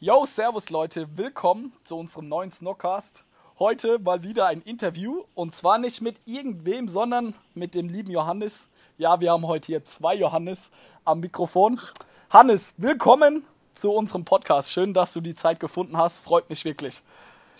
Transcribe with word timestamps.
Yo, 0.00 0.26
servus 0.26 0.70
Leute, 0.70 1.06
willkommen 1.16 1.72
zu 1.84 1.96
unserem 1.96 2.28
neuen 2.28 2.50
Snockcast. 2.50 3.22
Heute 3.58 3.98
mal 3.98 4.22
wieder 4.22 4.46
ein 4.46 4.60
Interview 4.62 5.22
und 5.34 5.54
zwar 5.54 5.78
nicht 5.78 6.00
mit 6.00 6.16
irgendwem, 6.26 6.88
sondern 6.88 7.34
mit 7.54 7.74
dem 7.74 7.88
lieben 7.88 8.10
Johannes. 8.10 8.66
Ja, 8.98 9.20
wir 9.20 9.30
haben 9.30 9.46
heute 9.46 9.66
hier 9.66 9.84
zwei 9.84 10.14
Johannes 10.14 10.68
am 11.04 11.20
Mikrofon. 11.20 11.80
Hannes, 12.28 12.74
willkommen 12.76 13.44
zu 13.72 13.92
unserem 13.92 14.24
Podcast. 14.24 14.72
Schön, 14.72 14.92
dass 14.94 15.12
du 15.12 15.20
die 15.20 15.34
Zeit 15.36 15.60
gefunden 15.60 15.96
hast. 15.96 16.18
Freut 16.18 16.50
mich 16.50 16.64
wirklich. 16.64 17.00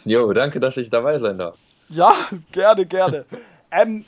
Jo, 0.04 0.32
danke, 0.32 0.60
dass 0.60 0.76
ich 0.76 0.90
dabei 0.90 1.18
sein 1.18 1.38
darf. 1.38 1.56
Ja, 1.88 2.12
gerne, 2.50 2.84
gerne. 2.84 3.24
ähm, 3.70 4.04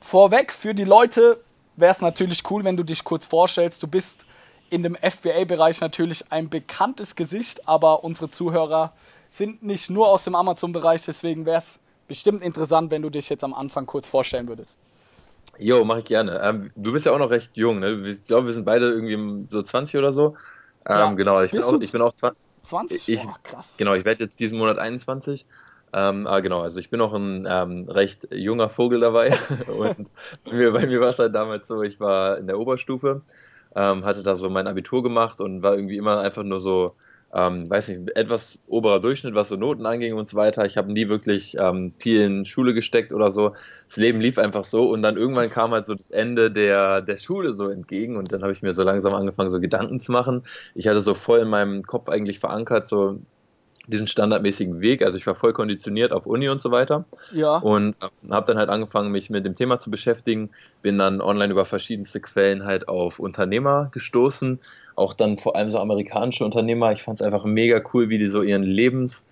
vorweg 0.00 0.52
für 0.52 0.74
die 0.74 0.84
Leute 0.84 1.40
wäre 1.76 1.92
es 1.92 2.00
natürlich 2.00 2.42
cool, 2.50 2.64
wenn 2.64 2.76
du 2.76 2.82
dich 2.82 3.04
kurz 3.04 3.26
vorstellst. 3.26 3.82
Du 3.82 3.86
bist 3.86 4.24
in 4.70 4.82
dem 4.82 4.96
FBA-Bereich 4.96 5.80
natürlich 5.80 6.24
ein 6.30 6.48
bekanntes 6.48 7.16
Gesicht, 7.16 7.68
aber 7.68 8.04
unsere 8.04 8.30
Zuhörer 8.30 8.92
sind 9.28 9.62
nicht 9.62 9.90
nur 9.90 10.08
aus 10.08 10.24
dem 10.24 10.34
Amazon-Bereich, 10.34 11.04
deswegen 11.04 11.46
wäre 11.46 11.58
es 11.58 11.78
bestimmt 12.08 12.42
interessant, 12.42 12.90
wenn 12.90 13.02
du 13.02 13.10
dich 13.10 13.28
jetzt 13.28 13.44
am 13.44 13.54
Anfang 13.54 13.86
kurz 13.86 14.08
vorstellen 14.08 14.48
würdest. 14.48 14.76
Jo, 15.58 15.84
mache 15.84 16.00
ich 16.00 16.04
gerne. 16.06 16.40
Ähm, 16.42 16.70
du 16.74 16.92
bist 16.92 17.06
ja 17.06 17.12
auch 17.12 17.18
noch 17.18 17.30
recht 17.30 17.50
jung, 17.54 17.80
ne? 17.80 18.08
Ich 18.08 18.24
glaube, 18.24 18.46
wir 18.46 18.54
sind 18.54 18.64
beide 18.64 18.88
irgendwie 18.90 19.46
so 19.48 19.62
20 19.62 19.96
oder 19.96 20.12
so. 20.12 20.34
Ähm, 20.86 20.96
ja. 20.96 21.12
Genau, 21.12 21.42
ich 21.42 21.50
bin, 21.50 21.62
auch, 21.62 21.80
ich 21.80 21.92
bin, 21.92 22.00
auch, 22.00 22.14
20. 22.14 22.38
20? 22.62 23.08
Ich, 23.08 23.22
Boah, 23.22 23.36
krass. 23.42 23.74
Genau, 23.76 23.94
ich 23.94 24.04
werde 24.04 24.24
jetzt 24.24 24.40
diesen 24.40 24.58
Monat 24.58 24.78
21. 24.78 25.46
Ähm, 25.92 26.26
ah, 26.26 26.40
genau, 26.40 26.62
also 26.62 26.78
ich 26.78 26.88
bin 26.88 27.00
auch 27.00 27.12
ein 27.12 27.46
ähm, 27.48 27.88
recht 27.88 28.28
junger 28.32 28.70
Vogel 28.70 29.00
dabei. 29.00 29.36
und 29.66 30.08
bei 30.44 30.52
mir, 30.52 30.72
bei 30.72 30.86
mir 30.86 31.00
war 31.00 31.10
es 31.10 31.18
halt 31.18 31.34
damals 31.34 31.68
so, 31.68 31.82
ich 31.82 32.00
war 32.00 32.38
in 32.38 32.46
der 32.46 32.58
Oberstufe 32.58 33.22
ähm, 33.76 34.04
hatte 34.04 34.22
da 34.22 34.36
so 34.36 34.50
mein 34.50 34.66
Abitur 34.66 35.02
gemacht 35.02 35.40
und 35.40 35.62
war 35.62 35.74
irgendwie 35.74 35.96
immer 35.96 36.20
einfach 36.20 36.42
nur 36.42 36.60
so, 36.60 36.94
ähm, 37.32 37.70
weiß 37.70 37.88
nicht, 37.88 38.16
etwas 38.16 38.58
oberer 38.66 39.00
Durchschnitt, 39.00 39.34
was 39.34 39.48
so 39.48 39.56
Noten 39.56 39.86
anging 39.86 40.14
und 40.14 40.26
so 40.26 40.36
weiter. 40.36 40.64
Ich 40.66 40.76
habe 40.76 40.92
nie 40.92 41.08
wirklich 41.08 41.56
ähm, 41.58 41.92
viel 41.98 42.20
in 42.22 42.44
Schule 42.44 42.74
gesteckt 42.74 43.12
oder 43.12 43.30
so. 43.30 43.54
Das 43.86 43.96
Leben 43.96 44.20
lief 44.20 44.38
einfach 44.38 44.64
so 44.64 44.90
und 44.90 45.02
dann 45.02 45.16
irgendwann 45.16 45.50
kam 45.50 45.70
halt 45.72 45.86
so 45.86 45.94
das 45.94 46.10
Ende 46.10 46.50
der, 46.50 47.02
der 47.02 47.16
Schule 47.16 47.52
so 47.54 47.68
entgegen 47.68 48.16
und 48.16 48.32
dann 48.32 48.42
habe 48.42 48.52
ich 48.52 48.62
mir 48.62 48.74
so 48.74 48.82
langsam 48.82 49.14
angefangen, 49.14 49.50
so 49.50 49.60
Gedanken 49.60 50.00
zu 50.00 50.12
machen. 50.12 50.44
Ich 50.74 50.88
hatte 50.88 51.00
so 51.00 51.14
voll 51.14 51.40
in 51.40 51.48
meinem 51.48 51.82
Kopf 51.84 52.08
eigentlich 52.08 52.40
verankert, 52.40 52.86
so 52.88 53.20
diesen 53.90 54.06
standardmäßigen 54.06 54.80
Weg. 54.80 55.02
Also 55.02 55.18
ich 55.18 55.26
war 55.26 55.34
voll 55.34 55.52
konditioniert 55.52 56.12
auf 56.12 56.26
Uni 56.26 56.48
und 56.48 56.60
so 56.60 56.70
weiter. 56.70 57.04
Ja. 57.32 57.56
Und 57.56 57.96
habe 58.30 58.46
dann 58.46 58.58
halt 58.58 58.70
angefangen, 58.70 59.10
mich 59.12 59.30
mit 59.30 59.44
dem 59.44 59.54
Thema 59.54 59.78
zu 59.78 59.90
beschäftigen. 59.90 60.50
Bin 60.82 60.98
dann 60.98 61.20
online 61.20 61.52
über 61.52 61.64
verschiedenste 61.64 62.20
Quellen 62.20 62.64
halt 62.64 62.88
auf 62.88 63.18
Unternehmer 63.18 63.90
gestoßen. 63.92 64.60
Auch 64.96 65.14
dann 65.14 65.38
vor 65.38 65.56
allem 65.56 65.70
so 65.70 65.78
amerikanische 65.78 66.44
Unternehmer. 66.44 66.92
Ich 66.92 67.02
fand 67.02 67.20
es 67.20 67.26
einfach 67.26 67.44
mega 67.44 67.82
cool, 67.92 68.08
wie 68.08 68.18
die 68.18 68.26
so 68.26 68.42
ihren 68.42 68.62
Lebens 68.62 69.26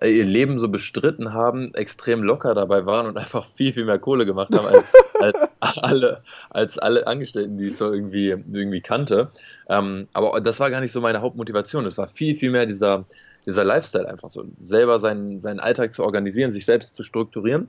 äh, 0.00 0.10
ihr 0.10 0.24
Leben 0.24 0.58
so 0.58 0.68
bestritten 0.68 1.32
haben, 1.32 1.72
extrem 1.74 2.22
locker 2.22 2.54
dabei 2.54 2.84
waren 2.86 3.06
und 3.06 3.16
einfach 3.16 3.46
viel, 3.46 3.72
viel 3.72 3.84
mehr 3.84 3.98
Kohle 3.98 4.26
gemacht 4.26 4.54
haben 4.54 4.66
als, 4.66 4.92
als 5.20 5.38
alle, 5.78 6.22
als 6.50 6.78
alle 6.78 7.06
Angestellten, 7.06 7.56
die 7.56 7.68
ich 7.68 7.76
so 7.76 7.92
irgendwie, 7.92 8.28
irgendwie 8.28 8.80
kannte. 8.80 9.28
Ähm, 9.68 10.08
aber 10.12 10.40
das 10.40 10.60
war 10.60 10.70
gar 10.70 10.80
nicht 10.80 10.92
so 10.92 11.00
meine 11.00 11.22
Hauptmotivation. 11.22 11.86
Es 11.86 11.96
war 11.96 12.08
viel, 12.08 12.36
viel 12.36 12.50
mehr 12.50 12.66
dieser, 12.66 13.04
dieser 13.46 13.64
Lifestyle 13.64 14.08
einfach 14.08 14.28
so, 14.28 14.44
selber 14.60 14.98
seinen, 14.98 15.40
seinen 15.40 15.60
Alltag 15.60 15.92
zu 15.92 16.04
organisieren, 16.04 16.52
sich 16.52 16.64
selbst 16.64 16.96
zu 16.96 17.02
strukturieren. 17.02 17.68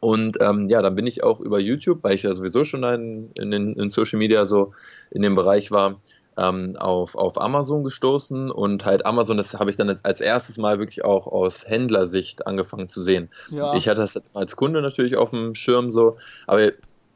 Und 0.00 0.36
ähm, 0.40 0.68
ja, 0.68 0.82
dann 0.82 0.94
bin 0.94 1.06
ich 1.06 1.24
auch 1.24 1.40
über 1.40 1.58
YouTube, 1.58 2.00
weil 2.02 2.14
ich 2.14 2.22
ja 2.22 2.34
sowieso 2.34 2.64
schon 2.64 2.82
in, 2.84 3.30
in, 3.34 3.74
in 3.74 3.90
Social 3.90 4.18
Media 4.18 4.44
so 4.44 4.72
in 5.10 5.22
dem 5.22 5.34
Bereich 5.34 5.70
war, 5.70 6.00
ähm, 6.36 6.76
auf, 6.76 7.14
auf 7.14 7.40
Amazon 7.40 7.82
gestoßen 7.82 8.50
und 8.50 8.84
halt 8.84 9.06
Amazon, 9.06 9.38
das 9.38 9.54
habe 9.54 9.70
ich 9.70 9.76
dann 9.76 9.98
als 10.02 10.20
erstes 10.20 10.58
Mal 10.58 10.78
wirklich 10.78 11.04
auch 11.04 11.26
aus 11.26 11.66
Händlersicht 11.66 12.46
angefangen 12.46 12.88
zu 12.88 13.02
sehen. 13.02 13.30
Ja. 13.50 13.74
Ich 13.74 13.88
hatte 13.88 14.02
das 14.02 14.20
als 14.34 14.56
Kunde 14.56 14.82
natürlich 14.82 15.16
auf 15.16 15.30
dem 15.30 15.54
Schirm 15.54 15.90
so, 15.90 16.18
aber 16.46 16.72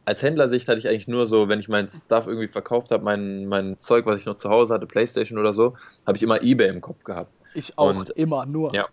als 0.06 0.22
Händlersicht 0.22 0.68
hatte 0.68 0.78
ich 0.78 0.88
eigentlich 0.88 1.08
nur 1.08 1.26
so, 1.26 1.48
wenn 1.48 1.60
ich 1.60 1.68
mein 1.68 1.88
Stuff 1.88 2.26
irgendwie 2.26 2.48
verkauft 2.48 2.90
habe, 2.92 3.04
mein, 3.04 3.46
mein 3.46 3.78
Zeug, 3.78 4.06
was 4.06 4.18
ich 4.18 4.26
noch 4.26 4.38
zu 4.38 4.48
Hause 4.48 4.72
hatte, 4.72 4.86
Playstation 4.86 5.38
oder 5.38 5.52
so, 5.52 5.74
habe 6.06 6.16
ich 6.16 6.22
immer 6.22 6.42
Ebay 6.42 6.68
im 6.68 6.80
Kopf 6.80 7.04
gehabt. 7.04 7.30
Ich 7.54 7.78
auch, 7.78 7.94
und, 7.94 8.10
immer, 8.10 8.46
nur. 8.46 8.74
Ja. 8.74 8.88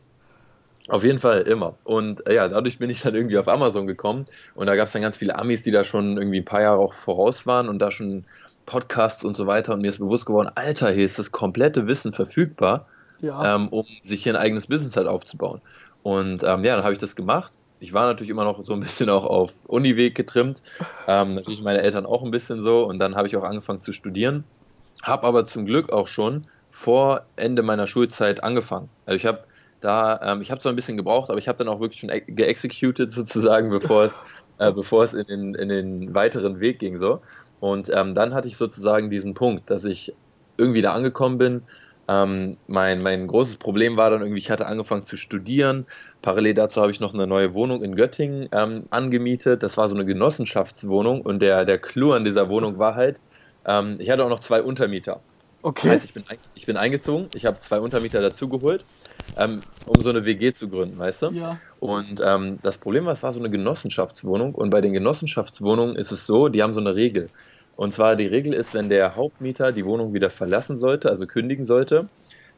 Auf 0.90 1.03
jeden 1.03 1.19
Fall, 1.19 1.41
immer. 1.41 1.75
Und 1.84 2.25
äh, 2.28 2.35
ja, 2.35 2.47
dadurch 2.47 2.79
bin 2.79 2.90
ich 2.90 3.01
dann 3.01 3.13
irgendwie 3.13 3.38
auf 3.38 3.47
Amazon 3.50 3.88
gekommen 3.88 4.25
und 4.56 4.68
da 4.68 4.75
gab 4.75 4.88
es 4.88 4.94
dann 4.94 5.01
ganz 5.01 5.18
viele 5.18 5.38
Amis, 5.38 5.62
die 5.62 5.72
da 5.72 5.84
schon 5.84 6.18
irgendwie 6.18 6.40
ein 6.40 6.45
paar 6.45 6.62
Jahre 6.62 6.79
auch 6.79 6.94
voraus 6.94 7.46
waren 7.46 7.67
und 7.67 7.79
da 7.79 7.91
schon 7.91 8.23
Podcasts 8.66 9.25
und 9.25 9.35
so 9.35 9.47
weiter 9.47 9.73
und 9.73 9.81
mir 9.81 9.90
ist 9.90 10.00
bewusst 10.00 10.25
geworden, 10.25 10.50
Alter, 10.56 10.91
hier 10.91 11.06
ist 11.06 11.19
das 11.19 11.31
komplette 11.31 11.88
Wissen 11.88 12.13
verfügbar, 12.13 12.85
ja. 13.19 13.56
ähm, 13.56 13.67
um 13.69 13.85
sich 14.03 14.23
hier 14.23 14.34
ein 14.34 14.40
eigenes 14.40 14.67
Business 14.67 14.96
halt 14.96 15.07
aufzubauen. 15.07 15.62
Und 16.03 16.44
ähm, 16.44 16.63
ja, 16.63 16.75
dann 16.75 16.84
habe 16.84 16.94
ich 16.94 17.00
das 17.00 17.17
gemacht. 17.17 17.51
Ich 17.79 17.94
war 17.94 18.06
natürlich 18.06 18.29
immer 18.29 18.44
noch 18.44 18.63
so 18.63 18.73
ein 18.73 18.79
bisschen 18.79 19.09
auch 19.09 19.25
auf 19.25 19.53
Uniweg 19.67 20.16
getrimmt. 20.16 20.62
Ähm, 21.07 21.35
natürlich 21.35 21.62
meine 21.62 21.81
Eltern 21.81 22.06
auch 22.06 22.23
ein 22.23 22.31
bisschen 22.31 22.62
so. 22.62 22.85
Und 22.85 23.00
dann 23.00 23.16
habe 23.16 23.28
ich 23.28 23.35
auch 23.35 23.44
angefangen 23.44 23.81
zu 23.81 23.91
studieren. 23.91 24.46
Habe 25.03 25.28
aber 25.28 25.46
zum 25.46 25.66
Glück 25.66 25.91
auch 25.91 26.07
schon 26.07 26.47
vor 26.78 27.24
Ende 27.38 27.64
meiner 27.64 27.88
Schulzeit 27.88 28.44
angefangen. 28.44 28.88
Also 29.08 29.16
ich 29.16 29.26
habe 29.26 29.46
da, 29.82 30.20
ähm, 30.22 30.42
ich 30.42 30.52
habe 30.52 30.62
zwar 30.62 30.72
ein 30.72 30.76
bisschen 30.76 30.96
gebraucht, 30.96 31.32
aber 31.32 31.40
ich 31.40 31.48
habe 31.48 31.58
dann 31.58 31.70
auch 31.70 31.80
wirklich 31.80 32.00
schon 32.00 32.12
geexecuted 32.28 33.12
sozusagen, 33.12 33.70
bevor 33.72 34.04
es, 34.04 34.22
äh, 34.60 34.72
bevor 34.72 35.04
es 35.04 35.16
in 35.16 35.26
den, 35.26 35.56
in 35.56 35.70
den 35.70 36.14
weiteren 36.14 36.60
Weg 36.60 36.78
ging 36.78 37.00
so. 37.00 37.22
Und 37.60 37.90
ähm, 37.92 38.14
dann 38.14 38.36
hatte 38.36 38.48
ich 38.48 38.58
sozusagen 38.58 39.10
diesen 39.10 39.34
Punkt, 39.34 39.72
dass 39.72 39.86
ich 39.86 40.14
irgendwie 40.58 40.84
da 40.84 40.94
angekommen 40.94 41.40
bin. 41.40 41.64
Ähm, 42.08 42.58
mein, 42.68 43.02
mein 43.02 43.26
großes 43.26 43.58
Problem 43.58 43.98
war 43.98 44.12
dann 44.12 44.22
irgendwie, 44.22 44.40
ich 44.40 44.52
hatte 44.52 44.68
angefangen 44.68 45.02
zu 45.02 45.18
studieren. 45.18 45.88
Parallel 46.22 46.54
dazu 46.54 46.80
habe 46.80 46.92
ich 46.92 47.00
noch 47.00 47.16
eine 47.16 47.26
neue 47.26 47.56
Wohnung 47.56 47.82
in 47.82 47.96
Göttingen 47.96 48.50
ähm, 48.52 48.86
angemietet. 48.92 49.64
Das 49.64 49.78
war 49.78 49.90
so 49.90 49.96
eine 49.96 50.06
Genossenschaftswohnung 50.06 51.22
und 51.22 51.42
der, 51.42 51.66
der 51.66 51.80
Clou 51.80 52.12
an 52.12 52.24
dieser 52.24 52.50
Wohnung 52.50 52.78
war 52.78 52.94
halt, 52.94 53.20
ähm, 53.66 53.96
ich 53.98 54.12
hatte 54.12 54.24
auch 54.24 54.30
noch 54.30 54.42
zwei 54.42 54.62
Untermieter. 54.62 55.22
Okay. 55.62 55.88
Das 55.88 55.95
heißt, 55.95 56.06
ich 56.06 56.13
bin, 56.13 56.23
ich 56.56 56.66
bin 56.66 56.78
eingezogen, 56.78 57.29
ich 57.34 57.45
habe 57.45 57.59
zwei 57.59 57.79
Untermieter 57.79 58.22
dazugeholt, 58.22 58.85
ähm, 59.38 59.63
um 59.85 60.01
so 60.01 60.09
eine 60.09 60.25
WG 60.25 60.53
zu 60.53 60.69
gründen, 60.69 60.97
weißt 60.97 61.23
du? 61.23 61.29
Ja. 61.31 61.59
Und 61.79 62.22
ähm, 62.23 62.59
das 62.63 62.78
Problem 62.78 63.06
war, 63.06 63.13
es 63.13 63.23
war 63.23 63.34
so 63.34 63.40
eine 63.40 63.50
Genossenschaftswohnung 63.50 64.56
und 64.56 64.69
bei 64.69 64.81
den 64.81 64.94
Genossenschaftswohnungen 64.94 65.96
ist 65.96 66.12
es 66.12 66.25
so, 66.25 66.47
die 66.47 66.63
haben 66.63 66.73
so 66.73 66.81
eine 66.81 66.96
Regel. 66.96 67.29
Und 67.75 67.94
zwar 67.94 68.16
die 68.16 68.25
Regel 68.25 68.53
ist, 68.53 68.73
wenn 68.73 68.90
der 68.90 69.16
Hauptmieter 69.16 69.72
die 69.72 69.85
Wohnung 69.85 70.13
wieder 70.13 70.29
verlassen 70.29 70.78
sollte, 70.78 71.09
also 71.09 71.28
kündigen 71.28 71.63
sollte, 71.63 72.07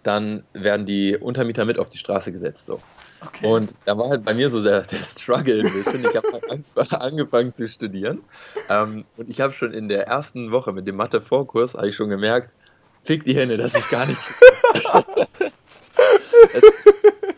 dann 0.03 0.43
werden 0.53 0.85
die 0.85 1.17
Untermieter 1.17 1.65
mit 1.65 1.77
auf 1.77 1.89
die 1.89 1.97
Straße 1.97 2.31
gesetzt. 2.31 2.65
So. 2.67 2.79
Okay. 3.21 3.45
Und 3.45 3.75
da 3.85 3.97
war 3.97 4.09
halt 4.09 4.23
bei 4.23 4.33
mir 4.33 4.49
so 4.49 4.63
der, 4.63 4.81
der 4.91 5.03
Struggle 5.03 5.61
ein 5.65 5.73
bisschen. 5.73 6.05
Ich 6.05 6.15
habe 6.15 6.27
halt 6.31 6.93
angefangen 6.93 7.53
zu 7.53 7.67
studieren. 7.67 8.21
Ähm, 8.69 9.05
und 9.17 9.29
ich 9.29 9.41
habe 9.41 9.53
schon 9.53 9.73
in 9.73 9.89
der 9.89 10.07
ersten 10.07 10.51
Woche 10.51 10.71
mit 10.71 10.87
dem 10.87 10.95
Mathe-Vorkurs, 10.95 11.73
habe 11.73 11.89
ich 11.89 11.95
schon 11.95 12.09
gemerkt, 12.09 12.55
Fick 13.01 13.23
die 13.23 13.35
Hände, 13.35 13.57
das 13.57 13.73
ist 13.73 13.89
gar 13.89 14.05
nicht. 14.05 14.19
es 16.53 16.63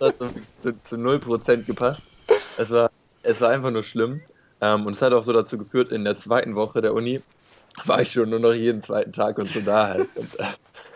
hat 0.02 0.16
zu, 0.62 0.84
zu 0.84 0.96
0% 0.96 1.66
gepasst. 1.66 2.08
Es 2.58 2.72
war, 2.72 2.92
es 3.24 3.42
war 3.42 3.50
einfach 3.50 3.72
nur 3.72 3.84
schlimm. 3.84 4.22
Ähm, 4.60 4.86
und 4.86 4.94
es 4.94 5.02
hat 5.02 5.14
auch 5.14 5.24
so 5.24 5.34
dazu 5.34 5.58
geführt, 5.58 5.92
in 5.92 6.04
der 6.04 6.18
zweiten 6.18 6.56
Woche 6.56 6.82
der 6.82 6.94
Uni 6.94 7.22
war 7.86 8.02
ich 8.02 8.12
schon 8.12 8.30
nur 8.30 8.40
noch 8.40 8.54
jeden 8.54 8.82
zweiten 8.82 9.14
Tag 9.14 9.38
und 9.38 9.48
so 9.48 9.62
da 9.62 9.88
halt. 9.88 10.10
Und, 10.16 10.40
äh, 10.40 10.44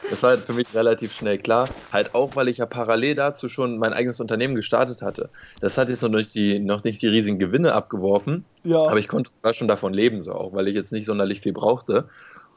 das 0.10 0.22
war 0.22 0.32
halt 0.32 0.42
für 0.42 0.54
mich 0.54 0.68
relativ 0.76 1.14
schnell 1.14 1.38
klar. 1.38 1.68
Halt 1.92 2.14
auch, 2.14 2.36
weil 2.36 2.48
ich 2.48 2.58
ja 2.58 2.66
parallel 2.66 3.16
dazu 3.16 3.48
schon 3.48 3.78
mein 3.78 3.94
eigenes 3.94 4.20
Unternehmen 4.20 4.56
gestartet 4.56 5.02
hatte. 5.02 5.30
Das 5.62 5.78
hat 5.78 5.90
jetzt 5.90 6.04
noch 6.04 6.10
nicht 6.10 6.36
die, 6.36 6.60
noch 6.60 6.84
nicht 6.84 7.02
die 7.02 7.08
riesigen 7.08 7.40
Gewinne 7.40 7.74
abgeworfen. 7.74 8.46
Ja. 8.64 8.84
Aber 8.84 9.00
ich 9.00 9.08
konnte 9.08 9.32
schon 9.54 9.68
davon 9.68 9.94
leben, 9.94 10.24
so 10.24 10.34
auch, 10.34 10.54
weil 10.54 10.68
ich 10.68 10.76
jetzt 10.76 10.92
nicht 10.92 11.06
sonderlich 11.06 11.42
viel 11.42 11.54
brauchte. 11.54 12.08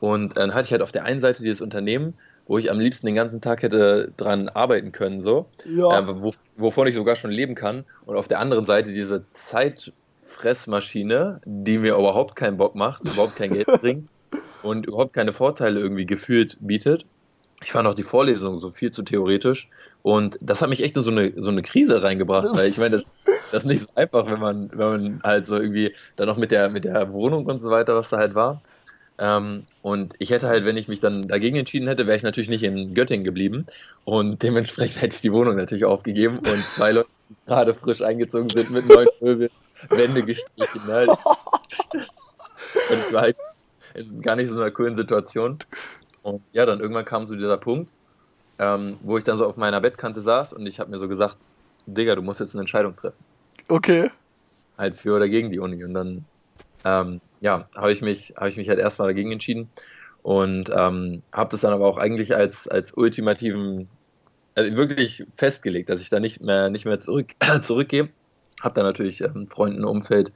Und 0.00 0.36
dann 0.36 0.54
hatte 0.54 0.66
ich 0.66 0.72
halt 0.72 0.82
auf 0.82 0.92
der 0.92 1.04
einen 1.04 1.20
Seite 1.20 1.42
dieses 1.42 1.60
Unternehmen, 1.60 2.14
wo 2.46 2.58
ich 2.58 2.70
am 2.70 2.80
liebsten 2.80 3.06
den 3.06 3.14
ganzen 3.14 3.40
Tag 3.40 3.62
hätte 3.62 4.12
dran 4.16 4.48
arbeiten 4.48 4.90
können, 4.90 5.20
so, 5.20 5.46
ja. 5.64 6.00
äh, 6.00 6.22
wo, 6.22 6.32
wovon 6.56 6.86
ich 6.86 6.94
sogar 6.94 7.14
schon 7.14 7.30
leben 7.30 7.54
kann. 7.54 7.84
Und 8.06 8.16
auf 8.16 8.26
der 8.26 8.40
anderen 8.40 8.64
Seite 8.64 8.90
diese 8.90 9.30
Zeitfressmaschine, 9.30 11.42
die 11.44 11.76
mir 11.78 11.94
überhaupt 11.94 12.36
keinen 12.36 12.56
Bock 12.56 12.74
macht, 12.74 13.04
überhaupt 13.04 13.36
kein 13.36 13.52
Geld 13.52 13.66
bringt 13.80 14.08
und 14.62 14.86
überhaupt 14.86 15.12
keine 15.12 15.34
Vorteile 15.34 15.78
irgendwie 15.78 16.06
gefühlt 16.06 16.56
bietet. 16.60 17.04
Ich 17.62 17.72
fand 17.72 17.88
auch 17.88 17.94
die 17.94 18.04
Vorlesung 18.04 18.60
so 18.60 18.70
viel 18.70 18.92
zu 18.92 19.02
theoretisch. 19.02 19.68
Und 20.02 20.38
das 20.40 20.62
hat 20.62 20.70
mich 20.70 20.82
echt 20.82 20.96
in 20.96 21.02
so 21.02 21.10
eine, 21.10 21.32
so 21.36 21.50
eine 21.50 21.62
Krise 21.62 22.02
reingebracht, 22.02 22.56
weil 22.56 22.70
ich 22.70 22.78
meine, 22.78 22.98
das, 22.98 23.04
das 23.50 23.64
ist 23.64 23.68
nicht 23.68 23.80
so 23.80 23.88
einfach, 23.96 24.30
wenn 24.30 24.38
man, 24.38 24.70
wenn 24.70 24.88
man 24.88 25.22
halt 25.22 25.44
so 25.44 25.56
irgendwie 25.56 25.92
dann 26.16 26.28
noch 26.28 26.36
mit 26.36 26.52
der, 26.52 26.70
mit 26.70 26.84
der 26.84 27.12
Wohnung 27.12 27.46
und 27.46 27.58
so 27.58 27.70
weiter, 27.70 27.96
was 27.96 28.08
da 28.08 28.16
halt 28.16 28.34
war. 28.34 28.62
Ähm, 29.18 29.64
und 29.82 30.14
ich 30.18 30.30
hätte 30.30 30.48
halt, 30.48 30.64
wenn 30.64 30.76
ich 30.76 30.88
mich 30.88 31.00
dann 31.00 31.26
dagegen 31.26 31.56
entschieden 31.56 31.88
hätte, 31.88 32.06
wäre 32.06 32.16
ich 32.16 32.22
natürlich 32.22 32.48
nicht 32.48 32.62
in 32.62 32.94
Göttingen 32.94 33.24
geblieben. 33.24 33.66
Und 34.04 34.42
dementsprechend 34.42 35.02
hätte 35.02 35.16
ich 35.16 35.20
die 35.20 35.32
Wohnung 35.32 35.56
natürlich 35.56 35.84
aufgegeben 35.84 36.38
und 36.38 36.64
zwei 36.64 36.92
Leute, 36.92 37.08
die 37.28 37.34
gerade 37.46 37.74
frisch 37.74 38.02
eingezogen 38.02 38.48
sind 38.50 38.70
mit 38.70 38.86
neuen 38.86 39.08
Möbeln, 39.20 39.50
Wände 39.90 40.22
gestrichen. 40.22 40.82
Halt. 40.86 41.10
Und 42.90 42.98
ich 43.06 43.12
war 43.12 43.22
halt 43.22 43.36
in 43.94 44.20
gar 44.22 44.36
nicht 44.36 44.50
so 44.50 44.56
einer 44.56 44.70
coolen 44.70 44.96
Situation. 44.96 45.58
Und 46.22 46.42
ja, 46.52 46.66
dann 46.66 46.80
irgendwann 46.80 47.04
kam 47.04 47.26
so 47.26 47.34
dieser 47.34 47.56
Punkt, 47.56 47.90
ähm, 48.58 48.98
wo 49.02 49.18
ich 49.18 49.24
dann 49.24 49.38
so 49.38 49.46
auf 49.46 49.56
meiner 49.56 49.80
Bettkante 49.80 50.20
saß 50.20 50.52
und 50.52 50.66
ich 50.66 50.80
habe 50.80 50.90
mir 50.90 50.98
so 50.98 51.08
gesagt, 51.08 51.36
Digga, 51.86 52.14
du 52.14 52.22
musst 52.22 52.40
jetzt 52.40 52.54
eine 52.54 52.60
Entscheidung 52.60 52.94
treffen. 52.94 53.16
Okay. 53.68 54.10
Halt 54.76 54.96
für 54.96 55.16
oder 55.16 55.28
gegen 55.28 55.50
die 55.50 55.58
Uni. 55.58 55.82
Und 55.84 55.94
dann, 55.94 56.24
ähm, 56.84 57.20
ja, 57.40 57.68
habe 57.76 57.92
ich, 57.92 58.02
mich, 58.02 58.34
hab 58.36 58.48
ich 58.48 58.56
mich 58.56 58.68
halt 58.68 58.78
erstmal 58.78 59.08
dagegen 59.08 59.32
entschieden 59.32 59.68
und 60.22 60.70
ähm, 60.70 61.22
habe 61.32 61.50
das 61.50 61.60
dann 61.60 61.72
aber 61.72 61.86
auch 61.86 61.98
eigentlich 61.98 62.34
als, 62.34 62.68
als 62.68 62.92
ultimativen, 62.92 63.88
also 64.54 64.76
wirklich 64.76 65.24
festgelegt, 65.34 65.88
dass 65.88 66.00
ich 66.00 66.10
da 66.10 66.20
nicht 66.20 66.42
mehr, 66.42 66.70
nicht 66.70 66.84
mehr 66.84 67.00
zurück, 67.00 67.28
zurückgehe. 67.62 68.08
Habe 68.60 68.74
dann 68.74 68.84
natürlich 68.84 69.20
ähm, 69.22 69.46
Freunden, 69.46 69.84
Umfeld, 69.84 70.32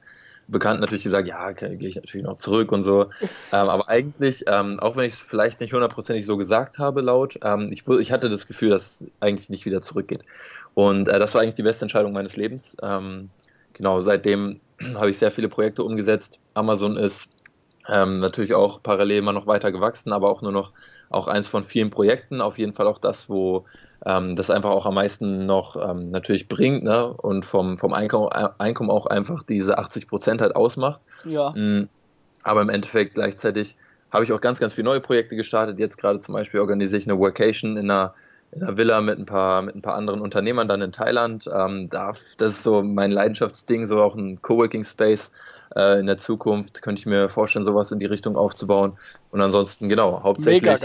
Bekannten 0.47 0.81
natürlich 0.81 1.03
gesagt, 1.03 1.27
ja, 1.27 1.51
gehe 1.51 1.77
ich 1.87 1.95
natürlich 1.95 2.25
noch 2.25 2.37
zurück 2.37 2.71
und 2.71 2.83
so. 2.83 3.03
ähm, 3.21 3.69
aber 3.69 3.87
eigentlich, 3.89 4.43
ähm, 4.47 4.79
auch 4.79 4.95
wenn 4.95 5.05
ich 5.05 5.13
es 5.13 5.21
vielleicht 5.21 5.59
nicht 5.61 5.73
hundertprozentig 5.73 6.25
so 6.25 6.37
gesagt 6.37 6.79
habe 6.79 7.01
laut, 7.01 7.37
ähm, 7.43 7.69
ich, 7.71 7.87
ich, 7.87 8.11
hatte 8.11 8.29
das 8.29 8.47
Gefühl, 8.47 8.69
dass 8.69 9.01
es 9.01 9.07
eigentlich 9.19 9.49
nicht 9.49 9.65
wieder 9.65 9.81
zurückgeht. 9.81 10.21
Und 10.73 11.07
äh, 11.07 11.19
das 11.19 11.33
war 11.33 11.41
eigentlich 11.41 11.55
die 11.55 11.63
beste 11.63 11.85
Entscheidung 11.85 12.13
meines 12.13 12.35
Lebens. 12.35 12.75
Ähm, 12.81 13.29
genau, 13.73 14.01
seitdem 14.01 14.59
habe 14.95 15.09
ich 15.09 15.17
sehr 15.17 15.31
viele 15.31 15.49
Projekte 15.49 15.83
umgesetzt. 15.83 16.39
Amazon 16.53 16.97
ist 16.97 17.29
ähm, 17.89 18.19
natürlich 18.19 18.53
auch 18.53 18.81
parallel 18.81 19.19
immer 19.19 19.33
noch 19.33 19.47
weiter 19.47 19.71
gewachsen, 19.71 20.13
aber 20.13 20.29
auch 20.29 20.41
nur 20.41 20.51
noch 20.51 20.71
auch 21.09 21.27
eins 21.27 21.47
von 21.47 21.63
vielen 21.63 21.89
Projekten. 21.89 22.41
Auf 22.41 22.57
jeden 22.57 22.73
Fall 22.73 22.87
auch 22.87 22.97
das, 22.97 23.29
wo 23.29 23.65
ähm, 24.05 24.35
das 24.35 24.49
einfach 24.49 24.71
auch 24.71 24.85
am 24.85 24.95
meisten 24.95 25.45
noch 25.45 25.75
ähm, 25.75 26.09
natürlich 26.11 26.47
bringt 26.47 26.83
ne? 26.83 27.13
und 27.13 27.45
vom, 27.45 27.77
vom 27.77 27.93
Einkommen, 27.93 28.29
Einkommen 28.29 28.89
auch 28.89 29.05
einfach 29.05 29.43
diese 29.43 29.77
80 29.77 30.07
Prozent 30.07 30.41
halt 30.41 30.55
ausmacht. 30.55 31.01
Ja. 31.25 31.51
Mhm. 31.55 31.89
Aber 32.43 32.61
im 32.61 32.69
Endeffekt 32.69 33.13
gleichzeitig 33.13 33.77
habe 34.11 34.23
ich 34.23 34.31
auch 34.31 34.41
ganz, 34.41 34.59
ganz 34.59 34.73
viele 34.75 34.85
neue 34.85 35.01
Projekte 35.01 35.35
gestartet. 35.35 35.79
Jetzt 35.79 35.97
gerade 35.97 36.19
zum 36.19 36.33
Beispiel 36.33 36.59
organisiere 36.59 36.99
ich 36.99 37.09
eine 37.09 37.17
Workation 37.17 37.77
in 37.77 37.89
einer, 37.89 38.13
in 38.55 38.63
einer 38.63 38.77
Villa 38.77 39.01
mit 39.01 39.19
ein 39.19 39.25
paar, 39.25 39.61
mit 39.61 39.75
ein 39.75 39.81
paar 39.81 39.95
anderen 39.95 40.21
Unternehmern 40.21 40.67
dann 40.67 40.81
in 40.81 40.91
Thailand. 40.91 41.49
Ähm, 41.53 41.89
da, 41.89 42.13
das 42.37 42.53
ist 42.53 42.63
so 42.63 42.83
mein 42.83 43.11
Leidenschaftsding, 43.11 43.87
so 43.87 44.01
auch 44.01 44.15
ein 44.15 44.41
Coworking 44.41 44.83
Space 44.83 45.31
äh, 45.75 45.99
in 45.99 46.05
der 46.05 46.17
Zukunft 46.17 46.81
könnte 46.81 46.99
ich 46.99 47.05
mir 47.05 47.29
vorstellen, 47.29 47.65
sowas 47.65 47.91
in 47.91 47.99
die 47.99 48.05
Richtung 48.05 48.35
aufzubauen. 48.35 48.93
Und 49.31 49.41
ansonsten, 49.41 49.89
genau, 49.89 50.23
hauptsächlich 50.23 50.79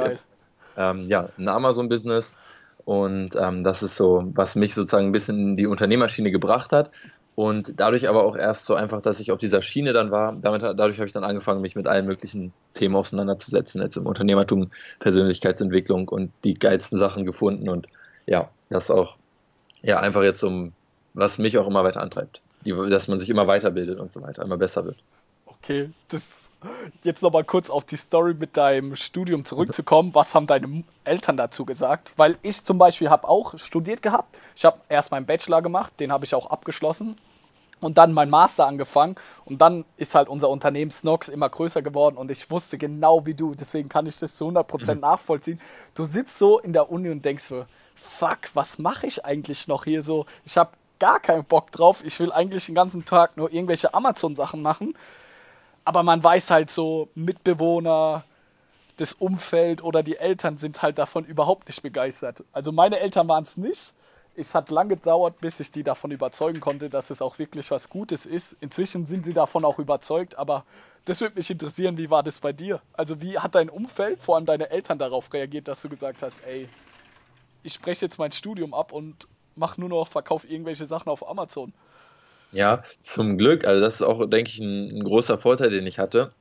ähm, 0.76 1.08
ja, 1.08 1.28
ein 1.38 1.48
Amazon-Business. 1.48 2.38
Und 2.84 3.36
ähm, 3.38 3.64
das 3.64 3.82
ist 3.82 3.96
so, 3.96 4.24
was 4.34 4.56
mich 4.56 4.74
sozusagen 4.74 5.08
ein 5.08 5.12
bisschen 5.12 5.44
in 5.44 5.56
die 5.56 5.66
Unternehmerschiene 5.66 6.30
gebracht 6.30 6.72
hat. 6.72 6.90
Und 7.38 7.74
dadurch 7.76 8.08
aber 8.08 8.24
auch 8.24 8.34
erst 8.34 8.64
so 8.64 8.74
einfach, 8.74 9.00
dass 9.00 9.20
ich 9.20 9.30
auf 9.30 9.38
dieser 9.38 9.62
Schiene 9.62 9.92
dann 9.92 10.10
war. 10.10 10.34
Damit, 10.42 10.62
dadurch 10.62 10.96
habe 10.98 11.06
ich 11.06 11.12
dann 11.12 11.22
angefangen, 11.22 11.60
mich 11.60 11.76
mit 11.76 11.86
allen 11.86 12.04
möglichen 12.04 12.52
Themen 12.74 12.96
auseinanderzusetzen. 12.96 13.80
Jetzt 13.80 13.96
im 13.96 14.06
Unternehmertum, 14.06 14.70
Persönlichkeitsentwicklung 14.98 16.08
und 16.08 16.32
die 16.42 16.54
geilsten 16.54 16.98
Sachen 16.98 17.24
gefunden. 17.24 17.68
Und 17.68 17.86
ja, 18.26 18.48
das 18.70 18.90
auch 18.90 19.18
ja 19.82 20.00
einfach 20.00 20.24
jetzt 20.24 20.42
um, 20.42 20.72
was 21.14 21.38
mich 21.38 21.56
auch 21.58 21.68
immer 21.68 21.84
weiter 21.84 22.00
antreibt 22.00 22.42
dass 22.64 23.06
man 23.06 23.20
sich 23.20 23.30
immer 23.30 23.46
weiterbildet 23.46 24.00
und 24.00 24.10
so 24.10 24.20
weiter, 24.20 24.42
immer 24.42 24.56
besser 24.56 24.84
wird. 24.84 24.96
Okay, 25.46 25.90
das 26.08 26.50
jetzt 27.04 27.22
nochmal 27.22 27.44
kurz 27.44 27.70
auf 27.70 27.84
die 27.84 27.96
Story 27.96 28.34
mit 28.34 28.56
deinem 28.56 28.96
Studium 28.96 29.44
zurückzukommen. 29.44 30.14
Was 30.14 30.34
haben 30.34 30.46
deine 30.46 30.82
Eltern 31.04 31.36
dazu 31.36 31.64
gesagt? 31.64 32.12
Weil 32.16 32.36
ich 32.42 32.64
zum 32.64 32.78
Beispiel 32.78 33.10
habe 33.10 33.28
auch 33.28 33.56
studiert 33.58 34.02
gehabt. 34.02 34.36
Ich 34.56 34.64
habe 34.64 34.78
erst 34.88 35.10
meinen 35.10 35.26
Bachelor 35.26 35.62
gemacht, 35.62 35.92
den 36.00 36.10
habe 36.10 36.24
ich 36.24 36.34
auch 36.34 36.50
abgeschlossen. 36.50 37.16
Und 37.80 37.98
dann 37.98 38.12
mein 38.12 38.30
Master 38.30 38.66
angefangen. 38.66 39.14
Und 39.44 39.60
dann 39.60 39.84
ist 39.96 40.14
halt 40.14 40.28
unser 40.28 40.48
Unternehmen 40.48 40.90
Snox 40.90 41.28
immer 41.28 41.48
größer 41.48 41.82
geworden. 41.82 42.16
Und 42.16 42.30
ich 42.30 42.50
wusste 42.50 42.78
genau 42.78 43.24
wie 43.26 43.34
du. 43.34 43.54
Deswegen 43.54 43.88
kann 43.88 44.06
ich 44.06 44.18
das 44.18 44.36
zu 44.36 44.48
100% 44.48 44.94
mhm. 44.94 45.00
nachvollziehen. 45.00 45.60
Du 45.94 46.04
sitzt 46.04 46.38
so 46.38 46.58
in 46.58 46.72
der 46.72 46.90
Uni 46.90 47.08
und 47.08 47.24
denkst 47.24 47.44
so, 47.44 47.66
fuck, 47.94 48.38
was 48.54 48.78
mache 48.78 49.06
ich 49.06 49.24
eigentlich 49.24 49.68
noch 49.68 49.84
hier 49.84 50.02
so? 50.02 50.26
Ich 50.44 50.56
habe 50.56 50.70
gar 50.98 51.20
keinen 51.20 51.44
Bock 51.44 51.70
drauf. 51.70 52.02
Ich 52.04 52.18
will 52.20 52.32
eigentlich 52.32 52.66
den 52.66 52.74
ganzen 52.74 53.04
Tag 53.04 53.36
nur 53.36 53.52
irgendwelche 53.52 53.94
Amazon-Sachen 53.94 54.62
machen. 54.62 54.94
Aber 55.84 56.02
man 56.02 56.22
weiß 56.22 56.50
halt 56.50 56.70
so, 56.70 57.08
Mitbewohner, 57.14 58.24
das 58.98 59.12
Umfeld 59.14 59.82
oder 59.82 60.02
die 60.02 60.16
Eltern 60.16 60.58
sind 60.58 60.82
halt 60.82 60.98
davon 60.98 61.24
überhaupt 61.24 61.68
nicht 61.68 61.82
begeistert. 61.82 62.44
Also 62.52 62.72
meine 62.72 62.98
Eltern 62.98 63.28
waren 63.28 63.44
es 63.44 63.56
nicht. 63.56 63.94
Es 64.38 64.54
hat 64.54 64.70
lange 64.70 64.94
gedauert, 64.94 65.40
bis 65.40 65.58
ich 65.58 65.72
die 65.72 65.82
davon 65.82 66.12
überzeugen 66.12 66.60
konnte, 66.60 66.88
dass 66.88 67.10
es 67.10 67.20
auch 67.20 67.38
wirklich 67.40 67.70
was 67.72 67.88
Gutes 67.88 68.24
ist. 68.24 68.54
Inzwischen 68.60 69.04
sind 69.04 69.24
sie 69.24 69.34
davon 69.34 69.64
auch 69.64 69.80
überzeugt, 69.80 70.38
aber 70.38 70.64
das 71.04 71.20
würde 71.20 71.34
mich 71.34 71.50
interessieren, 71.50 71.98
wie 71.98 72.08
war 72.08 72.22
das 72.22 72.38
bei 72.38 72.52
dir? 72.52 72.80
Also 72.92 73.20
wie 73.20 73.38
hat 73.38 73.56
dein 73.56 73.68
Umfeld, 73.68 74.22
vor 74.22 74.36
allem 74.36 74.46
deine 74.46 74.70
Eltern 74.70 74.98
darauf 74.98 75.32
reagiert, 75.32 75.66
dass 75.66 75.82
du 75.82 75.88
gesagt 75.88 76.22
hast, 76.22 76.46
ey, 76.46 76.68
ich 77.64 77.74
spreche 77.74 78.04
jetzt 78.04 78.18
mein 78.18 78.30
Studium 78.30 78.74
ab 78.74 78.92
und 78.92 79.26
mach 79.56 79.76
nur 79.76 79.88
noch, 79.88 80.06
verkauf 80.06 80.48
irgendwelche 80.48 80.86
Sachen 80.86 81.08
auf 81.08 81.28
Amazon. 81.28 81.72
Ja, 82.52 82.84
zum 83.00 83.38
Glück, 83.38 83.64
also 83.64 83.80
das 83.80 83.96
ist 83.96 84.02
auch, 84.02 84.24
denke 84.26 84.50
ich, 84.50 84.60
ein, 84.60 84.98
ein 84.98 85.02
großer 85.02 85.36
Vorteil, 85.36 85.70
den 85.70 85.86
ich 85.86 85.98
hatte. 85.98 86.32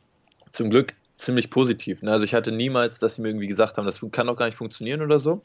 Zum 0.52 0.70
Glück 0.70 0.94
ziemlich 1.16 1.50
positiv. 1.50 2.02
Ne? 2.04 2.12
Also 2.12 2.26
ich 2.26 2.34
hatte 2.36 2.52
niemals, 2.52 3.00
dass 3.00 3.16
sie 3.16 3.24
mir 3.24 3.30
irgendwie 3.30 3.48
gesagt 3.48 3.78
haben, 3.78 3.86
das 3.86 4.06
kann 4.12 4.28
doch 4.28 4.38
gar 4.38 4.46
nicht 4.46 4.58
funktionieren 4.58 5.02
oder 5.02 5.20
so. 5.20 5.42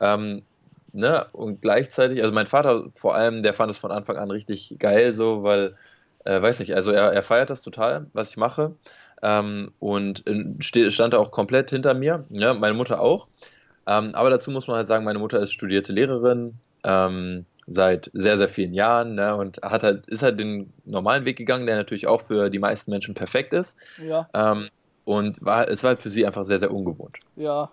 Ähm, 0.00 0.42
ne? 0.92 1.26
Und 1.32 1.62
gleichzeitig, 1.62 2.22
also 2.22 2.34
mein 2.34 2.46
Vater 2.46 2.90
vor 2.90 3.14
allem, 3.14 3.42
der 3.42 3.54
fand 3.54 3.70
es 3.70 3.78
von 3.78 3.90
Anfang 3.90 4.16
an 4.16 4.30
richtig 4.30 4.76
geil, 4.78 5.12
so, 5.12 5.42
weil, 5.42 5.76
äh, 6.24 6.40
weiß 6.40 6.60
nicht, 6.60 6.74
also 6.74 6.90
er, 6.90 7.12
er 7.12 7.22
feiert 7.22 7.50
das 7.50 7.62
total, 7.62 8.06
was 8.12 8.30
ich 8.30 8.36
mache. 8.36 8.74
Ähm, 9.22 9.72
und 9.78 10.24
stand 10.60 11.14
auch 11.14 11.30
komplett 11.30 11.70
hinter 11.70 11.94
mir, 11.94 12.24
ne? 12.30 12.54
meine 12.54 12.74
Mutter 12.74 13.00
auch. 13.00 13.28
Ähm, 13.86 14.14
aber 14.14 14.30
dazu 14.30 14.50
muss 14.50 14.66
man 14.66 14.76
halt 14.76 14.88
sagen, 14.88 15.04
meine 15.04 15.18
Mutter 15.18 15.40
ist 15.40 15.52
studierte 15.52 15.92
Lehrerin, 15.92 16.54
ähm, 16.84 17.44
seit 17.66 18.10
sehr, 18.12 18.36
sehr 18.36 18.48
vielen 18.48 18.74
Jahren 18.74 19.14
ne, 19.14 19.36
und 19.36 19.62
hat 19.62 19.84
halt, 19.84 20.06
ist 20.06 20.22
halt 20.22 20.40
den 20.40 20.72
normalen 20.84 21.24
Weg 21.24 21.38
gegangen, 21.38 21.66
der 21.66 21.76
natürlich 21.76 22.06
auch 22.06 22.20
für 22.20 22.50
die 22.50 22.58
meisten 22.58 22.90
Menschen 22.90 23.14
perfekt 23.14 23.52
ist. 23.52 23.78
Ja. 24.04 24.28
Ähm, 24.34 24.68
und 25.04 25.44
war, 25.44 25.68
es 25.68 25.82
war 25.82 25.90
halt 25.90 26.00
für 26.00 26.10
sie 26.10 26.26
einfach 26.26 26.44
sehr, 26.44 26.58
sehr 26.58 26.72
ungewohnt. 26.72 27.16
Ja. 27.36 27.70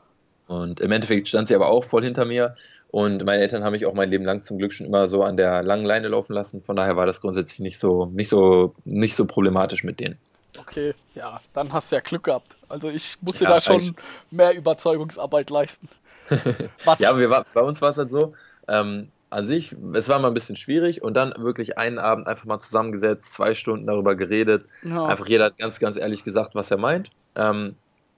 Und 0.48 0.80
im 0.80 0.92
Endeffekt 0.92 1.28
stand 1.28 1.48
sie 1.48 1.56
aber 1.56 1.70
auch 1.70 1.84
voll 1.84 2.04
hinter 2.04 2.26
mir. 2.26 2.56
Und 2.98 3.24
meine 3.26 3.44
Eltern 3.44 3.64
haben 3.64 3.74
mich 3.74 3.86
auch 3.86 3.94
mein 3.94 4.10
Leben 4.10 4.26
lang 4.26 4.42
zum 4.42 4.58
Glück 4.58 4.74
schon 4.74 4.88
immer 4.88 5.08
so 5.08 5.22
an 5.22 5.38
der 5.38 5.62
langen 5.62 5.86
Leine 5.86 6.08
laufen 6.08 6.34
lassen. 6.34 6.62
Von 6.62 6.76
daher 6.76 6.98
war 6.98 7.06
das 7.06 7.22
grundsätzlich 7.22 7.60
nicht 7.60 7.78
so, 7.78 8.08
nicht 8.08 8.28
so, 8.28 8.74
nicht 8.86 9.16
so 9.16 9.28
problematisch 9.28 9.84
mit 9.84 10.00
denen. 10.00 10.18
Okay, 10.58 10.96
ja, 11.14 11.40
dann 11.54 11.72
hast 11.74 11.92
du 11.92 11.98
ja 11.98 12.02
Glück 12.02 12.24
gehabt. 12.24 12.58
Also 12.68 12.90
ich 12.90 13.16
musste 13.22 13.44
ja, 13.44 13.52
da 13.52 13.62
schon 13.62 13.96
mehr 14.32 14.56
Überzeugungsarbeit 14.56 15.52
leisten. 15.52 15.88
ja, 16.98 17.16
wir 17.16 17.30
war, 17.30 17.46
bei 17.54 17.62
uns 17.62 17.84
war 17.84 17.92
es 17.92 18.00
halt 18.00 18.10
so, 18.10 18.34
ähm, 18.68 19.10
an 19.30 19.46
sich, 19.46 19.76
es 19.94 20.10
war 20.10 20.18
mal 20.18 20.30
ein 20.30 20.34
bisschen 20.34 20.56
schwierig 20.56 21.04
und 21.04 21.14
dann 21.14 21.36
wirklich 21.38 21.78
einen 21.78 22.00
Abend 22.00 22.26
einfach 22.26 22.46
mal 22.46 22.58
zusammengesetzt, 22.58 23.32
zwei 23.32 23.54
Stunden 23.54 23.86
darüber 23.86 24.16
geredet. 24.16 24.66
Ja. 24.82 25.06
Einfach 25.06 25.28
jeder 25.28 25.46
hat 25.46 25.60
ganz, 25.60 25.78
ganz 25.78 25.98
ehrlich 25.98 26.24
gesagt, 26.24 26.56
was 26.56 26.72
er 26.72 26.78
meint. 26.78 27.12
Ähm, 27.36 27.76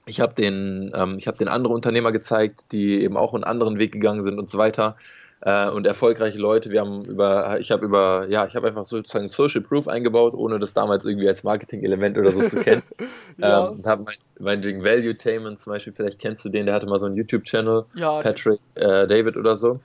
ich 0.10 0.20
habe 0.20 0.34
den, 0.34 0.92
ähm, 0.96 1.18
ich 1.18 1.26
den 1.26 1.48
anderen 1.48 1.76
Unternehmer 1.76 2.12
gezeigt, 2.12 2.66
die 2.72 3.02
eben 3.02 3.16
auch 3.16 3.34
einen 3.34 3.44
anderen 3.44 3.78
Weg 3.78 3.92
gegangen 3.92 4.24
sind 4.24 4.40
und 4.40 4.50
so 4.50 4.58
weiter. 4.58 4.96
Äh, 5.42 5.70
und 5.70 5.88
erfolgreiche 5.88 6.38
Leute. 6.38 6.70
Wir 6.70 6.82
haben 6.82 7.06
über, 7.06 7.60
ich 7.62 7.72
habe 7.72 7.86
über, 7.86 8.28
ja, 8.28 8.46
ich 8.46 8.58
habe 8.58 8.68
einfach 8.68 8.86
sozusagen 8.86 9.30
Social 9.30 9.62
Proof 9.62 9.88
eingebaut, 9.88 10.34
ohne 10.34 10.60
das 10.60 10.74
damals 10.74 11.06
irgendwie 11.06 11.30
als 11.30 11.44
Marketing-Element 11.44 12.18
oder 12.18 12.32
so 12.32 12.46
zu 12.50 12.58
kennen. 12.58 12.84
ja. 13.38 13.68
ähm, 13.68 13.78
und 13.78 13.86
habe 13.86 14.04
mein, 14.04 14.16
meinetwegen 14.38 14.84
Value 14.84 15.16
Tainment 15.16 15.60
zum 15.60 15.72
Beispiel, 15.72 15.94
vielleicht 15.94 16.20
kennst 16.20 16.44
du 16.44 16.50
den, 16.50 16.66
der 16.66 16.76
hatte 16.76 16.88
mal 16.88 17.00
so 17.00 17.06
einen 17.06 17.16
YouTube-Channel, 17.16 17.86
ja, 17.96 18.22
Patrick 18.22 18.60
äh, 18.76 19.08
David 19.08 19.38
oder 19.38 19.56
so. 19.56 19.80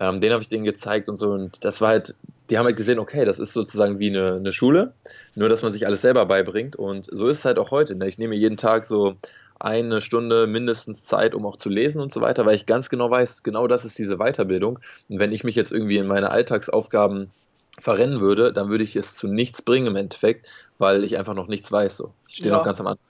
Ähm, 0.00 0.20
den 0.20 0.32
habe 0.32 0.42
ich 0.42 0.48
denen 0.48 0.64
gezeigt 0.64 1.08
und 1.08 1.16
so. 1.16 1.30
Und 1.30 1.64
das 1.64 1.80
war 1.80 1.88
halt, 1.88 2.14
die 2.50 2.58
haben 2.58 2.66
halt 2.66 2.76
gesehen, 2.76 2.98
okay, 2.98 3.24
das 3.24 3.38
ist 3.38 3.52
sozusagen 3.52 3.98
wie 3.98 4.10
eine, 4.10 4.34
eine 4.34 4.52
Schule, 4.52 4.92
nur 5.34 5.48
dass 5.48 5.62
man 5.62 5.72
sich 5.72 5.86
alles 5.86 6.02
selber 6.02 6.26
beibringt. 6.26 6.76
Und 6.76 7.06
so 7.10 7.28
ist 7.28 7.38
es 7.38 7.44
halt 7.44 7.58
auch 7.58 7.70
heute. 7.70 7.94
Ne? 7.96 8.06
Ich 8.08 8.18
nehme 8.18 8.36
jeden 8.36 8.56
Tag 8.58 8.84
so 8.84 9.16
eine 9.60 10.00
Stunde 10.00 10.46
mindestens 10.46 11.04
Zeit, 11.04 11.34
um 11.34 11.44
auch 11.46 11.56
zu 11.56 11.68
lesen 11.68 12.00
und 12.00 12.12
so 12.12 12.20
weiter, 12.20 12.46
weil 12.46 12.54
ich 12.54 12.66
ganz 12.66 12.88
genau 12.88 13.10
weiß, 13.10 13.42
genau 13.42 13.66
das 13.66 13.84
ist 13.84 13.98
diese 13.98 14.18
Weiterbildung. 14.18 14.78
Und 15.08 15.18
wenn 15.18 15.32
ich 15.32 15.44
mich 15.44 15.56
jetzt 15.56 15.72
irgendwie 15.72 15.96
in 15.96 16.06
meine 16.06 16.30
Alltagsaufgaben 16.30 17.30
verrennen 17.78 18.20
würde, 18.20 18.52
dann 18.52 18.70
würde 18.70 18.84
ich 18.84 18.96
es 18.96 19.14
zu 19.14 19.26
nichts 19.28 19.62
bringen 19.62 19.88
im 19.88 19.96
Endeffekt, 19.96 20.48
weil 20.78 21.04
ich 21.04 21.16
einfach 21.18 21.34
noch 21.34 21.48
nichts 21.48 21.70
weiß. 21.70 21.96
So. 21.96 22.12
Ich 22.26 22.36
stehe 22.36 22.50
ja, 22.50 22.58
noch 22.58 22.64
ganz 22.64 22.80
am 22.80 22.88
Anfang. 22.88 23.04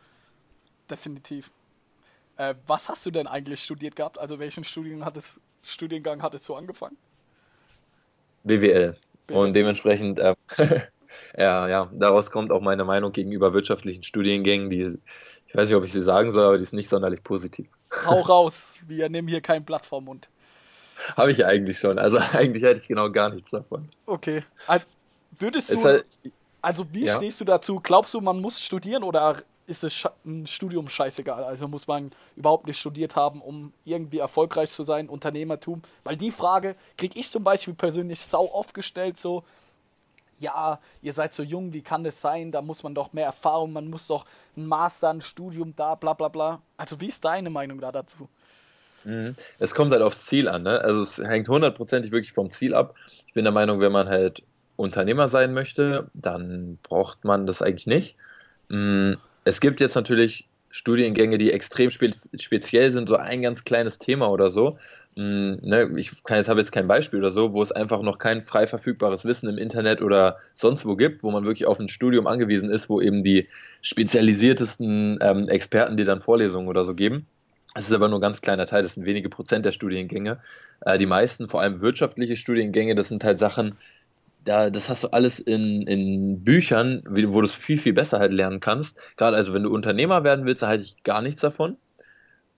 Definitiv. 0.91 1.51
Äh, 2.37 2.55
was 2.67 2.89
hast 2.89 3.05
du 3.05 3.11
denn 3.11 3.27
eigentlich 3.27 3.61
studiert 3.61 3.97
gehabt? 3.97 4.19
Also 4.19 4.39
welchen 4.39 4.65
Studiengang 4.65 5.05
hattest, 5.05 5.41
Studiengang 5.63 6.23
hattest 6.23 6.49
du 6.49 6.55
angefangen? 6.55 6.97
BWL. 8.45 8.97
BWL. 9.27 9.39
Und 9.39 9.55
dementsprechend, 9.55 10.19
äh, 10.19 10.35
ja, 11.37 11.69
ja, 11.69 11.91
daraus 11.93 12.31
kommt 12.31 12.53
auch 12.53 12.61
meine 12.61 12.85
Meinung 12.85 13.13
gegenüber 13.13 13.53
wirtschaftlichen 13.53 14.03
Studiengängen, 14.03 14.71
die, 14.71 14.99
ich 15.49 15.55
weiß 15.55 15.69
nicht, 15.69 15.77
ob 15.77 15.85
ich 15.85 15.93
sie 15.93 16.03
sagen 16.03 16.33
soll, 16.33 16.45
aber 16.45 16.59
die 16.59 16.63
ist 16.63 16.75
nicht 16.75 16.89
sonderlich 16.89 17.25
positiv. 17.25 17.69
Hau 18.07 18.21
raus, 18.29 18.79
wir 18.87 19.09
nehmen 19.09 19.29
hier 19.29 19.41
kein 19.41 19.65
Blatt 19.65 19.87
vom 19.87 20.05
Mund. 20.05 20.29
Habe 21.17 21.33
ich 21.33 21.45
eigentlich 21.45 21.79
schon. 21.79 21.99
Also 21.99 22.19
eigentlich 22.33 22.63
hätte 22.63 22.81
ich 22.81 22.89
genau 22.89 23.11
gar 23.11 23.31
nichts 23.31 23.51
davon. 23.51 23.89
Okay. 24.07 24.45
Würdest 25.39 25.73
du. 25.73 25.83
Halt, 25.83 26.05
also 26.61 26.85
wie 26.93 27.07
ja. 27.07 27.17
stehst 27.17 27.41
du 27.41 27.45
dazu? 27.45 27.81
Glaubst 27.81 28.15
du, 28.15 28.21
man 28.21 28.41
muss 28.41 28.61
studieren 28.61 29.03
oder 29.03 29.43
ist 29.69 29.85
es 29.85 30.09
ein 30.25 30.47
Studium 30.47 30.89
scheißegal. 30.89 31.45
Also 31.45 31.69
muss 31.69 31.87
man 31.87 32.11
überhaupt 32.37 32.67
nicht 32.67 32.79
studiert 32.79 33.17
haben, 33.17 33.43
um 33.43 33.73
irgendwie 33.85 34.19
erfolgreich 34.19 34.71
zu 34.71 34.83
sein, 34.83 35.11
Unternehmertum. 35.11 35.83
Weil 36.05 36.17
die 36.17 36.31
Frage 36.31 36.75
kriege 36.97 37.19
ich 37.19 37.31
zum 37.31 37.45
Beispiel 37.45 37.75
persönlich 37.75 38.21
sau 38.21 38.51
oft 38.51 38.73
gestellt, 38.73 39.19
so, 39.19 39.45
ja, 40.39 40.81
ihr 41.03 41.13
seid 41.13 41.35
so 41.35 41.43
jung, 41.43 41.75
wie 41.75 41.83
kann 41.83 42.03
das 42.03 42.21
sein? 42.21 42.51
Da 42.51 42.63
muss 42.63 42.83
man 42.83 42.95
doch 42.95 43.13
mehr 43.13 43.27
Erfahrung, 43.27 43.75
man 43.75 43.91
muss 43.91 44.07
doch 44.07 44.25
ein 44.59 44.67
Master, 44.67 45.11
ein 45.11 45.21
Studium 45.21 45.75
da, 45.75 45.95
bla 45.95 46.13
bla 46.13 46.29
bla. 46.29 46.63
Also 46.77 47.01
wie 47.01 47.07
ist 47.07 47.25
deine 47.25 47.51
Meinung 47.51 47.81
da 47.81 47.93
dazu? 47.93 48.29
Mhm. 49.05 49.37
Es 49.59 49.75
kommt 49.75 49.93
halt 49.93 50.03
aufs 50.03 50.27
Ziel 50.27 50.49
an, 50.49 50.65
ne? 50.65 50.81
Also 50.81 51.01
es 51.01 51.19
hängt 51.19 51.49
hundertprozentig 51.49 52.13
wirklich 52.13 52.33
vom 52.33 52.51
Ziel 52.51 52.75
ab. 52.75 52.95
Ich 53.27 53.35
bin 53.35 53.45
der 53.45 53.53
Meinung, 53.53 53.81
wenn 53.81 53.93
man 53.93 54.09
halt 54.09 54.43
Unternehmer 54.77 55.29
sein 55.29 55.55
möchte, 55.55 56.11
dann 56.15 56.79
braucht 56.83 57.25
man 57.25 57.47
das 57.47 57.63
eigentlich 57.63 57.87
nicht. 57.87 58.17
Mhm. 58.69 59.17
Es 59.45 59.61
gibt 59.61 59.81
jetzt 59.81 59.95
natürlich 59.95 60.49
Studiengänge, 60.71 61.39
die 61.39 61.53
extrem 61.53 61.91
spe 61.91 62.11
speziell 62.39 62.91
sind, 62.91 63.09
so 63.09 63.17
ein 63.17 63.43
ganz 63.43 63.65
kleines 63.65 63.99
Thema 63.99 64.29
oder 64.31 64.51
so. 64.51 64.79
Mhm, 65.19 65.59
ne, 65.63 65.91
ich 65.97 66.13
habe 66.31 66.61
jetzt 66.61 66.71
kein 66.71 66.87
Beispiel 66.87 67.19
oder 67.19 67.31
so, 67.33 67.53
wo 67.53 67.61
es 67.61 67.73
einfach 67.73 68.03
noch 68.03 68.19
kein 68.19 68.41
frei 68.41 68.69
verfügbares 68.69 69.25
Wissen 69.25 69.49
im 69.49 69.59
Internet 69.59 70.01
oder 70.01 70.37
sonst 70.55 70.87
wo 70.87 70.95
gibt, 70.95 71.25
wo 71.25 71.33
man 71.33 71.45
wirklich 71.45 71.67
auf 71.67 71.81
ein 71.81 71.89
Studium 71.89 72.29
angewiesen 72.29 72.71
ist, 72.71 72.89
wo 72.89 73.01
eben 73.01 73.25
die 73.25 73.49
spezialisiertesten 73.83 75.19
ähm, 75.21 75.49
Experten 75.49 75.97
dir 75.97 76.05
dann 76.05 76.21
Vorlesungen 76.21 76.69
oder 76.69 76.85
so 76.85 76.95
geben. 76.95 77.27
Es 77.75 77.87
ist 77.89 77.93
aber 77.93 78.07
nur 78.09 78.19
ein 78.19 78.23
ganz 78.23 78.41
kleiner 78.43 78.67
Teil, 78.67 78.85
das 78.85 78.95
sind 78.95 79.07
wenige 79.07 79.29
Prozent 79.29 79.65
der 79.65 79.73
Studiengänge. 79.73 80.39
Äh, 80.83 80.99
die 80.99 81.07
meisten, 81.07 81.49
vor 81.49 81.63
allem 81.63 81.81
wirtschaftliche 81.81 82.37
Studiengänge, 82.37 82.95
das 82.95 83.09
sind 83.09 83.25
halt 83.25 83.41
Sachen, 83.41 83.77
da, 84.45 84.71
das 84.71 84.89
hast 84.91 85.05
du 85.05 85.09
alles 85.09 85.41
in, 85.41 85.83
in 85.83 86.45
Büchern, 86.45 87.03
wo 87.09 87.41
du 87.41 87.47
es 87.47 87.55
viel, 87.57 87.79
viel 87.79 87.93
besser 87.93 88.21
halt 88.21 88.33
lernen 88.33 88.61
kannst. 88.61 88.99
Gerade 89.17 89.37
also, 89.37 89.53
wenn 89.55 89.65
du 89.65 89.71
Unternehmer 89.75 90.25
werden 90.25 90.47
willst, 90.47 90.63
da 90.63 90.69
halte 90.69 90.85
ich 90.85 91.03
gar 91.03 91.23
nichts 91.23 91.41
davon. 91.41 91.77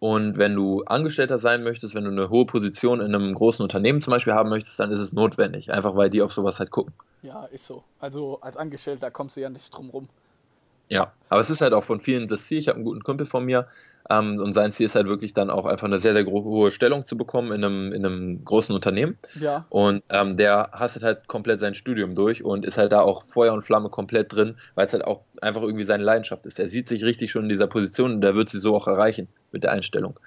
Und 0.01 0.39
wenn 0.39 0.57
du 0.57 0.83
Angestellter 0.85 1.39
sein 1.39 1.63
möchtest, 1.63 1.95
wenn 1.95 2.05
du 2.05 2.11
eine 2.11 2.31
hohe 2.31 2.47
Position 2.47 3.01
in 3.01 3.15
einem 3.15 3.35
großen 3.35 3.63
Unternehmen 3.63 4.01
zum 4.01 4.13
Beispiel 4.13 4.33
haben 4.33 4.49
möchtest, 4.49 4.81
dann 4.81 4.91
ist 4.91 5.01
es 5.01 5.13
notwendig, 5.13 5.71
einfach 5.73 5.95
weil 5.95 6.09
die 6.09 6.23
auf 6.23 6.33
sowas 6.33 6.59
halt 6.59 6.71
gucken. 6.71 6.95
Ja, 7.23 7.45
ist 7.45 7.67
so. 7.67 7.85
Also 8.01 8.39
als 8.41 8.57
Angestellter 8.57 9.11
kommst 9.11 9.37
du 9.37 9.41
ja 9.41 9.51
nicht 9.51 9.71
drum 9.71 9.91
rum. 9.91 10.09
Ja, 10.89 11.13
aber 11.29 11.41
es 11.41 11.51
ist 11.51 11.61
halt 11.61 11.75
auch 11.75 11.85
von 11.85 12.01
vielen 12.01 12.27
das 12.27 12.47
Ziel. 12.47 12.59
Ich 12.59 12.69
habe 12.69 12.77
einen 12.77 12.85
guten 12.85 13.05
Kumpel 13.05 13.27
von 13.27 13.45
mir, 13.45 13.69
ähm, 14.09 14.41
und 14.41 14.53
sein 14.53 14.73
Ziel 14.73 14.87
ist 14.87 14.95
halt 14.95 15.09
wirklich 15.09 15.35
dann 15.35 15.51
auch 15.51 15.67
einfach 15.67 15.87
eine 15.87 15.99
sehr, 15.99 16.15
sehr 16.15 16.25
hohe 16.27 16.71
Stellung 16.71 17.05
zu 17.05 17.17
bekommen 17.17 17.53
in 17.53 17.65
einem, 17.65 17.93
in 17.93 18.05
einem 18.05 18.45
großen 18.45 18.75
Unternehmen. 18.75 19.19
Ja. 19.39 19.67
Und 19.69 20.03
ähm, 20.09 20.37
der 20.37 20.71
hasselt 20.73 21.05
halt 21.05 21.29
komplett 21.29 21.61
sein 21.61 21.75
Studium 21.75 22.15
durch 22.15 22.43
und 22.43 22.65
ist 22.65 22.79
halt 22.79 22.93
da 22.93 23.01
auch 23.01 23.23
Feuer 23.23 23.53
und 23.53 23.63
Flamme 23.63 23.89
komplett 23.89 24.33
drin, 24.33 24.57
weil 24.75 24.87
es 24.87 24.93
halt 24.93 25.05
auch 25.05 25.23
einfach 25.41 25.63
irgendwie 25.63 25.85
seine 25.85 26.05
Leidenschaft 26.05 26.47
ist. 26.47 26.59
Er 26.59 26.69
sieht 26.69 26.89
sich 26.89 27.05
richtig 27.05 27.31
schon 27.31 27.45
in 27.45 27.49
dieser 27.49 27.67
Position 27.67 28.15
und 28.15 28.21
der 28.21 28.35
wird 28.35 28.49
sie 28.49 28.59
so 28.59 28.75
auch 28.75 28.87
erreichen 28.87 29.29
mit 29.53 29.65
der 29.65 29.73
Einstellung. 29.73 30.19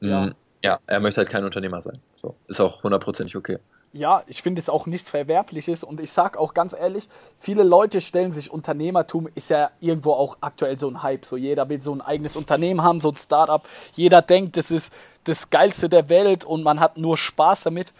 Ja, 0.00 0.26
mm, 0.26 0.34
ja 0.64 0.78
er 0.86 1.00
möchte 1.00 1.18
halt 1.18 1.30
kein 1.30 1.44
Unternehmer 1.44 1.82
sein. 1.82 1.98
So, 2.14 2.34
ist 2.48 2.60
auch 2.60 2.82
hundertprozentig 2.82 3.36
okay 3.36 3.58
ja, 3.92 4.22
ich 4.28 4.42
finde 4.42 4.60
es 4.60 4.68
auch 4.68 4.86
nichts 4.86 5.10
Verwerfliches 5.10 5.82
und 5.82 6.00
ich 6.00 6.12
sag 6.12 6.36
auch 6.36 6.54
ganz 6.54 6.72
ehrlich, 6.72 7.08
viele 7.38 7.64
Leute 7.64 8.00
stellen 8.00 8.32
sich 8.32 8.50
Unternehmertum, 8.50 9.28
ist 9.34 9.50
ja 9.50 9.70
irgendwo 9.80 10.12
auch 10.12 10.38
aktuell 10.40 10.78
so 10.78 10.88
ein 10.88 11.02
Hype. 11.02 11.24
So 11.24 11.36
jeder 11.36 11.68
will 11.68 11.82
so 11.82 11.92
ein 11.92 12.00
eigenes 12.00 12.36
Unternehmen 12.36 12.82
haben, 12.82 13.00
so 13.00 13.10
ein 13.10 13.16
Startup. 13.16 13.66
Jeder 13.94 14.22
denkt, 14.22 14.56
das 14.56 14.70
ist 14.70 14.92
das 15.24 15.50
Geilste 15.50 15.88
der 15.88 16.08
Welt 16.08 16.44
und 16.44 16.62
man 16.62 16.78
hat 16.78 16.98
nur 16.98 17.16
Spaß 17.16 17.64
damit. 17.64 17.92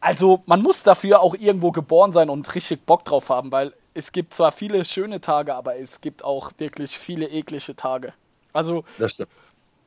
Also 0.00 0.42
man 0.46 0.62
muss 0.62 0.82
dafür 0.82 1.20
auch 1.20 1.34
irgendwo 1.34 1.70
geboren 1.70 2.12
sein 2.12 2.30
und 2.30 2.54
richtig 2.54 2.84
Bock 2.86 3.04
drauf 3.04 3.28
haben, 3.28 3.52
weil 3.52 3.74
es 3.92 4.10
gibt 4.10 4.32
zwar 4.32 4.52
viele 4.52 4.84
schöne 4.84 5.20
Tage, 5.20 5.54
aber 5.54 5.76
es 5.76 6.00
gibt 6.00 6.24
auch 6.24 6.50
wirklich 6.58 6.98
viele 6.98 7.26
eklige 7.26 7.76
Tage. 7.76 8.14
Also 8.52 8.84
das 8.98 9.12
stimmt 9.12 9.30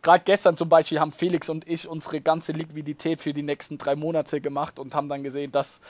gerade 0.07 0.23
gestern 0.23 0.55
zum 0.55 0.69
Beispiel 0.69 1.01
haben 1.01 1.11
Felix 1.11 1.49
und 1.49 1.67
ich 1.67 1.85
unsere 1.85 2.21
ganze 2.21 2.53
Liquidität 2.53 3.19
für 3.19 3.33
die 3.33 3.43
nächsten 3.43 3.77
drei 3.77 3.97
Monate 3.97 4.39
gemacht 4.39 4.79
und 4.79 4.95
haben 4.95 5.09
dann 5.09 5.21
gesehen, 5.21 5.51
dass 5.51 5.81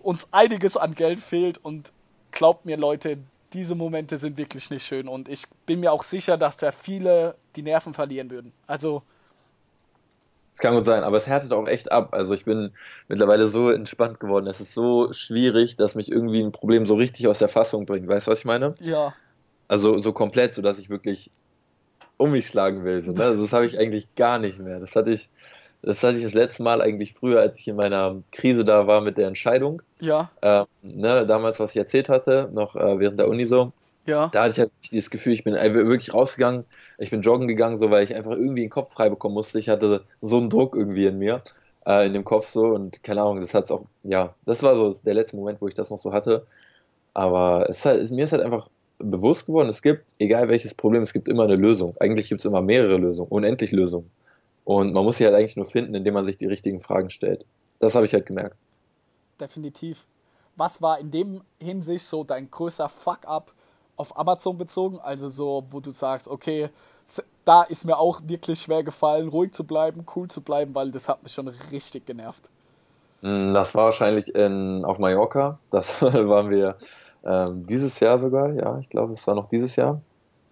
uns 0.00 0.26
einiges 0.32 0.76
an 0.76 0.96
Geld 0.96 1.20
fehlt 1.20 1.58
und 1.58 1.92
glaubt 2.32 2.66
mir 2.66 2.76
Leute, 2.76 3.18
diese 3.52 3.76
Momente 3.76 4.18
sind 4.18 4.38
wirklich 4.38 4.70
nicht 4.70 4.84
schön 4.84 5.06
und 5.06 5.28
ich 5.28 5.44
bin 5.66 5.78
mir 5.78 5.92
auch 5.92 6.02
sicher, 6.02 6.36
dass 6.36 6.56
da 6.56 6.72
viele 6.72 7.36
die 7.54 7.62
Nerven 7.62 7.94
verlieren 7.94 8.28
würden. 8.28 8.52
Also 8.66 9.04
das 10.50 10.58
kann 10.58 10.74
gut 10.74 10.84
sein, 10.84 11.04
aber 11.04 11.16
es 11.16 11.28
härtet 11.28 11.52
auch 11.52 11.68
echt 11.68 11.92
ab. 11.92 12.14
Also 12.14 12.34
ich 12.34 12.44
bin 12.44 12.72
mittlerweile 13.06 13.46
so 13.46 13.70
entspannt 13.70 14.18
geworden. 14.18 14.48
Es 14.48 14.60
ist 14.60 14.74
so 14.74 15.12
schwierig, 15.12 15.76
dass 15.76 15.94
mich 15.94 16.10
irgendwie 16.10 16.42
ein 16.42 16.50
Problem 16.50 16.86
so 16.86 16.96
richtig 16.96 17.28
aus 17.28 17.38
der 17.38 17.48
Fassung 17.48 17.86
bringt. 17.86 18.08
Weißt 18.08 18.26
du, 18.26 18.32
was 18.32 18.40
ich 18.40 18.44
meine? 18.44 18.74
Ja. 18.80 19.14
Also 19.68 20.00
so 20.00 20.12
komplett, 20.12 20.56
sodass 20.56 20.80
ich 20.80 20.90
wirklich 20.90 21.30
um 22.18 22.32
mich 22.32 22.46
schlagen 22.48 22.84
will. 22.84 23.02
So, 23.02 23.12
ne? 23.12 23.24
also 23.24 23.42
das 23.42 23.52
habe 23.54 23.64
ich 23.64 23.78
eigentlich 23.78 24.14
gar 24.14 24.38
nicht 24.38 24.58
mehr. 24.58 24.78
Das 24.78 24.94
hatte 24.94 25.10
ich, 25.10 25.30
das 25.82 26.02
hatte 26.02 26.18
ich 26.18 26.24
das 26.24 26.34
letzte 26.34 26.62
Mal 26.62 26.82
eigentlich 26.82 27.14
früher, 27.14 27.40
als 27.40 27.58
ich 27.58 27.68
in 27.68 27.76
meiner 27.76 28.16
Krise 28.32 28.64
da 28.64 28.86
war 28.86 29.00
mit 29.00 29.16
der 29.16 29.28
Entscheidung. 29.28 29.80
Ja. 30.00 30.30
Ähm, 30.42 30.66
ne, 30.82 31.26
damals, 31.26 31.58
was 31.60 31.70
ich 31.70 31.76
erzählt 31.76 32.08
hatte, 32.10 32.50
noch 32.52 32.76
äh, 32.76 32.98
während 32.98 33.18
der 33.18 33.28
Uni 33.28 33.46
so. 33.46 33.72
Ja. 34.04 34.28
Da 34.28 34.42
hatte 34.42 34.52
ich 34.52 34.58
halt 34.58 34.70
dieses 34.90 35.10
Gefühl, 35.10 35.32
ich 35.32 35.44
bin 35.44 35.54
wirklich 35.54 36.12
rausgegangen, 36.12 36.64
ich 36.98 37.10
bin 37.10 37.22
joggen 37.22 37.46
gegangen, 37.46 37.78
so 37.78 37.90
weil 37.90 38.04
ich 38.04 38.14
einfach 38.14 38.32
irgendwie 38.32 38.62
den 38.62 38.70
Kopf 38.70 38.92
frei 38.92 39.08
bekommen 39.08 39.34
musste. 39.34 39.58
Ich 39.58 39.68
hatte 39.68 40.02
so 40.20 40.38
einen 40.38 40.50
Druck 40.50 40.74
irgendwie 40.74 41.06
in 41.06 41.18
mir, 41.18 41.42
äh, 41.86 42.06
in 42.06 42.14
dem 42.14 42.24
Kopf 42.24 42.48
so 42.48 42.62
und 42.68 43.02
keine 43.04 43.20
Ahnung, 43.20 43.40
das 43.40 43.54
hat's 43.54 43.70
auch, 43.70 43.84
ja, 44.02 44.34
das 44.46 44.62
war 44.62 44.76
so 44.76 44.94
der 45.04 45.14
letzte 45.14 45.36
Moment, 45.36 45.60
wo 45.60 45.68
ich 45.68 45.74
das 45.74 45.90
noch 45.90 45.98
so 45.98 46.12
hatte. 46.12 46.46
Aber 47.14 47.66
es 47.68 47.78
ist 47.78 47.86
halt, 47.86 48.10
mir 48.10 48.24
ist 48.24 48.32
halt 48.32 48.42
einfach 48.42 48.68
bewusst 48.98 49.46
geworden, 49.46 49.68
es 49.68 49.82
gibt, 49.82 50.14
egal 50.18 50.48
welches 50.48 50.74
Problem, 50.74 51.02
es 51.02 51.12
gibt 51.12 51.28
immer 51.28 51.44
eine 51.44 51.56
Lösung. 51.56 51.94
Eigentlich 52.00 52.28
gibt 52.28 52.40
es 52.40 52.44
immer 52.44 52.62
mehrere 52.62 52.96
Lösungen, 52.96 53.30
unendlich 53.30 53.72
Lösungen. 53.72 54.10
Und 54.64 54.92
man 54.92 55.04
muss 55.04 55.16
sie 55.16 55.24
halt 55.24 55.34
eigentlich 55.34 55.56
nur 55.56 55.64
finden, 55.64 55.94
indem 55.94 56.14
man 56.14 56.26
sich 56.26 56.36
die 56.36 56.46
richtigen 56.46 56.80
Fragen 56.80 57.10
stellt. 57.10 57.44
Das 57.78 57.94
habe 57.94 58.06
ich 58.06 58.12
halt 58.12 58.26
gemerkt. 58.26 58.58
Definitiv. 59.40 60.06
Was 60.56 60.82
war 60.82 60.98
in 60.98 61.10
dem 61.10 61.42
Hinsicht 61.60 62.04
so 62.04 62.24
dein 62.24 62.50
größter 62.50 62.88
Fuck-up 62.88 63.52
auf 63.96 64.18
Amazon 64.18 64.58
bezogen? 64.58 64.98
Also 64.98 65.28
so, 65.28 65.64
wo 65.70 65.80
du 65.80 65.90
sagst, 65.90 66.28
okay, 66.28 66.68
da 67.44 67.62
ist 67.62 67.86
mir 67.86 67.96
auch 67.96 68.20
wirklich 68.24 68.60
schwer 68.60 68.82
gefallen, 68.82 69.28
ruhig 69.28 69.52
zu 69.52 69.64
bleiben, 69.64 70.04
cool 70.14 70.28
zu 70.28 70.42
bleiben, 70.42 70.74
weil 70.74 70.90
das 70.90 71.08
hat 71.08 71.22
mich 71.22 71.32
schon 71.32 71.48
richtig 71.72 72.04
genervt. 72.04 72.42
Hm, 73.22 73.54
das 73.54 73.74
war 73.74 73.86
wahrscheinlich 73.86 74.34
in, 74.34 74.84
auf 74.84 74.98
Mallorca. 74.98 75.58
Das 75.70 76.02
waren 76.02 76.50
wir 76.50 76.76
ähm, 77.24 77.66
dieses 77.66 78.00
Jahr 78.00 78.18
sogar, 78.18 78.52
ja, 78.52 78.78
ich 78.78 78.90
glaube, 78.90 79.14
es 79.14 79.26
war 79.26 79.34
noch 79.34 79.46
dieses 79.46 79.76
Jahr. 79.76 80.00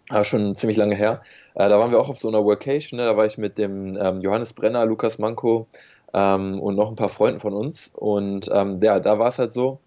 Aber 0.09 0.25
schon 0.25 0.55
ziemlich 0.55 0.77
lange 0.77 0.95
her. 0.95 1.23
Äh, 1.55 1.69
da 1.69 1.79
waren 1.79 1.91
wir 1.91 1.99
auch 1.99 2.09
auf 2.09 2.21
so 2.21 2.29
einer 2.29 2.45
Workation. 2.45 2.99
Ne? 2.99 3.07
Da 3.07 3.17
war 3.17 3.27
ich 3.27 3.39
mit 3.39 3.59
dem 3.59 3.97
ähm, 3.97 4.19
Johannes 4.21 4.53
Brenner, 4.53 4.87
Lukas 4.87 5.19
Manko 5.19 5.67
ähm, 6.15 6.61
und 6.61 6.77
noch 6.77 6.91
ein 6.91 6.97
paar 6.97 7.09
Freunden 7.09 7.41
von 7.41 7.55
uns. 7.55 7.91
Und 7.95 8.49
ähm, 8.53 8.79
ja, 8.83 9.01
da 9.01 9.19
war 9.19 9.29
es 9.29 9.39
halt 9.39 9.53
so, 9.53 9.81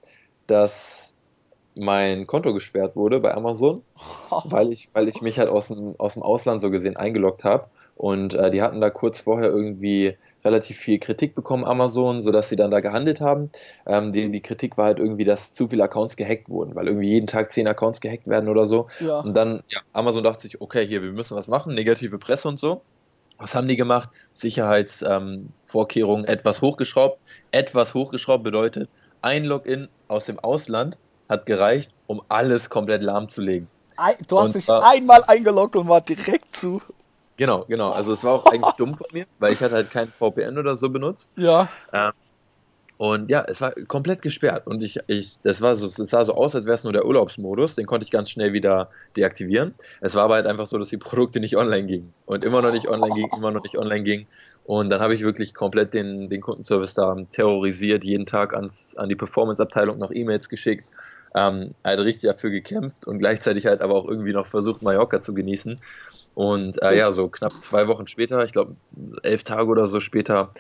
dass 0.47 1.15
mein 1.75 2.27
Konto 2.27 2.53
gesperrt 2.53 2.95
wurde 2.97 3.21
bei 3.21 3.33
Amazon, 3.33 3.83
weil 4.43 4.73
ich, 4.73 4.89
weil 4.93 5.07
ich 5.07 5.21
mich 5.21 5.39
halt 5.39 5.49
aus 5.49 5.69
dem, 5.69 5.95
aus 5.97 6.15
dem 6.15 6.23
Ausland 6.23 6.61
so 6.61 6.69
gesehen 6.69 6.97
eingeloggt 6.97 7.45
habe. 7.45 7.67
Und 7.95 8.33
äh, 8.33 8.51
die 8.51 8.61
hatten 8.61 8.81
da 8.81 8.89
kurz 8.89 9.21
vorher 9.21 9.49
irgendwie 9.49 10.17
relativ 10.43 10.77
viel 10.77 10.99
Kritik 10.99 11.35
bekommen, 11.35 11.65
Amazon, 11.65 12.21
sodass 12.21 12.49
sie 12.49 12.55
dann 12.55 12.71
da 12.71 12.79
gehandelt 12.79 13.21
haben. 13.21 13.51
Ähm, 13.85 14.11
die, 14.11 14.31
die 14.31 14.41
Kritik 14.41 14.77
war 14.77 14.85
halt 14.85 14.99
irgendwie, 14.99 15.23
dass 15.23 15.53
zu 15.53 15.67
viele 15.67 15.83
Accounts 15.83 16.15
gehackt 16.15 16.49
wurden, 16.49 16.75
weil 16.75 16.87
irgendwie 16.87 17.09
jeden 17.09 17.27
Tag 17.27 17.51
zehn 17.51 17.67
Accounts 17.67 18.01
gehackt 18.01 18.27
werden 18.27 18.49
oder 18.49 18.65
so. 18.65 18.87
Ja. 18.99 19.19
Und 19.19 19.35
dann, 19.35 19.63
ja, 19.69 19.81
Amazon 19.93 20.23
dachte 20.23 20.43
sich, 20.43 20.61
okay, 20.61 20.85
hier, 20.85 21.03
wir 21.03 21.11
müssen 21.11 21.35
was 21.35 21.47
machen, 21.47 21.73
negative 21.73 22.17
Presse 22.17 22.47
und 22.47 22.59
so. 22.59 22.81
Was 23.37 23.55
haben 23.55 23.67
die 23.67 23.77
gemacht? 23.77 24.09
Sicherheitsvorkehrungen 24.33 26.25
ähm, 26.25 26.31
etwas 26.31 26.61
hochgeschraubt. 26.61 27.19
Etwas 27.51 27.93
hochgeschraubt 27.93 28.43
bedeutet, 28.43 28.89
ein 29.21 29.45
Login 29.45 29.87
aus 30.07 30.25
dem 30.25 30.39
Ausland 30.39 30.97
hat 31.29 31.45
gereicht, 31.45 31.91
um 32.07 32.21
alles 32.27 32.69
komplett 32.69 33.01
lahmzulegen. 33.01 33.67
Du 34.27 34.39
hast 34.39 34.55
dich 34.55 34.69
einmal 34.69 35.23
eingeloggt 35.25 35.75
und 35.75 35.87
war 35.87 36.01
direkt 36.01 36.55
zu. 36.55 36.81
Genau, 37.39 37.63
genau. 37.69 37.91
Also 37.91 38.11
es 38.11 38.25
war 38.25 38.33
auch 38.33 38.45
eigentlich 38.47 38.73
dumm 38.73 38.95
von 38.95 39.07
mir, 39.13 39.25
weil 39.39 39.53
ich 39.53 39.61
hatte 39.61 39.75
halt 39.75 39.89
kein 39.91 40.09
VPN 40.09 40.57
oder 40.57 40.75
so 40.75 40.89
benutzt. 40.89 41.31
Ja. 41.37 41.69
Ähm, 41.93 42.11
und 42.97 43.31
ja, 43.31 43.45
es 43.47 43.61
war 43.61 43.71
komplett 43.87 44.21
gesperrt. 44.21 44.67
Und 44.67 44.83
ich, 44.83 44.99
ich, 45.07 45.39
das 45.41 45.61
war 45.61 45.73
so, 45.77 45.85
es 45.85 45.95
sah 45.95 46.25
so 46.25 46.33
aus, 46.33 46.53
als 46.53 46.65
wäre 46.65 46.75
es 46.75 46.83
nur 46.83 46.91
der 46.91 47.05
Urlaubsmodus. 47.05 47.75
Den 47.75 47.85
konnte 47.85 48.03
ich 48.03 48.11
ganz 48.11 48.29
schnell 48.29 48.51
wieder 48.51 48.89
deaktivieren. 49.15 49.73
Es 50.01 50.15
war 50.15 50.23
aber 50.23 50.33
halt 50.33 50.47
einfach 50.47 50.65
so, 50.65 50.77
dass 50.77 50.89
die 50.89 50.97
Produkte 50.97 51.39
nicht 51.39 51.55
online 51.55 51.87
gingen. 51.87 52.13
Und 52.25 52.43
immer 52.43 52.61
noch 52.61 52.73
nicht 52.73 52.89
online 52.89 53.15
gingen, 53.15 53.31
immer 53.33 53.51
noch 53.51 53.63
nicht 53.63 53.77
online 53.77 54.03
gingen. 54.03 54.27
Und 54.65 54.89
dann 54.89 54.99
habe 54.99 55.15
ich 55.15 55.21
wirklich 55.21 55.53
komplett 55.53 55.93
den, 55.93 56.29
den 56.29 56.41
Kundenservice 56.41 56.93
da 56.93 57.15
terrorisiert, 57.31 58.03
jeden 58.03 58.25
Tag 58.25 58.53
ans, 58.53 58.97
an 58.97 59.07
die 59.07 59.15
Performance-Abteilung 59.15 59.97
noch 59.97 60.11
E-Mails 60.11 60.49
geschickt. 60.49 60.83
Ähm, 61.33 61.73
halt 61.85 61.99
richtig 62.01 62.29
dafür 62.29 62.49
gekämpft 62.49 63.07
und 63.07 63.19
gleichzeitig 63.19 63.65
halt 63.65 63.79
aber 63.81 63.93
auch 63.93 64.09
irgendwie 64.09 64.33
noch 64.33 64.47
versucht, 64.47 64.81
Mallorca 64.81 65.21
zu 65.21 65.33
genießen. 65.33 65.79
Und 66.35 66.81
äh, 66.81 66.97
ja, 66.97 67.11
so 67.11 67.27
knapp 67.27 67.53
zwei 67.63 67.87
Wochen 67.87 68.07
später, 68.07 68.43
ich 68.45 68.51
glaube 68.51 68.75
elf 69.23 69.43
Tage 69.43 69.67
oder 69.67 69.87
so 69.87 69.99
später, 69.99 70.51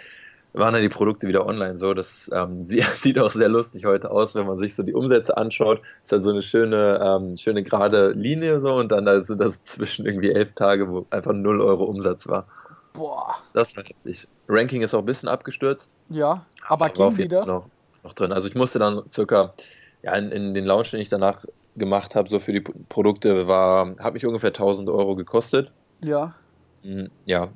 waren 0.53 0.73
dann 0.73 0.81
die 0.81 0.89
Produkte 0.89 1.27
wieder 1.27 1.45
online. 1.45 1.77
So, 1.77 1.93
das 1.93 2.29
ähm, 2.33 2.65
sieht 2.65 3.19
auch 3.19 3.31
sehr 3.31 3.49
lustig 3.49 3.85
heute 3.85 4.11
aus, 4.11 4.35
wenn 4.35 4.45
man 4.45 4.57
sich 4.57 4.75
so 4.75 4.83
die 4.83 4.93
Umsätze 4.93 5.37
anschaut. 5.37 5.81
Ist 6.03 6.11
halt 6.11 6.23
so 6.23 6.31
eine 6.31 6.41
schöne, 6.41 6.99
ähm, 7.03 7.37
schöne 7.37 7.63
gerade 7.63 8.11
Linie 8.11 8.59
so 8.59 8.75
und 8.75 8.91
dann 8.91 9.05
da 9.05 9.21
sind 9.21 9.39
das 9.39 9.63
zwischen 9.63 10.05
irgendwie 10.05 10.31
elf 10.31 10.53
Tage, 10.53 10.89
wo 10.89 11.05
einfach 11.09 11.33
0 11.33 11.61
Euro 11.61 11.83
Umsatz 11.83 12.27
war. 12.27 12.45
Boah. 12.93 13.35
Das 13.53 13.75
war 13.77 13.83
heftig. 13.83 14.27
Ranking 14.47 14.81
ist 14.81 14.93
auch 14.93 14.99
ein 14.99 15.05
bisschen 15.05 15.29
abgestürzt. 15.29 15.91
Ja, 16.09 16.45
aber, 16.67 16.85
aber 16.85 17.09
ging 17.09 17.17
wieder. 17.17 17.45
Noch, 17.45 17.67
noch 18.03 18.13
drin. 18.13 18.31
Also 18.31 18.47
ich 18.47 18.55
musste 18.55 18.79
dann 18.79 19.03
circa, 19.09 19.53
ja, 20.01 20.15
in, 20.15 20.31
in 20.31 20.53
den 20.53 20.65
Launch, 20.65 20.91
den 20.91 20.99
ich 20.99 21.09
danach 21.09 21.45
gemacht 21.79 22.15
habe, 22.15 22.29
so 22.29 22.39
für 22.39 22.53
die 22.53 22.61
Produkte, 22.61 23.47
war, 23.47 23.95
hat 23.99 24.13
mich 24.13 24.25
ungefähr 24.25 24.49
1000 24.49 24.89
Euro 24.89 25.15
gekostet. 25.15 25.71
Ja. 26.03 26.35
Hm, 26.83 27.09
ja, 27.25 27.49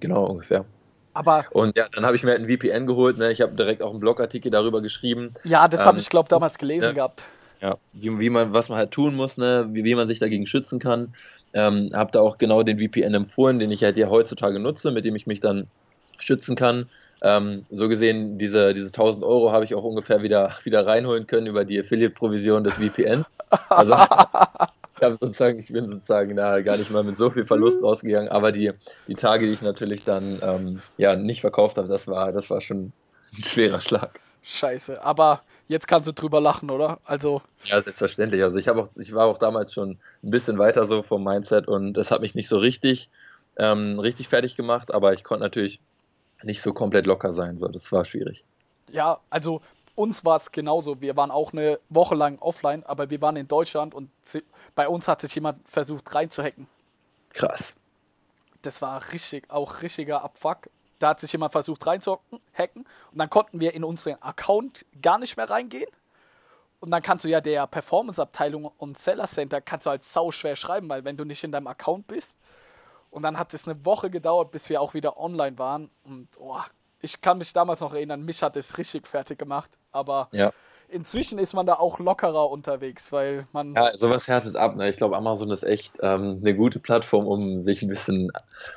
genau 0.00 0.26
ungefähr. 0.26 0.64
Aber 1.14 1.44
und 1.52 1.76
ja, 1.78 1.86
dann 1.94 2.04
habe 2.04 2.16
ich 2.16 2.24
mir 2.24 2.32
halt 2.32 2.40
ein 2.40 2.48
VPN 2.48 2.86
geholt. 2.86 3.18
Ne? 3.18 3.30
Ich 3.30 3.40
habe 3.40 3.52
direkt 3.52 3.82
auch 3.82 3.90
einen 3.90 4.00
Blogartikel 4.00 4.50
darüber 4.50 4.82
geschrieben. 4.82 5.32
Ja, 5.44 5.68
das 5.68 5.80
ähm, 5.80 5.86
habe 5.86 5.98
ich, 5.98 6.08
glaube 6.08 6.28
damals 6.28 6.58
gelesen 6.58 6.88
ne? 6.88 6.94
gehabt. 6.94 7.22
Ja, 7.60 7.78
wie, 7.92 8.18
wie, 8.18 8.30
man, 8.30 8.52
was 8.52 8.68
man 8.68 8.78
halt 8.78 8.90
tun 8.90 9.14
muss, 9.14 9.38
ne? 9.38 9.68
wie, 9.72 9.84
wie 9.84 9.94
man 9.94 10.08
sich 10.08 10.18
dagegen 10.18 10.44
schützen 10.44 10.80
kann. 10.80 11.14
Ähm, 11.52 11.90
habe 11.94 12.10
da 12.10 12.20
auch 12.20 12.36
genau 12.36 12.64
den 12.64 12.78
VPN 12.80 13.14
empfohlen, 13.14 13.60
den 13.60 13.70
ich 13.70 13.84
halt 13.84 13.96
ja 13.96 14.10
heutzutage 14.10 14.58
nutze, 14.58 14.90
mit 14.90 15.04
dem 15.04 15.14
ich 15.14 15.26
mich 15.26 15.40
dann 15.40 15.68
schützen 16.18 16.56
kann. 16.56 16.88
Ähm, 17.22 17.64
so 17.70 17.88
gesehen, 17.88 18.38
diese, 18.38 18.74
diese 18.74 18.88
1000 18.88 19.24
Euro 19.24 19.52
habe 19.52 19.64
ich 19.64 19.74
auch 19.74 19.84
ungefähr 19.84 20.22
wieder, 20.22 20.52
wieder 20.64 20.86
reinholen 20.86 21.26
können 21.26 21.46
über 21.46 21.64
die 21.64 21.80
Affiliate-Provision 21.80 22.64
des 22.64 22.74
VPNs. 22.74 23.36
Also 23.68 23.96
habe 25.04 25.16
sozusagen, 25.20 25.58
ich 25.58 25.72
bin 25.72 25.88
sozusagen 25.88 26.34
da 26.34 26.60
gar 26.62 26.76
nicht 26.76 26.90
mal 26.90 27.04
mit 27.04 27.16
so 27.16 27.30
viel 27.30 27.46
Verlust 27.46 27.82
rausgegangen, 27.82 28.28
aber 28.28 28.50
die, 28.50 28.72
die 29.06 29.14
Tage, 29.14 29.46
die 29.46 29.52
ich 29.52 29.62
natürlich 29.62 30.04
dann 30.04 30.40
ähm, 30.42 30.82
ja 30.96 31.14
nicht 31.14 31.40
verkauft 31.40 31.76
habe, 31.76 31.88
das 31.88 32.08
war, 32.08 32.32
das 32.32 32.50
war 32.50 32.60
schon 32.60 32.92
ein 33.36 33.42
schwerer 33.44 33.80
Schlag. 33.80 34.20
Scheiße, 34.42 35.02
aber 35.02 35.42
jetzt 35.68 35.86
kannst 35.88 36.08
du 36.08 36.12
drüber 36.12 36.40
lachen, 36.40 36.70
oder? 36.70 36.98
Also. 37.04 37.42
Ja, 37.64 37.80
selbstverständlich. 37.80 38.42
Also 38.42 38.58
ich 38.58 38.68
auch, 38.68 38.88
ich 38.96 39.14
war 39.14 39.26
auch 39.26 39.38
damals 39.38 39.72
schon 39.72 39.98
ein 40.22 40.30
bisschen 40.30 40.58
weiter 40.58 40.86
so 40.86 41.02
vom 41.02 41.24
Mindset 41.24 41.68
und 41.68 41.96
es 41.96 42.10
hat 42.10 42.20
mich 42.20 42.34
nicht 42.34 42.48
so 42.48 42.58
richtig, 42.58 43.08
ähm, 43.56 43.98
richtig 43.98 44.28
fertig 44.28 44.56
gemacht, 44.56 44.92
aber 44.92 45.12
ich 45.12 45.24
konnte 45.24 45.44
natürlich 45.44 45.80
nicht 46.44 46.62
so 46.62 46.72
komplett 46.72 47.06
locker 47.06 47.32
sein. 47.32 47.58
So, 47.58 47.68
das 47.68 47.90
war 47.92 48.04
schwierig. 48.04 48.44
Ja, 48.90 49.20
also 49.30 49.60
uns 49.94 50.24
war 50.24 50.36
es 50.36 50.52
genauso. 50.52 51.00
Wir 51.00 51.16
waren 51.16 51.30
auch 51.30 51.52
eine 51.52 51.78
Woche 51.88 52.14
lang 52.14 52.38
offline, 52.40 52.84
aber 52.84 53.10
wir 53.10 53.20
waren 53.20 53.36
in 53.36 53.48
Deutschland 53.48 53.94
und 53.94 54.10
bei 54.74 54.88
uns 54.88 55.08
hat 55.08 55.20
sich 55.20 55.34
jemand 55.34 55.68
versucht 55.68 56.14
reinzuhacken. 56.14 56.66
Krass. 57.30 57.74
Das 58.62 58.82
war 58.82 59.12
richtig, 59.12 59.50
auch 59.50 59.82
richtiger 59.82 60.24
Abfuck. 60.24 60.68
Da 60.98 61.10
hat 61.10 61.20
sich 61.20 61.32
jemand 61.32 61.52
versucht 61.52 61.86
reinzuhacken 61.86 62.84
und 63.12 63.18
dann 63.18 63.28
konnten 63.30 63.60
wir 63.60 63.74
in 63.74 63.84
unseren 63.84 64.20
Account 64.22 64.86
gar 65.02 65.18
nicht 65.18 65.36
mehr 65.36 65.50
reingehen. 65.50 65.90
Und 66.80 66.90
dann 66.90 67.02
kannst 67.02 67.24
du 67.24 67.28
ja 67.28 67.40
der 67.40 67.66
Performance-Abteilung 67.66 68.70
und 68.78 68.98
Seller 68.98 69.26
Center 69.26 69.60
kannst 69.60 69.86
du 69.86 69.90
halt 69.90 70.04
sau 70.04 70.30
schwer 70.30 70.54
schreiben, 70.54 70.88
weil 70.88 71.04
wenn 71.04 71.16
du 71.16 71.24
nicht 71.24 71.42
in 71.42 71.52
deinem 71.52 71.66
Account 71.66 72.06
bist. 72.06 72.36
Und 73.14 73.22
dann 73.22 73.38
hat 73.38 73.54
es 73.54 73.68
eine 73.68 73.84
Woche 73.84 74.10
gedauert, 74.10 74.50
bis 74.50 74.68
wir 74.68 74.80
auch 74.80 74.94
wieder 74.94 75.18
online 75.18 75.58
waren. 75.58 75.90
Und 76.04 76.28
oh, 76.38 76.60
ich 77.00 77.20
kann 77.20 77.38
mich 77.38 77.52
damals 77.52 77.80
noch 77.80 77.94
erinnern, 77.94 78.22
mich 78.22 78.42
hat 78.42 78.56
es 78.56 78.76
richtig 78.76 79.06
fertig 79.06 79.38
gemacht. 79.38 79.70
Aber 79.92 80.28
ja 80.32 80.52
inzwischen 80.88 81.38
ist 81.38 81.54
man 81.54 81.66
da 81.66 81.74
auch 81.74 81.98
lockerer 81.98 82.50
unterwegs, 82.50 83.12
weil 83.12 83.46
man. 83.52 83.74
Ja, 83.74 83.96
sowas 83.96 84.28
härtet 84.28 84.56
ab. 84.56 84.76
Ne? 84.76 84.88
Ich 84.88 84.96
glaube, 84.96 85.16
Amazon 85.16 85.50
ist 85.50 85.64
echt 85.64 85.98
ähm, 86.02 86.38
eine 86.40 86.54
gute 86.54 86.78
Plattform, 86.78 87.26
um 87.26 87.62
sich 87.62 87.82
ein 87.82 87.88
bisschen 87.88 88.30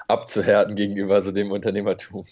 abzuhärten 0.07 0.75
gegenüber 0.75 1.21
so 1.21 1.31
dem 1.31 1.51
Unternehmertum. 1.51 2.25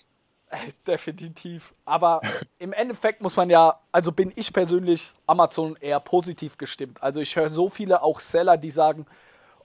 Definitiv. 0.88 1.74
Aber 1.85 2.21
im 2.59 2.74
Endeffekt 2.74 3.21
muss 3.21 3.35
man 3.35 3.50
ja, 3.50 3.79
also 3.91 4.12
bin 4.12 4.31
ich 4.35 4.51
persönlich 4.53 5.13
Amazon 5.27 5.75
eher 5.79 6.00
positiv 6.00 6.57
gestimmt. 6.57 7.01
Also 7.01 7.19
ich 7.19 7.35
höre 7.35 7.50
so 7.50 7.69
viele 7.69 8.01
auch 8.01 8.19
Seller, 8.19 8.57
die 8.57 8.71
sagen, 8.71 9.05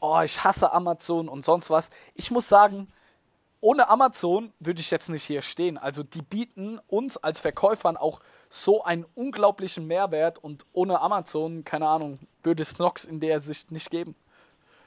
oh, 0.01 0.21
ich 0.23 0.43
hasse 0.43 0.73
Amazon 0.73 1.29
und 1.29 1.45
sonst 1.45 1.71
was. 1.71 1.91
Ich 2.15 2.31
muss 2.31 2.49
sagen, 2.49 2.89
ohne 3.61 3.89
Amazon 3.89 4.53
würde 4.59 4.81
ich 4.81 4.91
jetzt 4.91 5.09
nicht 5.11 5.25
hier 5.25 5.43
stehen. 5.43 5.77
Also 5.77 6.03
die 6.03 6.23
bieten 6.23 6.81
uns 6.89 7.17
als 7.19 7.41
Verkäufern 7.41 7.97
auch 7.97 8.21
so 8.49 8.83
einen 8.83 9.05
unglaublichen 9.15 9.87
Mehrwert 9.87 10.39
und 10.39 10.67
ohne 10.73 11.01
Amazon, 11.01 11.65
keine 11.65 11.87
Ahnung, 11.87 12.19
würde 12.43 12.63
es 12.63 12.79
Nox 12.79 13.05
in 13.05 13.21
der 13.21 13.41
Sicht 13.41 13.71
nicht 13.71 13.91
geben. 13.91 14.15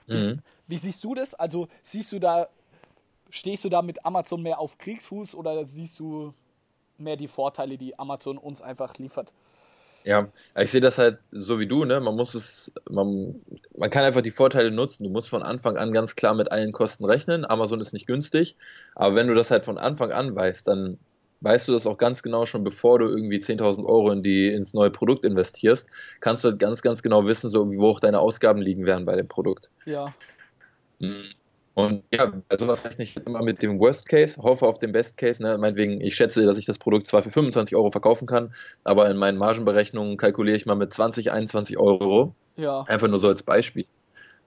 Wie, 0.07 0.17
mhm. 0.17 0.41
wie, 0.67 0.77
siehst 0.77 1.03
du 1.03 1.15
das? 1.15 1.33
Also 1.33 1.67
siehst 1.81 2.11
du 2.11 2.19
da, 2.19 2.49
stehst 3.29 3.63
du 3.63 3.69
da 3.69 3.81
mit 3.81 4.05
Amazon 4.05 4.41
mehr 4.41 4.59
auf 4.59 4.77
Kriegsfuß 4.77 5.35
oder 5.35 5.65
siehst 5.65 5.99
du 5.99 6.33
mehr 6.97 7.15
die 7.15 7.27
Vorteile, 7.27 7.77
die 7.77 7.97
Amazon 7.97 8.37
uns 8.37 8.61
einfach 8.61 8.97
liefert? 8.97 9.31
Ja, 10.05 10.29
ich 10.57 10.71
sehe 10.71 10.81
das 10.81 10.97
halt 10.97 11.19
so 11.31 11.59
wie 11.59 11.67
du, 11.67 11.85
ne? 11.85 12.01
Man 12.01 12.15
muss 12.15 12.33
es, 12.35 12.73
man, 12.89 13.41
man 13.77 13.89
kann 13.89 14.03
einfach 14.03 14.21
die 14.21 14.31
Vorteile 14.31 14.71
nutzen. 14.71 15.03
Du 15.03 15.09
musst 15.09 15.29
von 15.29 15.43
Anfang 15.43 15.77
an 15.77 15.93
ganz 15.93 16.15
klar 16.15 16.33
mit 16.33 16.51
allen 16.51 16.73
Kosten 16.73 17.05
rechnen. 17.05 17.45
Amazon 17.45 17.79
ist 17.79 17.93
nicht 17.93 18.07
günstig, 18.07 18.55
aber 18.95 19.15
wenn 19.15 19.27
du 19.27 19.35
das 19.35 19.51
halt 19.51 19.63
von 19.63 19.77
Anfang 19.77 20.11
an 20.11 20.35
weißt, 20.35 20.67
dann 20.67 20.97
weißt 21.43 21.67
du 21.67 21.73
das 21.73 21.85
auch 21.87 21.97
ganz 21.97 22.23
genau 22.23 22.45
schon, 22.45 22.63
bevor 22.63 22.99
du 22.99 23.07
irgendwie 23.07 23.37
10.000 23.37 23.85
Euro 23.85 24.11
in 24.11 24.23
die, 24.23 24.47
ins 24.47 24.73
neue 24.73 24.91
Produkt 24.91 25.23
investierst, 25.23 25.87
kannst 26.21 26.45
du 26.45 26.55
ganz, 26.55 26.81
ganz 26.81 27.03
genau 27.03 27.25
wissen, 27.25 27.49
so 27.49 27.69
wie 27.71 27.79
hoch 27.79 27.99
deine 27.99 28.19
Ausgaben 28.19 28.61
liegen 28.61 28.85
werden 28.85 29.05
bei 29.05 29.15
dem 29.15 29.27
Produkt. 29.27 29.69
Ja. 29.85 30.13
Und 31.75 32.03
ja, 32.11 32.31
also 32.49 32.67
was 32.67 32.85
rechne 32.85 33.03
ich 33.03 33.17
immer 33.17 33.41
mit 33.41 33.63
dem 33.63 33.79
Worst 33.79 34.07
Case, 34.07 34.41
hoffe 34.41 34.67
auf 34.67 34.77
den 34.77 34.91
Best 34.91 35.17
Case. 35.17 35.41
Ne? 35.41 35.57
Meinetwegen, 35.57 36.01
ich 36.01 36.15
schätze, 36.15 36.45
dass 36.45 36.57
ich 36.57 36.65
das 36.65 36.77
Produkt 36.77 37.07
zwar 37.07 37.23
für 37.23 37.31
25 37.31 37.75
Euro 37.75 37.89
verkaufen 37.89 38.27
kann, 38.27 38.53
aber 38.83 39.09
in 39.09 39.17
meinen 39.17 39.37
Margenberechnungen 39.37 40.17
kalkuliere 40.17 40.55
ich 40.55 40.65
mal 40.65 40.75
mit 40.75 40.93
20, 40.93 41.31
21 41.31 41.79
Euro. 41.79 42.35
Ja. 42.57 42.81
Einfach 42.83 43.07
nur 43.07 43.19
so 43.19 43.27
als 43.27 43.41
Beispiel. 43.41 43.85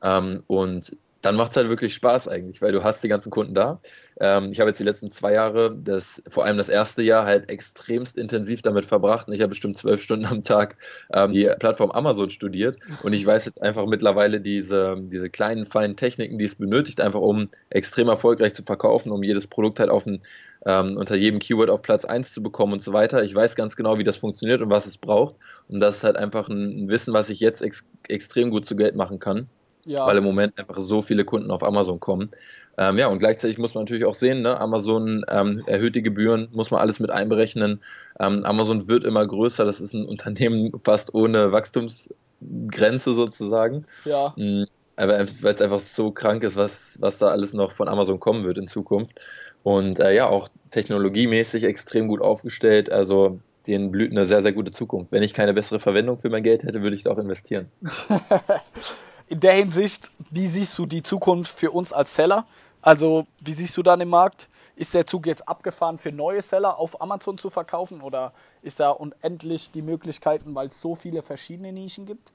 Ähm, 0.03 0.45
und 0.47 0.97
dann 1.23 1.37
macht 1.37 1.51
es 1.51 1.57
halt 1.57 1.69
wirklich 1.69 1.95
Spaß 1.95 2.29
eigentlich, 2.29 2.63
weil 2.63 2.73
du 2.73 2.85
hast 2.85 3.03
die 3.03 3.09
ganzen 3.09 3.31
Kunden 3.31 3.55
da. 3.55 3.81
Ähm, 4.19 4.51
ich 4.53 4.61
habe 4.61 4.71
jetzt 4.71 4.79
die 4.79 4.85
letzten 4.85 5.11
zwei 5.11 5.33
Jahre, 5.33 5.77
das, 5.77 6.23
vor 6.29 6.45
allem 6.45 6.57
das 6.57 6.69
erste 6.69 7.03
Jahr, 7.03 7.25
halt 7.25 7.49
extremst 7.51 8.17
intensiv 8.17 8.63
damit 8.63 8.85
verbracht. 8.85 9.29
Und 9.29 9.35
ich 9.35 9.41
habe 9.41 9.51
bestimmt 9.51 9.77
zwölf 9.77 10.03
Stunden 10.03 10.27
am 10.27 10.43
Tag 10.43 10.77
ähm, 11.13 11.31
die 11.33 11.51
Plattform 11.59 11.91
Amazon 11.91 12.31
studiert. 12.31 12.79
Und 13.03 13.13
ich 13.13 13.27
weiß 13.27 13.47
jetzt 13.47 13.61
einfach 13.61 13.87
mittlerweile 13.87 14.41
diese, 14.41 14.97
diese 15.01 15.29
kleinen, 15.29 15.67
feinen 15.67 15.97
Techniken, 15.97 16.39
die 16.39 16.45
es 16.45 16.55
benötigt, 16.55 17.01
einfach 17.01 17.21
um 17.21 17.49
extrem 17.71 18.09
erfolgreich 18.09 18.55
zu 18.55 18.63
verkaufen, 18.63 19.11
um 19.11 19.23
jedes 19.23 19.47
Produkt 19.47 19.81
halt 19.81 19.91
auf 19.91 20.07
ein, 20.07 20.23
ähm, 20.65 20.97
unter 20.97 21.17
jedem 21.17 21.41
Keyword 21.41 21.71
auf 21.71 21.83
Platz 21.83 22.05
1 22.05 22.33
zu 22.33 22.43
bekommen 22.43 22.75
und 22.75 22.83
so 22.83 22.93
weiter. 22.93 23.23
Ich 23.25 23.35
weiß 23.35 23.57
ganz 23.57 23.77
genau, 23.77 23.99
wie 23.99 24.05
das 24.05 24.17
funktioniert 24.17 24.63
und 24.63 24.71
was 24.71 24.87
es 24.87 24.97
braucht. 24.97 25.37
Und 25.69 25.81
das 25.81 25.99
ist 25.99 26.05
halt 26.05 26.17
einfach 26.17 26.49
ein, 26.49 26.89
Wissen, 26.89 27.13
was 27.13 27.31
ich 27.31 27.41
jetzt 27.41 27.63
ex 27.63 27.85
extrem 28.09 28.51
gut 28.51 28.67
zu 28.67 28.77
Geld 28.77 28.95
machen 28.95 29.19
kann. 29.19 29.49
Ja. 29.87 30.07
Weil 30.07 30.19
im 30.19 30.25
Moment 30.25 30.59
einfach 30.59 30.79
so 30.79 31.01
viele 31.01 31.25
Kunden 31.25 31.51
auf 31.51 31.63
Amazon 31.63 32.01
kommen. 32.01 32.31
Ähm, 32.79 32.99
ja, 32.99 33.07
und 33.09 33.19
gleichzeitig 33.19 33.57
muss 33.57 33.75
man 33.75 33.85
natürlich 33.85 34.05
auch 34.05 34.15
sehen, 34.15 34.43
ne, 34.43 34.61
Amazon 34.61 35.25
ähm, 35.29 35.63
erhöht 35.67 35.95
die 35.95 36.03
Gebühren, 36.03 36.49
muss 36.53 36.71
man 36.71 36.81
alles 36.81 37.01
mit 37.01 37.11
einberechnen. 37.11 37.81
Ähm, 38.21 38.45
Amazon 38.45 38.89
wird 38.89 39.05
immer 39.05 39.27
größer, 39.27 39.65
das 39.65 39.81
ist 39.81 39.95
ein 39.95 40.05
Unternehmen 40.05 40.73
fast 40.85 41.15
ohne 41.15 41.53
Wachstumsgrenze 41.53 43.15
sozusagen. 43.15 43.87
Ja. 44.05 44.35
Mhm, 44.37 44.67
weil 44.97 45.11
es 45.23 45.61
einfach 45.63 45.79
so 45.79 46.11
krank 46.11 46.43
ist, 46.43 46.57
was, 46.57 46.99
was 47.01 47.19
da 47.19 47.29
alles 47.29 47.55
noch 47.55 47.73
von 47.73 47.89
Amazon 47.89 48.21
kommen 48.21 48.45
wird 48.45 48.59
in 48.59 48.69
Zukunft. 48.69 49.21
Und 49.63 50.01
äh, 50.01 50.15
ja, 50.15 50.29
auch 50.29 50.49
technologiemäßig 50.71 51.65
extrem 51.65 52.09
gut 52.09 52.21
aufgestellt. 52.21 52.91
Also 52.93 53.41
denen 53.67 53.91
blüht 53.91 54.11
eine 54.11 54.27
sehr, 54.27 54.43
sehr 54.43 54.53
gute 54.53 54.71
Zukunft. 54.71 55.13
Wenn 55.13 55.23
ich 55.23 55.35
keine 55.35 55.55
bessere 55.55 55.81
Verwendung 55.81 56.19
für 56.19 56.31
mein 56.31 56.43
Geld 56.43 56.63
hätte, 56.63 56.83
würde 56.83 56.97
ich 56.97 57.03
da 57.03 57.11
auch 57.11 57.19
investieren. 57.19 57.67
in 59.29 59.41
der 59.41 59.55
Hinsicht, 59.55 60.11
wie 60.31 60.47
siehst 60.47 60.79
du 60.79 60.87
die 60.87 61.03
Zukunft 61.03 61.59
für 61.59 61.71
uns 61.71 61.93
als 61.93 62.15
Seller? 62.15 62.47
Also, 62.83 63.27
wie 63.41 63.53
siehst 63.53 63.77
du 63.77 63.83
dann 63.83 64.01
im 64.01 64.09
Markt? 64.09 64.49
Ist 64.77 64.95
der 64.95 65.07
Zug 65.07 65.27
jetzt 65.27 65.49
abgefahren 65.49 65.99
für 65.99 66.13
neue 66.13 66.43
Seller 66.43 66.79
auf 66.79 67.01
Amazon 67.01 67.39
zu 67.39 67.49
verkaufen 67.51 68.03
oder 68.03 68.33
ist 68.63 68.79
da 68.79 68.91
unendlich 68.91 69.71
die 69.71 69.83
Möglichkeiten, 69.83 70.55
weil 70.55 70.69
es 70.69 70.81
so 70.81 70.95
viele 70.95 71.23
verschiedene 71.23 71.73
Nischen 71.73 72.07
gibt? 72.07 72.33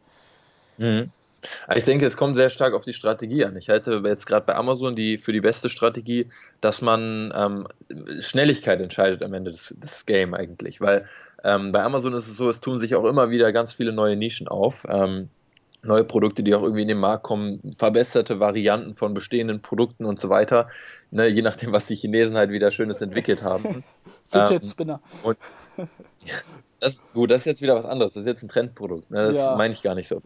Mhm. 0.77 1.11
Ich 1.75 1.83
denke, 1.85 2.05
es 2.05 2.17
kommt 2.17 2.35
sehr 2.35 2.49
stark 2.49 2.73
auf 2.73 2.83
die 2.83 2.93
Strategie 2.93 3.45
an. 3.45 3.55
Ich 3.55 3.69
halte 3.69 4.01
jetzt 4.05 4.25
gerade 4.25 4.45
bei 4.45 4.55
Amazon 4.55 4.95
die 4.95 5.17
für 5.17 5.33
die 5.33 5.41
beste 5.41 5.69
Strategie, 5.69 6.27
dass 6.61 6.81
man 6.81 7.33
ähm, 7.35 7.67
Schnelligkeit 8.19 8.79
entscheidet 8.79 9.23
am 9.23 9.33
Ende 9.33 9.51
des, 9.51 9.73
des 9.77 10.05
Game 10.05 10.33
eigentlich, 10.33 10.81
weil 10.81 11.07
ähm, 11.43 11.71
bei 11.71 11.83
Amazon 11.83 12.13
ist 12.13 12.27
es 12.27 12.37
so, 12.37 12.49
es 12.49 12.61
tun 12.61 12.77
sich 12.77 12.95
auch 12.95 13.05
immer 13.05 13.29
wieder 13.31 13.51
ganz 13.51 13.73
viele 13.73 13.91
neue 13.91 14.15
Nischen 14.15 14.47
auf. 14.47 14.85
Ähm, 14.87 15.29
neue 15.83 16.03
Produkte, 16.03 16.43
die 16.43 16.53
auch 16.53 16.63
irgendwie 16.63 16.83
in 16.83 16.87
den 16.87 16.99
Markt 16.99 17.23
kommen, 17.23 17.59
verbesserte 17.73 18.39
Varianten 18.39 18.93
von 18.93 19.13
bestehenden 19.13 19.61
Produkten 19.61 20.05
und 20.05 20.19
so 20.19 20.29
weiter, 20.29 20.67
ne, 21.09 21.27
je 21.27 21.41
nachdem, 21.41 21.71
was 21.71 21.87
die 21.87 21.95
Chinesen 21.95 22.37
halt 22.37 22.51
wieder 22.51 22.71
Schönes 22.71 23.01
entwickelt 23.01 23.43
haben. 23.43 23.83
Fidget 24.29 24.63
ähm, 24.63 24.67
Spinner. 24.67 25.01
Und, 25.23 25.37
das, 26.79 26.99
gut, 27.13 27.31
das 27.31 27.41
ist 27.41 27.45
jetzt 27.45 27.61
wieder 27.61 27.75
was 27.75 27.85
anderes, 27.85 28.13
das 28.13 28.21
ist 28.21 28.27
jetzt 28.27 28.43
ein 28.43 28.49
Trendprodukt, 28.49 29.09
ne, 29.11 29.27
das 29.27 29.35
ja. 29.35 29.55
meine 29.55 29.73
ich 29.73 29.81
gar 29.81 29.95
nicht 29.95 30.07
so. 30.07 30.21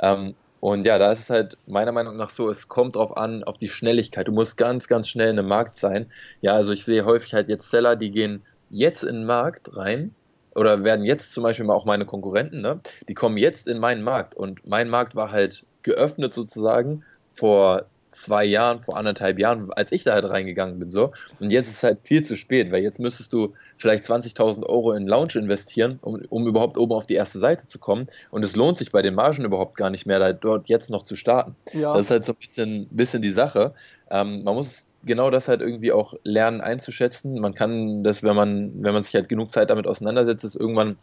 Ähm, 0.00 0.34
und 0.60 0.86
ja, 0.86 0.98
da 0.98 1.12
ist 1.12 1.20
es 1.20 1.30
halt 1.30 1.58
meiner 1.66 1.92
Meinung 1.92 2.16
nach 2.16 2.30
so, 2.30 2.48
es 2.48 2.68
kommt 2.68 2.96
drauf 2.96 3.18
an, 3.18 3.44
auf 3.44 3.58
die 3.58 3.68
Schnelligkeit. 3.68 4.28
Du 4.28 4.32
musst 4.32 4.56
ganz, 4.56 4.88
ganz 4.88 5.08
schnell 5.10 5.28
in 5.28 5.38
einem 5.38 5.46
Markt 5.46 5.76
sein. 5.76 6.10
Ja, 6.40 6.54
also 6.54 6.72
ich 6.72 6.86
sehe 6.86 7.04
häufig 7.04 7.34
halt 7.34 7.50
jetzt 7.50 7.70
Seller, 7.70 7.96
die 7.96 8.10
gehen 8.10 8.42
jetzt 8.70 9.04
in 9.04 9.14
den 9.14 9.24
Markt 9.26 9.76
rein 9.76 10.14
oder 10.54 10.84
werden 10.84 11.04
jetzt 11.04 11.32
zum 11.32 11.42
Beispiel 11.42 11.66
mal 11.66 11.74
auch 11.74 11.86
meine 11.86 12.06
Konkurrenten, 12.06 12.60
ne? 12.60 12.80
die 13.08 13.14
kommen 13.14 13.36
jetzt 13.36 13.68
in 13.68 13.78
meinen 13.78 14.02
Markt 14.02 14.34
und 14.34 14.66
mein 14.66 14.88
Markt 14.88 15.14
war 15.14 15.30
halt 15.30 15.64
geöffnet 15.82 16.32
sozusagen 16.34 17.04
vor 17.30 17.86
zwei 18.14 18.44
Jahren, 18.44 18.80
vor 18.80 18.96
anderthalb 18.96 19.38
Jahren, 19.38 19.72
als 19.72 19.92
ich 19.92 20.04
da 20.04 20.12
halt 20.12 20.24
reingegangen 20.24 20.78
bin. 20.78 20.88
so. 20.88 21.12
Und 21.40 21.50
jetzt 21.50 21.68
ist 21.68 21.78
es 21.78 21.82
halt 21.82 21.98
viel 21.98 22.22
zu 22.22 22.36
spät, 22.36 22.70
weil 22.72 22.82
jetzt 22.82 23.00
müsstest 23.00 23.32
du 23.32 23.54
vielleicht 23.76 24.04
20.000 24.04 24.64
Euro 24.64 24.92
in 24.92 25.06
Launch 25.06 25.36
investieren, 25.36 25.98
um, 26.00 26.22
um 26.28 26.46
überhaupt 26.46 26.78
oben 26.78 26.92
auf 26.92 27.06
die 27.06 27.14
erste 27.14 27.38
Seite 27.38 27.66
zu 27.66 27.78
kommen. 27.78 28.06
Und 28.30 28.44
es 28.44 28.56
lohnt 28.56 28.78
sich 28.78 28.92
bei 28.92 29.02
den 29.02 29.14
Margen 29.14 29.44
überhaupt 29.44 29.76
gar 29.76 29.90
nicht 29.90 30.06
mehr, 30.06 30.32
dort 30.32 30.68
jetzt 30.68 30.90
noch 30.90 31.02
zu 31.02 31.16
starten. 31.16 31.56
Ja. 31.72 31.94
Das 31.94 32.06
ist 32.06 32.10
halt 32.10 32.24
so 32.24 32.32
ein 32.32 32.38
bisschen, 32.38 32.88
bisschen 32.90 33.22
die 33.22 33.32
Sache. 33.32 33.74
Ähm, 34.10 34.44
man 34.44 34.54
muss 34.54 34.86
genau 35.06 35.30
das 35.30 35.48
halt 35.48 35.60
irgendwie 35.60 35.92
auch 35.92 36.14
lernen 36.24 36.60
einzuschätzen. 36.60 37.40
Man 37.40 37.54
kann 37.54 38.02
das, 38.02 38.22
wenn 38.22 38.36
man, 38.36 38.82
wenn 38.82 38.94
man 38.94 39.02
sich 39.02 39.14
halt 39.14 39.28
genug 39.28 39.50
Zeit 39.50 39.70
damit 39.70 39.86
auseinandersetzt, 39.86 40.44
ist 40.44 40.56
irgendwann 40.56 40.96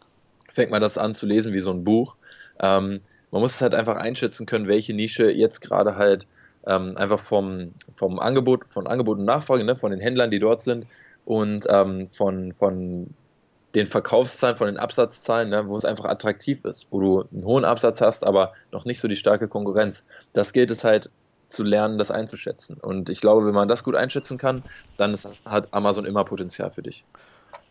fängt 0.50 0.70
man 0.70 0.82
das 0.82 0.98
an 0.98 1.14
zu 1.14 1.26
lesen 1.26 1.52
wie 1.52 1.60
so 1.60 1.70
ein 1.70 1.84
Buch. 1.84 2.16
Ähm, 2.60 3.00
man 3.30 3.40
muss 3.40 3.54
es 3.54 3.62
halt 3.62 3.74
einfach 3.74 3.96
einschätzen 3.96 4.46
können, 4.46 4.68
welche 4.68 4.92
Nische 4.92 5.30
jetzt 5.30 5.60
gerade 5.60 5.96
halt 5.96 6.26
ähm, 6.66 6.96
einfach 6.96 7.18
vom, 7.18 7.72
vom 7.94 8.18
Angebot, 8.18 8.68
von 8.68 8.86
Angebot 8.86 9.18
und 9.18 9.24
Nachfrage, 9.24 9.64
ne, 9.64 9.74
von 9.74 9.90
den 9.90 10.00
Händlern, 10.00 10.30
die 10.30 10.38
dort 10.38 10.62
sind 10.62 10.86
und 11.24 11.66
ähm, 11.68 12.06
von, 12.06 12.52
von 12.52 13.08
den 13.74 13.86
Verkaufszahlen, 13.86 14.56
von 14.56 14.66
den 14.66 14.76
Absatzzahlen, 14.76 15.48
ne, 15.48 15.68
wo 15.68 15.76
es 15.76 15.84
einfach 15.84 16.04
attraktiv 16.04 16.64
ist, 16.64 16.88
wo 16.90 17.00
du 17.00 17.24
einen 17.32 17.44
hohen 17.44 17.64
Absatz 17.64 18.00
hast, 18.00 18.24
aber 18.24 18.52
noch 18.70 18.84
nicht 18.84 19.00
so 19.00 19.08
die 19.08 19.16
starke 19.16 19.48
Konkurrenz. 19.48 20.04
Das 20.34 20.52
gilt 20.52 20.70
es 20.70 20.84
halt 20.84 21.10
zu 21.52 21.62
lernen, 21.62 21.98
das 21.98 22.10
einzuschätzen. 22.10 22.78
Und 22.80 23.08
ich 23.08 23.20
glaube, 23.20 23.46
wenn 23.46 23.54
man 23.54 23.68
das 23.68 23.84
gut 23.84 23.94
einschätzen 23.94 24.38
kann, 24.38 24.62
dann 24.96 25.14
ist, 25.14 25.28
hat 25.44 25.68
Amazon 25.72 26.04
immer 26.04 26.24
Potenzial 26.24 26.70
für 26.70 26.82
dich. 26.82 27.04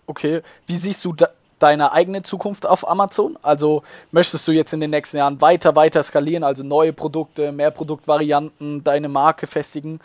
Okay, 0.07 0.41
wie 0.67 0.77
siehst 0.77 1.03
du 1.05 1.13
da, 1.13 1.29
deine 1.59 1.91
eigene 1.91 2.21
Zukunft 2.23 2.65
auf 2.65 2.87
Amazon? 2.87 3.37
Also 3.41 3.83
möchtest 4.11 4.47
du 4.47 4.51
jetzt 4.51 4.73
in 4.73 4.79
den 4.79 4.89
nächsten 4.89 5.17
Jahren 5.17 5.41
weiter, 5.41 5.75
weiter 5.75 6.03
skalieren, 6.03 6.43
also 6.43 6.63
neue 6.63 6.93
Produkte, 6.93 7.51
mehr 7.51 7.71
Produktvarianten, 7.71 8.83
deine 8.83 9.09
Marke 9.09 9.47
festigen? 9.47 9.99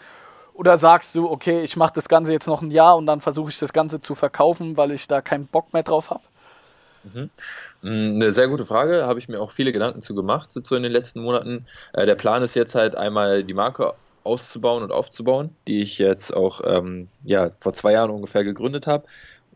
Oder 0.55 0.79
sagst 0.79 1.15
du, 1.15 1.31
okay, 1.31 1.61
ich 1.61 1.77
mache 1.77 1.93
das 1.95 2.09
Ganze 2.09 2.33
jetzt 2.33 2.47
noch 2.47 2.63
ein 2.63 2.71
Jahr 2.71 2.97
und 2.97 3.07
dann 3.07 3.21
versuche 3.21 3.51
ich 3.51 3.59
das 3.59 3.73
Ganze 3.73 4.01
zu 4.01 4.15
verkaufen, 4.15 4.77
weil 4.77 4.91
ich 4.91 5.07
da 5.07 5.21
keinen 5.21 5.47
Bock 5.47 5.73
mehr 5.73 5.83
drauf 5.83 6.11
habe? 6.11 6.23
Mhm. 7.05 7.31
Mm, 7.83 8.17
eine 8.17 8.33
sehr 8.33 8.49
gute 8.49 8.65
Frage, 8.65 9.07
habe 9.07 9.19
ich 9.19 9.29
mir 9.29 9.41
auch 9.41 9.51
viele 9.51 9.73
Gedanken 9.73 10.01
zu 10.01 10.15
gemacht, 10.15 10.53
so 10.53 10.77
in 10.77 10.83
den 10.83 10.93
letzten 10.93 11.23
Monaten. 11.23 11.65
Äh, 11.93 12.07
der 12.07 12.15
Plan 12.15 12.43
ist 12.43 12.55
jetzt 12.55 12.75
halt 12.75 12.97
einmal 12.97 13.45
die 13.45 13.55
Marke 13.55 13.95
auszubauen 14.25 14.83
und 14.83 14.93
aufzubauen, 14.93 15.55
die 15.69 15.83
ich 15.83 15.99
jetzt 15.99 16.35
auch 16.35 16.61
ähm, 16.65 17.09
ja, 17.25 17.51
vor 17.61 17.73
zwei 17.73 17.93
Jahren 17.93 18.11
ungefähr 18.11 18.45
gegründet 18.45 18.87
habe 18.87 19.07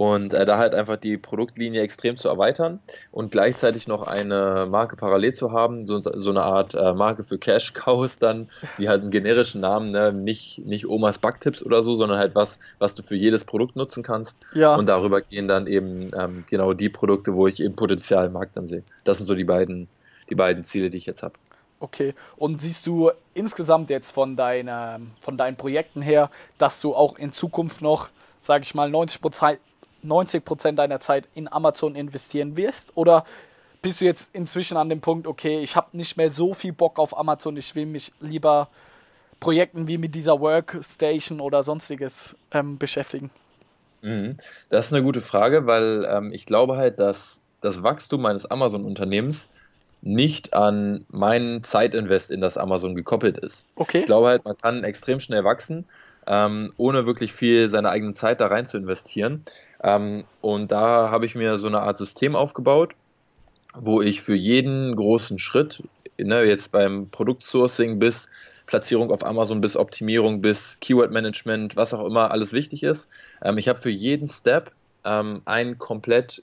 und 0.01 0.33
äh, 0.33 0.47
da 0.47 0.57
halt 0.57 0.75
einfach 0.75 0.97
die 0.97 1.19
Produktlinie 1.19 1.83
extrem 1.83 2.17
zu 2.17 2.29
erweitern 2.29 2.81
und 3.13 3.33
gleichzeitig 3.33 3.87
noch 3.87 4.07
eine 4.07 4.67
Marke 4.67 4.97
parallel 4.97 5.35
zu 5.35 5.53
haben, 5.53 5.87
so, 5.87 6.01
so 6.01 6.31
eine 6.31 6.43
Art 6.43 6.75
äh, 6.75 6.95
Marke 6.95 7.23
für 7.23 7.37
Cash 7.37 7.75
Cows 7.75 8.19
dann, 8.19 8.49
die 8.79 8.89
halt 8.89 9.03
einen 9.03 9.11
generischen 9.11 9.61
Namen, 9.61 9.91
ne? 9.91 10.11
nicht, 10.15 10.65
nicht 10.65 10.89
Omas 10.89 11.19
Backtipps 11.19 11.63
oder 11.63 11.83
so, 11.83 11.97
sondern 11.97 12.19
halt 12.19 12.35
was, 12.35 12.61
was 12.79 12.95
du 12.95 13.03
für 13.03 13.15
jedes 13.15 13.45
Produkt 13.45 13.77
nutzen 13.77 14.03
kannst. 14.03 14.39
Ja. 14.55 14.75
Und 14.75 14.87
darüber 14.87 15.21
gehen 15.21 15.49
dann 15.49 15.67
eben 15.67 16.13
ähm, 16.19 16.45
genau 16.49 16.73
die 16.73 16.89
Produkte, 16.89 17.35
wo 17.35 17.47
ich 17.47 17.61
eben 17.61 17.77
Potenzial 17.77 18.29
im 18.29 18.33
Markt 18.33 18.57
dann 18.57 18.67
sehe. 18.67 18.85
Das 19.05 19.19
sind 19.19 19.27
so 19.27 19.35
die 19.35 19.45
beiden, 19.45 19.87
die 20.31 20.35
beiden 20.35 20.65
Ziele, 20.65 20.89
die 20.89 20.97
ich 20.97 21.05
jetzt 21.05 21.23
habe. 21.23 21.35
Okay. 21.79 22.15
Und 22.39 22.59
siehst 22.59 22.87
du 22.87 23.11
insgesamt 23.35 23.91
jetzt 23.91 24.13
von, 24.13 24.35
deiner, 24.35 24.99
von 25.21 25.37
deinen 25.37 25.57
Projekten 25.57 26.01
her, 26.01 26.31
dass 26.57 26.81
du 26.81 26.95
auch 26.95 27.19
in 27.19 27.33
Zukunft 27.33 27.83
noch, 27.83 28.09
sage 28.41 28.63
ich 28.63 28.75
mal, 28.75 28.89
90 28.89 29.21
Prozent 29.21 29.59
90% 30.05 30.73
deiner 30.73 31.01
Zeit 31.01 31.29
in 31.35 31.51
Amazon 31.51 31.95
investieren 31.95 32.57
wirst? 32.57 32.93
Oder 32.97 33.25
bist 33.83 34.01
du 34.01 34.05
jetzt 34.05 34.31
inzwischen 34.33 34.77
an 34.77 34.89
dem 34.89 35.01
Punkt, 35.01 35.27
okay, 35.27 35.61
ich 35.61 35.77
habe 35.77 35.97
nicht 35.97 36.17
mehr 36.17 36.31
so 36.31 36.55
viel 36.55 36.73
Bock 36.73 36.99
auf 36.99 37.17
Amazon, 37.17 37.57
ich 37.57 37.75
will 37.75 37.87
mich 37.87 38.13
lieber 38.21 38.69
Projekten 39.41 39.89
wie 39.89 39.99
mit 39.99 40.15
dieser 40.15 40.41
Workstation 40.41 41.41
oder 41.41 41.63
sonstiges 41.63 42.37
ähm, 42.53 42.77
beschäftigen? 42.79 43.31
Mhm. 44.03 44.37
Das 44.69 44.87
ist 44.87 44.93
eine 44.93 45.03
gute 45.03 45.21
Frage, 45.21 45.67
weil 45.67 46.07
ähm, 46.11 46.33
ich 46.33 46.47
glaube 46.47 46.77
halt, 46.77 47.01
dass 47.01 47.41
das 47.61 47.83
Wachstum 47.83 48.23
meines 48.23 48.47
Amazon-Unternehmens 48.47 49.51
nicht 50.03 50.55
an 50.55 51.05
meinen 51.09 51.63
Zeitinvest 51.63 52.31
in 52.31 52.41
das 52.41 52.57
Amazon 52.57 52.95
gekoppelt 52.95 53.37
ist. 53.39 53.67
Okay. 53.77 54.01
Ich 54.01 54.07
glaube 54.07 54.29
halt, 54.29 54.45
man 54.45 54.57
kann 54.57 54.85
extrem 54.85 55.21
schnell 55.21 55.45
wachsen 55.45 55.85
ähm, 56.27 56.73
ohne 56.77 57.07
wirklich 57.07 57.33
viel 57.33 57.69
seine 57.69 57.91
eigene 57.91 58.15
Zeit 58.15 58.41
da 58.41 58.47
rein 58.47 58.67
zu 58.67 58.77
investieren. 58.77 59.45
Ähm, 59.83 60.25
und 60.41 60.73
da 60.73 61.11
habe 61.11 61.27
ich 61.27 61.35
mir 61.35 61.59
so 61.59 61.67
eine 61.67 61.81
Art 61.81 61.99
System 61.99 62.37
aufgebaut, 62.37 62.95
wo 63.75 64.03
ich 64.03 64.23
für 64.23 64.35
jeden 64.35 64.95
großen 64.97 65.39
Schritt, 65.39 65.83
ne, 66.19 66.45
jetzt 66.45 66.73
beim 66.73 67.09
Produktsourcing 67.11 67.99
bis 67.99 68.31
Platzierung 68.67 69.11
auf 69.11 69.25
Amazon, 69.25 69.61
bis 69.61 69.77
Optimierung, 69.77 70.41
bis 70.43 70.79
Keyword-Management, 70.81 71.77
was 71.77 71.93
auch 71.93 72.07
immer 72.07 72.31
alles 72.31 72.53
wichtig 72.53 72.83
ist, 72.83 73.09
ähm, 73.43 73.59
ich 73.59 73.69
habe 73.69 73.81
für 73.81 73.91
jeden 73.91 74.29
Step 74.29 74.71
ähm, 75.05 75.43
ein 75.45 75.79
komplett 75.79 76.43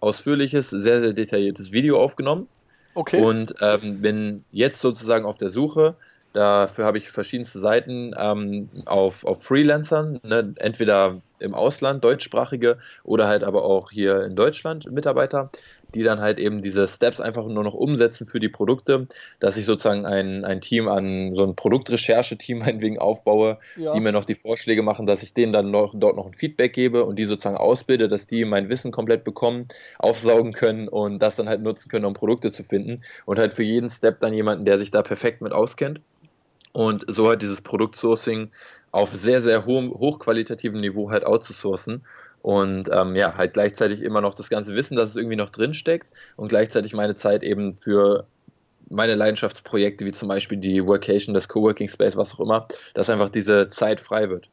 ausführliches, 0.00 0.70
sehr, 0.70 1.02
sehr 1.02 1.12
detailliertes 1.12 1.72
Video 1.72 2.00
aufgenommen. 2.00 2.48
Okay. 2.94 3.20
Und 3.20 3.54
ähm, 3.60 4.00
bin 4.00 4.44
jetzt 4.52 4.80
sozusagen 4.80 5.26
auf 5.26 5.36
der 5.36 5.50
Suche 5.50 5.96
Dafür 6.36 6.84
habe 6.84 6.98
ich 6.98 7.08
verschiedenste 7.08 7.60
Seiten 7.60 8.12
ähm, 8.14 8.68
auf, 8.84 9.24
auf 9.24 9.42
Freelancern, 9.42 10.20
ne? 10.22 10.52
entweder 10.58 11.22
im 11.38 11.54
Ausland, 11.54 12.04
deutschsprachige, 12.04 12.76
oder 13.04 13.26
halt 13.26 13.42
aber 13.42 13.64
auch 13.64 13.90
hier 13.90 14.22
in 14.22 14.36
Deutschland 14.36 14.92
Mitarbeiter, 14.92 15.50
die 15.94 16.02
dann 16.02 16.20
halt 16.20 16.38
eben 16.38 16.60
diese 16.60 16.88
Steps 16.88 17.22
einfach 17.22 17.46
nur 17.46 17.64
noch 17.64 17.72
umsetzen 17.72 18.26
für 18.26 18.38
die 18.38 18.50
Produkte, 18.50 19.06
dass 19.40 19.56
ich 19.56 19.64
sozusagen 19.64 20.04
ein, 20.04 20.44
ein 20.44 20.60
Team 20.60 20.88
an 20.88 21.32
so 21.32 21.42
ein 21.42 21.56
Produktrechercheteam 21.56 22.58
meinetwegen 22.66 22.98
aufbaue, 22.98 23.56
ja. 23.76 23.94
die 23.94 24.00
mir 24.00 24.12
noch 24.12 24.26
die 24.26 24.34
Vorschläge 24.34 24.82
machen, 24.82 25.06
dass 25.06 25.22
ich 25.22 25.32
denen 25.32 25.54
dann 25.54 25.70
noch, 25.70 25.94
dort 25.96 26.16
noch 26.16 26.26
ein 26.26 26.34
Feedback 26.34 26.74
gebe 26.74 27.06
und 27.06 27.18
die 27.18 27.24
sozusagen 27.24 27.56
ausbilde, 27.56 28.08
dass 28.08 28.26
die 28.26 28.44
mein 28.44 28.68
Wissen 28.68 28.92
komplett 28.92 29.24
bekommen, 29.24 29.68
aufsaugen 29.98 30.52
können 30.52 30.88
und 30.88 31.22
das 31.22 31.36
dann 31.36 31.48
halt 31.48 31.62
nutzen 31.62 31.88
können, 31.88 32.04
um 32.04 32.12
Produkte 32.12 32.50
zu 32.50 32.62
finden 32.62 33.00
und 33.24 33.38
halt 33.38 33.54
für 33.54 33.62
jeden 33.62 33.88
Step 33.88 34.20
dann 34.20 34.34
jemanden, 34.34 34.66
der 34.66 34.78
sich 34.78 34.90
da 34.90 35.00
perfekt 35.00 35.40
mit 35.40 35.52
auskennt 35.54 36.02
und 36.76 37.06
so 37.08 37.26
halt 37.26 37.40
dieses 37.40 37.62
Produktsourcing 37.62 38.50
auf 38.92 39.10
sehr, 39.10 39.40
sehr 39.40 39.64
hohem, 39.64 39.90
hochqualitativem 39.92 40.78
Niveau 40.78 41.10
halt 41.10 41.24
outzusourcen 41.24 42.04
und 42.42 42.90
ähm, 42.92 43.14
ja, 43.14 43.34
halt 43.34 43.54
gleichzeitig 43.54 44.02
immer 44.02 44.20
noch 44.20 44.34
das 44.34 44.50
ganze 44.50 44.74
Wissen, 44.74 44.94
dass 44.94 45.08
es 45.08 45.16
irgendwie 45.16 45.36
noch 45.36 45.48
drin 45.48 45.72
steckt 45.72 46.06
und 46.36 46.48
gleichzeitig 46.48 46.92
meine 46.92 47.14
Zeit 47.14 47.42
eben 47.42 47.76
für 47.76 48.26
meine 48.90 49.14
Leidenschaftsprojekte, 49.14 50.04
wie 50.04 50.12
zum 50.12 50.28
Beispiel 50.28 50.58
die 50.58 50.84
Workation, 50.84 51.32
das 51.32 51.48
Coworking 51.48 51.88
Space, 51.88 52.14
was 52.14 52.34
auch 52.34 52.40
immer, 52.40 52.68
dass 52.92 53.08
einfach 53.08 53.30
diese 53.30 53.70
Zeit 53.70 53.98
frei 53.98 54.28
wird. 54.28 54.50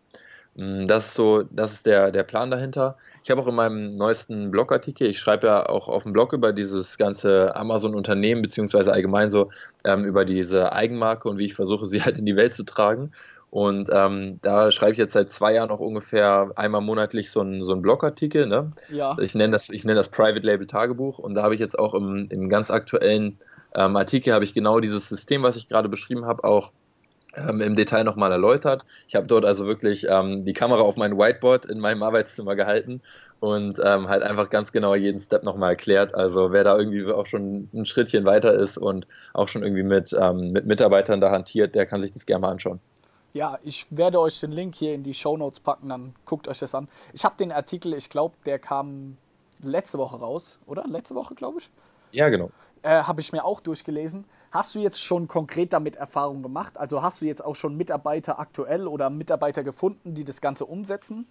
Mm, 0.55 0.87
das 0.87 1.07
ist 1.07 1.13
so, 1.15 1.43
das 1.43 1.73
ist 1.73 1.85
der, 1.85 2.11
der 2.11 2.23
Plan 2.23 2.51
dahinter. 2.51 2.97
Ich 3.23 3.31
habe 3.31 3.41
auch 3.41 3.47
in 3.47 3.55
meinem 3.55 3.95
neuesten 3.95 4.51
Blogartikel, 4.51 5.07
ich 5.07 5.19
schreibe 5.19 5.47
ja 5.47 5.67
auch 5.67 5.87
auf 5.87 6.03
dem 6.03 6.13
Blog 6.13 6.33
über 6.33 6.53
dieses 6.53 6.97
ganze 6.97 7.55
Amazon-Unternehmen, 7.55 8.41
beziehungsweise 8.41 8.93
allgemein 8.93 9.29
so 9.29 9.49
ähm, 9.83 10.05
über 10.05 10.25
diese 10.25 10.73
Eigenmarke 10.73 11.29
und 11.29 11.37
wie 11.37 11.45
ich 11.45 11.55
versuche, 11.55 11.85
sie 11.87 12.03
halt 12.03 12.19
in 12.19 12.25
die 12.25 12.35
Welt 12.35 12.53
zu 12.53 12.63
tragen. 12.63 13.11
Und 13.49 13.89
ähm, 13.93 14.39
da 14.41 14.71
schreibe 14.71 14.93
ich 14.93 14.97
jetzt 14.97 15.13
seit 15.13 15.31
zwei 15.31 15.53
Jahren 15.53 15.69
auch 15.69 15.79
ungefähr 15.79 16.51
einmal 16.55 16.81
monatlich 16.81 17.29
so 17.29 17.41
einen, 17.41 17.63
so 17.63 17.73
einen 17.73 17.83
Blogartikel. 17.83 18.47
Ne? 18.47 18.71
Ja. 18.89 19.15
Ich 19.21 19.35
nenne 19.35 19.51
das, 19.51 19.69
ich 19.69 19.83
nenne 19.83 19.95
das 19.95 20.09
Private 20.09 20.45
Label 20.45 20.65
Tagebuch 20.65 21.19
und 21.19 21.35
da 21.35 21.43
habe 21.43 21.53
ich 21.53 21.59
jetzt 21.59 21.77
auch 21.77 21.93
im, 21.93 22.27
im 22.31 22.49
ganz 22.49 22.71
aktuellen 22.71 23.37
ähm, 23.75 23.95
Artikel 23.95 24.33
habe 24.33 24.45
ich 24.45 24.53
genau 24.53 24.79
dieses 24.79 25.09
System, 25.09 25.43
was 25.43 25.55
ich 25.55 25.67
gerade 25.67 25.89
beschrieben 25.89 26.25
habe, 26.25 26.43
auch 26.43 26.71
ähm, 27.35 27.61
im 27.61 27.75
Detail 27.75 28.03
nochmal 28.03 28.31
erläutert. 28.31 28.85
Ich 29.07 29.15
habe 29.15 29.27
dort 29.27 29.45
also 29.45 29.65
wirklich 29.65 30.07
ähm, 30.09 30.45
die 30.45 30.53
Kamera 30.53 30.81
auf 30.81 30.97
mein 30.97 31.17
Whiteboard 31.17 31.65
in 31.65 31.79
meinem 31.79 32.03
Arbeitszimmer 32.03 32.55
gehalten 32.55 33.01
und 33.39 33.79
ähm, 33.83 34.07
halt 34.07 34.23
einfach 34.23 34.49
ganz 34.49 34.71
genau 34.71 34.95
jeden 34.95 35.19
Step 35.19 35.43
nochmal 35.43 35.71
erklärt. 35.71 36.15
Also 36.15 36.51
wer 36.51 36.63
da 36.63 36.77
irgendwie 36.77 37.11
auch 37.11 37.25
schon 37.25 37.67
ein 37.73 37.85
Schrittchen 37.85 38.25
weiter 38.25 38.53
ist 38.53 38.77
und 38.77 39.07
auch 39.33 39.47
schon 39.47 39.63
irgendwie 39.63 39.83
mit, 39.83 40.15
ähm, 40.17 40.51
mit 40.51 40.65
Mitarbeitern 40.65 41.19
da 41.19 41.31
hantiert, 41.31 41.75
der 41.75 41.85
kann 41.85 42.01
sich 42.01 42.11
das 42.11 42.25
gerne 42.25 42.41
mal 42.41 42.51
anschauen. 42.51 42.79
Ja, 43.33 43.57
ich 43.63 43.87
werde 43.89 44.19
euch 44.19 44.39
den 44.39 44.51
Link 44.51 44.75
hier 44.75 44.93
in 44.93 45.03
die 45.03 45.15
Show 45.15 45.35
Notes 45.35 45.59
packen, 45.59 45.89
dann 45.89 46.13
guckt 46.25 46.47
euch 46.47 46.59
das 46.59 46.75
an. 46.75 46.87
Ich 47.13 47.25
habe 47.25 47.35
den 47.37 47.51
Artikel, 47.51 47.93
ich 47.95 48.09
glaube, 48.09 48.35
der 48.45 48.59
kam 48.59 49.17
letzte 49.63 49.97
Woche 49.97 50.17
raus, 50.17 50.59
oder? 50.67 50.85
Letzte 50.87 51.15
Woche, 51.15 51.33
glaube 51.33 51.59
ich. 51.59 51.69
Ja, 52.11 52.29
genau. 52.29 52.51
Äh, 52.83 53.03
habe 53.03 53.21
ich 53.21 53.31
mir 53.31 53.45
auch 53.45 53.61
durchgelesen. 53.61 54.25
Hast 54.51 54.75
du 54.75 54.79
jetzt 54.79 55.01
schon 55.01 55.27
konkret 55.27 55.71
damit 55.71 55.95
Erfahrung 55.95 56.43
gemacht? 56.43 56.77
Also 56.77 57.01
hast 57.01 57.21
du 57.21 57.25
jetzt 57.25 57.43
auch 57.43 57.55
schon 57.55 57.77
Mitarbeiter 57.77 58.39
aktuell 58.39 58.87
oder 58.87 59.09
Mitarbeiter 59.09 59.63
gefunden, 59.63 60.13
die 60.13 60.25
das 60.25 60.41
Ganze 60.41 60.65
umsetzen? 60.65 61.25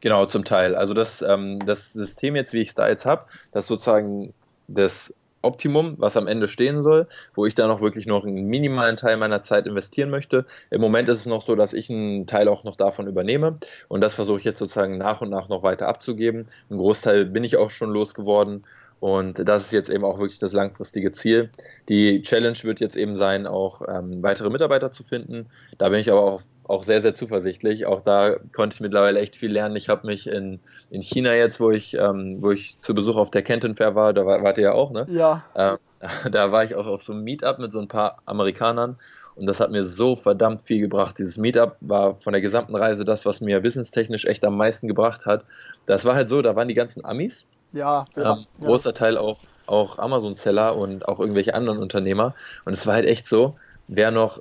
Genau, 0.00 0.26
zum 0.26 0.44
Teil. 0.44 0.74
Also 0.74 0.92
das, 0.92 1.22
ähm, 1.22 1.60
das 1.60 1.92
System 1.92 2.36
jetzt, 2.36 2.52
wie 2.52 2.60
ich 2.60 2.68
es 2.68 2.74
da 2.74 2.88
jetzt 2.88 3.06
habe, 3.06 3.26
das 3.52 3.68
sozusagen 3.68 4.34
das 4.68 5.14
Optimum, 5.42 5.94
was 5.98 6.16
am 6.16 6.26
Ende 6.26 6.48
stehen 6.48 6.82
soll, 6.82 7.06
wo 7.34 7.46
ich 7.46 7.54
dann 7.54 7.70
auch 7.70 7.80
wirklich 7.80 8.06
noch 8.06 8.24
einen 8.24 8.46
minimalen 8.46 8.96
Teil 8.96 9.16
meiner 9.16 9.40
Zeit 9.40 9.66
investieren 9.66 10.10
möchte. 10.10 10.44
Im 10.70 10.80
Moment 10.80 11.08
ist 11.08 11.20
es 11.20 11.26
noch 11.26 11.42
so, 11.42 11.54
dass 11.54 11.72
ich 11.72 11.88
einen 11.88 12.26
Teil 12.26 12.48
auch 12.48 12.64
noch 12.64 12.76
davon 12.76 13.06
übernehme 13.06 13.58
und 13.88 14.00
das 14.00 14.16
versuche 14.16 14.40
ich 14.40 14.44
jetzt 14.44 14.58
sozusagen 14.58 14.98
nach 14.98 15.20
und 15.20 15.30
nach 15.30 15.48
noch 15.48 15.62
weiter 15.62 15.86
abzugeben. 15.88 16.46
Ein 16.68 16.78
Großteil 16.78 17.24
bin 17.26 17.44
ich 17.44 17.56
auch 17.56 17.70
schon 17.70 17.90
losgeworden 17.90 18.64
und 18.98 19.46
das 19.46 19.66
ist 19.66 19.72
jetzt 19.72 19.90
eben 19.90 20.04
auch 20.04 20.18
wirklich 20.18 20.38
das 20.38 20.52
langfristige 20.52 21.12
Ziel. 21.12 21.50
Die 21.88 22.22
Challenge 22.22 22.56
wird 22.62 22.80
jetzt 22.80 22.96
eben 22.96 23.16
sein, 23.16 23.46
auch 23.46 23.82
ähm, 23.86 24.22
weitere 24.22 24.48
Mitarbeiter 24.48 24.90
zu 24.90 25.02
finden. 25.02 25.46
Da 25.76 25.90
bin 25.90 26.00
ich 26.00 26.10
aber 26.10 26.22
auch, 26.22 26.42
auch 26.64 26.82
sehr, 26.82 27.02
sehr 27.02 27.14
zuversichtlich. 27.14 27.86
Auch 27.86 28.00
da 28.00 28.36
konnte 28.54 28.74
ich 28.74 28.80
mittlerweile 28.80 29.20
echt 29.20 29.36
viel 29.36 29.52
lernen. 29.52 29.76
Ich 29.76 29.90
habe 29.90 30.06
mich 30.06 30.26
in, 30.26 30.60
in 30.90 31.02
China 31.02 31.34
jetzt, 31.34 31.60
wo 31.60 31.70
ich, 31.70 31.94
ähm, 31.94 32.38
wo 32.40 32.52
ich 32.52 32.78
zu 32.78 32.94
Besuch 32.94 33.16
auf 33.16 33.30
der 33.30 33.42
Canton 33.42 33.76
Fair 33.76 33.94
war, 33.94 34.14
da 34.14 34.24
war, 34.24 34.42
wart 34.42 34.56
ihr 34.56 34.64
ja 34.64 34.72
auch, 34.72 34.90
ne? 34.90 35.06
Ja. 35.10 35.44
Ähm, 35.54 35.76
da 36.32 36.52
war 36.52 36.64
ich 36.64 36.74
auch 36.74 36.86
auf 36.86 37.02
so 37.02 37.12
einem 37.12 37.24
Meetup 37.24 37.58
mit 37.58 37.72
so 37.72 37.80
ein 37.80 37.88
paar 37.88 38.18
Amerikanern 38.24 38.96
und 39.34 39.46
das 39.46 39.60
hat 39.60 39.70
mir 39.70 39.84
so 39.84 40.16
verdammt 40.16 40.62
viel 40.62 40.80
gebracht. 40.80 41.18
Dieses 41.18 41.36
Meetup 41.36 41.76
war 41.80 42.14
von 42.14 42.32
der 42.32 42.40
gesamten 42.40 42.74
Reise 42.74 43.04
das, 43.04 43.26
was 43.26 43.42
mir 43.42 43.62
wissenstechnisch 43.62 44.24
echt 44.24 44.44
am 44.44 44.56
meisten 44.56 44.88
gebracht 44.88 45.26
hat. 45.26 45.44
Das 45.84 46.06
war 46.06 46.14
halt 46.14 46.30
so, 46.30 46.40
da 46.40 46.56
waren 46.56 46.68
die 46.68 46.74
ganzen 46.74 47.04
Amis 47.04 47.46
ja, 47.72 48.04
ja, 48.16 48.32
ähm, 48.34 48.46
großer 48.60 48.94
Teil 48.94 49.18
auch, 49.18 49.38
auch 49.66 49.98
Amazon-Seller 49.98 50.76
und 50.76 51.06
auch 51.08 51.20
irgendwelche 51.20 51.54
anderen 51.54 51.78
Unternehmer. 51.78 52.34
Und 52.64 52.72
es 52.72 52.86
war 52.86 52.94
halt 52.94 53.06
echt 53.06 53.26
so, 53.26 53.56
wer 53.88 54.10
noch 54.10 54.40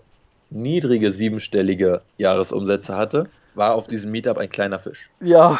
niedrige 0.50 1.12
siebenstellige 1.12 2.02
Jahresumsätze 2.18 2.96
hatte, 2.96 3.28
war 3.56 3.76
auf 3.76 3.88
diesem 3.88 4.12
Meetup 4.12 4.38
ein 4.38 4.50
kleiner 4.50 4.80
Fisch. 4.80 5.10
Ja. 5.22 5.60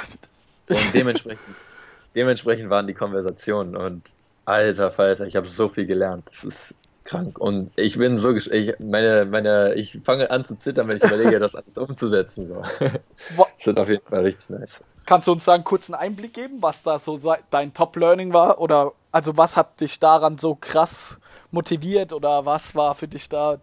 Und 0.70 0.94
dementsprechend, 0.94 1.56
dementsprechend 2.16 2.70
waren 2.70 2.88
die 2.88 2.94
Konversationen 2.94 3.76
und 3.76 4.14
alter 4.46 4.92
Falter, 4.92 5.26
ich 5.26 5.36
habe 5.36 5.48
so 5.48 5.70
viel 5.70 5.86
gelernt. 5.86 6.26
Das 6.28 6.44
ist 6.44 6.76
krank. 7.04 7.40
Und 7.40 7.72
ich 7.76 7.98
bin 7.98 8.20
so 8.20 8.36
ich 8.36 8.74
meine, 8.80 9.26
meine, 9.26 9.74
ich 9.76 10.00
fange 10.04 10.30
an 10.32 10.44
zu 10.44 10.58
zittern, 10.58 10.88
wenn 10.88 10.98
ich 10.98 11.04
überlege, 11.04 11.40
das 11.40 11.56
alles 11.56 11.78
umzusetzen. 11.78 12.48
So. 12.48 12.62
Das 13.58 13.68
wird 13.68 13.80
auf 13.80 13.90
jeden 13.90 14.06
Fall 14.06 14.22
richtig 14.22 14.50
nice. 14.50 14.84
Kannst 15.06 15.28
du 15.28 15.32
uns 15.32 15.46
da 15.46 15.54
einen 15.54 15.64
kurzen 15.64 15.94
Einblick 15.94 16.34
geben, 16.34 16.62
was 16.62 16.84
da 16.84 17.00
so 17.00 17.20
dein 17.52 17.74
Top-Learning 17.74 18.34
war? 18.34 18.60
Oder 18.60 18.94
also 19.12 19.38
was 19.38 19.56
hat 19.56 19.80
dich 19.80 20.00
daran 20.00 20.38
so 20.38 20.56
krass 20.56 21.20
motiviert 21.52 22.12
oder 22.12 22.46
was 22.46 22.76
war 22.76 22.96
für 22.96 23.08
dich 23.08 23.30
da 23.30 23.60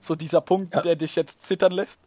so 0.00 0.14
dieser 0.14 0.40
Punkt, 0.40 0.74
ja. 0.74 0.82
der 0.82 0.96
dich 0.96 1.16
jetzt 1.16 1.42
zittern 1.42 1.72
lässt? 1.72 2.00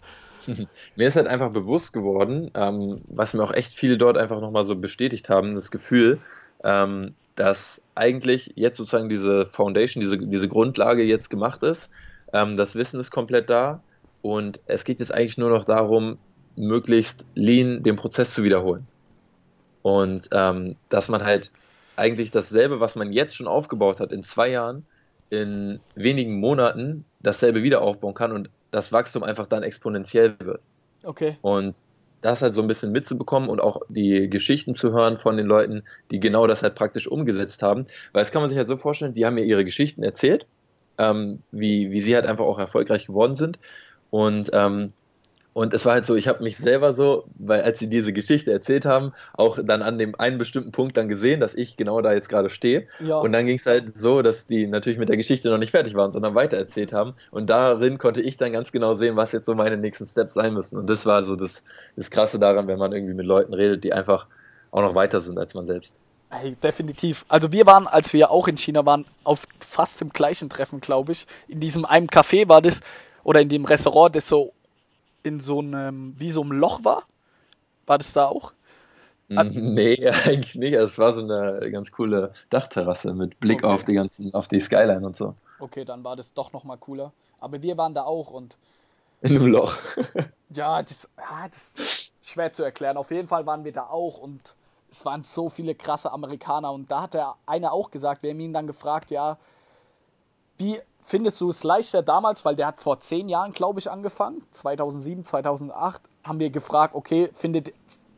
Mir 0.96 1.08
ist 1.08 1.16
halt 1.16 1.28
einfach 1.28 1.52
bewusst 1.52 1.94
geworden, 1.94 2.52
ähm, 2.56 3.02
was 3.10 3.34
mir 3.34 3.44
auch 3.44 3.54
echt 3.54 3.74
viele 3.74 3.98
dort 3.98 4.18
einfach 4.18 4.40
nochmal 4.40 4.66
so 4.66 4.76
bestätigt 4.76 5.30
haben, 5.30 5.56
das 5.56 5.72
Gefühl, 5.72 6.20
ähm, 6.64 7.14
dass 7.36 7.82
eigentlich 7.96 8.54
jetzt 8.56 8.78
sozusagen 8.78 9.10
diese 9.10 9.46
Foundation, 9.46 10.02
diese, 10.02 10.18
diese 10.18 10.48
Grundlage 10.48 11.04
jetzt 11.04 11.30
gemacht 11.30 11.64
ist. 11.64 11.90
Ähm, 12.34 12.58
das 12.58 12.76
Wissen 12.76 13.00
ist 13.00 13.12
komplett 13.12 13.50
da 13.50 13.82
und 14.22 14.60
es 14.66 14.84
geht 14.84 15.00
jetzt 15.00 15.14
eigentlich 15.14 15.38
nur 15.38 15.50
noch 15.50 15.66
darum, 15.66 16.18
möglichst 16.58 17.26
lean 17.36 17.84
den 17.84 17.96
Prozess 17.96 18.34
zu 18.34 18.44
wiederholen. 18.44 18.88
Und 19.82 20.28
ähm, 20.32 20.76
dass 20.90 21.08
man 21.08 21.24
halt 21.24 21.52
eigentlich 21.96 22.32
dasselbe, 22.32 22.80
was 22.80 22.96
man 22.96 23.12
jetzt 23.14 23.36
schon 23.36 23.48
aufgebaut 23.48 24.00
hat, 24.00 24.12
in 24.12 24.24
zwei 24.24 24.50
Jahren, 24.50 24.86
in 25.30 25.80
wenigen 25.96 26.40
Monaten 26.40 27.06
dasselbe 27.22 27.64
wieder 27.64 27.82
aufbauen 27.82 28.14
kann 28.14 28.32
und 28.32 28.50
das 28.72 28.92
Wachstum 28.92 29.24
einfach 29.24 29.48
dann 29.48 29.64
exponentiell 29.64 30.36
wird. 30.40 30.62
Okay. 31.04 31.38
Und 31.42 31.76
das 32.22 32.42
halt 32.42 32.54
so 32.54 32.62
ein 32.62 32.68
bisschen 32.68 32.92
mitzubekommen 32.92 33.50
und 33.50 33.62
auch 33.62 33.82
die 33.90 34.30
Geschichten 34.30 34.76
zu 34.76 34.92
hören 34.92 35.18
von 35.18 35.38
den 35.38 35.46
Leuten, 35.46 35.84
die 36.12 36.20
genau 36.20 36.48
das 36.48 36.64
halt 36.64 36.76
praktisch 36.76 37.08
umgesetzt 37.08 37.62
haben. 37.62 37.86
Weil 38.12 38.22
das 38.22 38.32
kann 38.32 38.42
man 38.42 38.50
sich 38.50 38.58
halt 38.58 38.68
so 38.68 38.78
vorstellen, 38.78 39.14
die 39.14 39.26
haben 39.26 39.36
mir 39.36 39.46
ihre 39.46 39.66
Geschichten 39.66 40.04
erzählt, 40.04 40.48
ähm, 40.98 41.40
wie, 41.52 41.92
wie 41.92 42.02
sie 42.02 42.16
halt 42.16 42.26
einfach 42.26 42.46
auch 42.46 42.60
erfolgreich 42.60 43.08
geworden 43.08 43.36
sind. 43.36 43.60
Und 44.10 44.50
ähm, 44.54 44.94
und 45.58 45.74
es 45.74 45.86
war 45.88 45.94
halt 45.94 46.06
so, 46.06 46.16
ich 46.16 46.28
habe 46.28 46.44
mich 46.44 46.56
selber 46.56 46.94
so, 46.94 47.26
weil 47.40 47.64
als 47.64 47.80
sie 47.80 47.90
diese 47.90 48.14
Geschichte 48.14 48.52
erzählt 48.52 48.86
haben, 48.86 49.14
auch 49.34 49.58
dann 49.60 49.82
an 49.82 49.98
dem 49.98 50.14
einen 50.14 50.38
bestimmten 50.38 50.72
Punkt 50.72 50.96
dann 50.98 51.10
gesehen, 51.10 51.40
dass 51.40 51.56
ich 51.56 51.78
genau 51.78 52.00
da 52.02 52.14
jetzt 52.14 52.30
gerade 52.30 52.52
stehe. 52.52 52.88
Ja. 53.00 53.18
Und 53.18 53.32
dann 53.32 53.48
ging 53.48 53.58
es 53.58 53.66
halt 53.66 53.98
so, 53.98 54.22
dass 54.22 54.46
die 54.46 54.68
natürlich 54.68 55.00
mit 55.00 55.10
der 55.10 55.18
Geschichte 55.18 55.50
noch 55.50 55.58
nicht 55.58 55.72
fertig 55.72 55.96
waren, 55.96 56.12
sondern 56.12 56.36
weiter 56.36 56.58
erzählt 56.58 56.94
haben. 56.94 57.16
Und 57.32 57.50
darin 57.50 57.98
konnte 57.98 58.22
ich 58.22 58.38
dann 58.38 58.52
ganz 58.52 58.72
genau 58.72 58.94
sehen, 58.94 59.16
was 59.16 59.32
jetzt 59.32 59.48
so 59.48 59.56
meine 59.56 59.78
nächsten 59.78 60.06
Steps 60.06 60.36
sein 60.36 60.54
müssen. 60.54 60.78
Und 60.78 60.92
das 60.92 61.08
war 61.08 61.24
so 61.24 61.36
das, 61.36 61.64
das 61.96 62.12
Krasse 62.12 62.38
daran, 62.38 62.68
wenn 62.68 62.78
man 62.78 62.92
irgendwie 62.92 63.16
mit 63.16 63.26
Leuten 63.26 63.56
redet, 63.56 63.84
die 63.84 63.94
einfach 63.94 64.28
auch 64.70 64.84
noch 64.84 64.94
weiter 64.94 65.22
sind 65.22 65.40
als 65.40 65.56
man 65.56 65.66
selbst. 65.66 65.96
Hey, 66.30 66.56
definitiv. 66.62 67.26
Also 67.30 67.52
wir 67.52 67.66
waren, 67.66 67.88
als 67.88 68.14
wir 68.14 68.30
auch 68.30 68.48
in 68.48 68.58
China 68.58 68.86
waren, 68.86 69.06
auf 69.24 69.48
fast 69.60 70.02
dem 70.02 70.10
gleichen 70.10 70.52
Treffen, 70.52 70.82
glaube 70.82 71.14
ich. 71.14 71.26
In 71.48 71.60
diesem 71.60 71.84
einem 71.84 72.06
Café 72.06 72.48
war 72.48 72.62
das, 72.62 72.82
oder 73.24 73.42
in 73.42 73.50
dem 73.50 73.66
Restaurant, 73.66 74.16
das 74.16 74.28
so 74.28 74.54
in 75.28 75.40
so 75.40 75.60
einem, 75.60 76.16
wie 76.18 76.32
so 76.32 76.42
einem 76.42 76.54
Loch 76.54 76.84
war? 76.84 77.04
War 77.86 77.98
das 77.98 78.14
da 78.14 78.28
auch? 78.28 78.54
An 79.36 79.50
nee, 79.50 80.10
eigentlich 80.26 80.56
nicht. 80.56 80.76
Also 80.76 80.88
es 80.88 81.00
war 81.00 81.14
so 81.14 81.22
eine 81.22 81.70
ganz 81.72 81.92
coole 81.92 82.34
Dachterrasse 82.50 83.14
mit 83.14 83.40
Blick 83.40 83.64
okay. 83.64 83.74
auf 83.74 83.84
die 83.84 83.94
ganzen, 83.94 84.34
auf 84.34 84.48
die 84.48 84.60
Skyline 84.60 85.06
und 85.06 85.16
so. 85.16 85.36
Okay, 85.60 85.84
dann 85.84 86.04
war 86.04 86.16
das 86.16 86.34
doch 86.34 86.54
nochmal 86.54 86.78
cooler. 86.78 87.12
Aber 87.40 87.62
wir 87.62 87.78
waren 87.78 87.94
da 87.94 88.04
auch 88.04 88.32
und. 88.32 88.58
In 89.22 89.36
einem 89.36 89.48
Loch. 89.48 89.76
ja, 90.50 90.82
das, 90.82 91.10
ja, 91.18 91.48
das 91.50 91.76
ist 91.76 92.14
schwer 92.24 92.54
zu 92.54 92.64
erklären. 92.64 92.98
Auf 92.98 93.12
jeden 93.12 93.28
Fall 93.28 93.46
waren 93.46 93.66
wir 93.66 93.74
da 93.74 93.88
auch 93.88 94.20
und 94.20 94.56
es 94.92 95.04
waren 95.06 95.24
so 95.24 95.50
viele 95.50 95.76
krasse 95.76 96.12
Amerikaner. 96.12 96.72
Und 96.72 96.92
da 96.92 97.04
hat 97.04 97.14
der 97.14 97.36
eine 97.46 97.72
auch 97.72 97.92
gesagt, 97.92 98.24
wir 98.24 98.30
haben 98.30 98.40
ihn 98.40 98.54
dann 98.54 98.68
gefragt, 98.68 99.10
ja, 99.10 99.38
wie 100.58 100.80
Findest 101.10 101.40
du 101.40 101.50
es 101.50 101.64
leichter 101.64 102.02
damals, 102.02 102.44
weil 102.44 102.58
der 102.58 102.68
hat 102.68 102.82
vor 102.82 103.00
zehn 103.00 103.30
Jahren, 103.30 103.54
glaube 103.54 103.80
ich, 103.80 103.90
angefangen, 103.90 104.42
2007, 104.52 105.24
2008, 105.24 106.02
haben 106.26 106.42
wir 106.42 106.50
gefragt, 106.50 106.96
okay, 106.96 107.30
findet, 107.34 107.72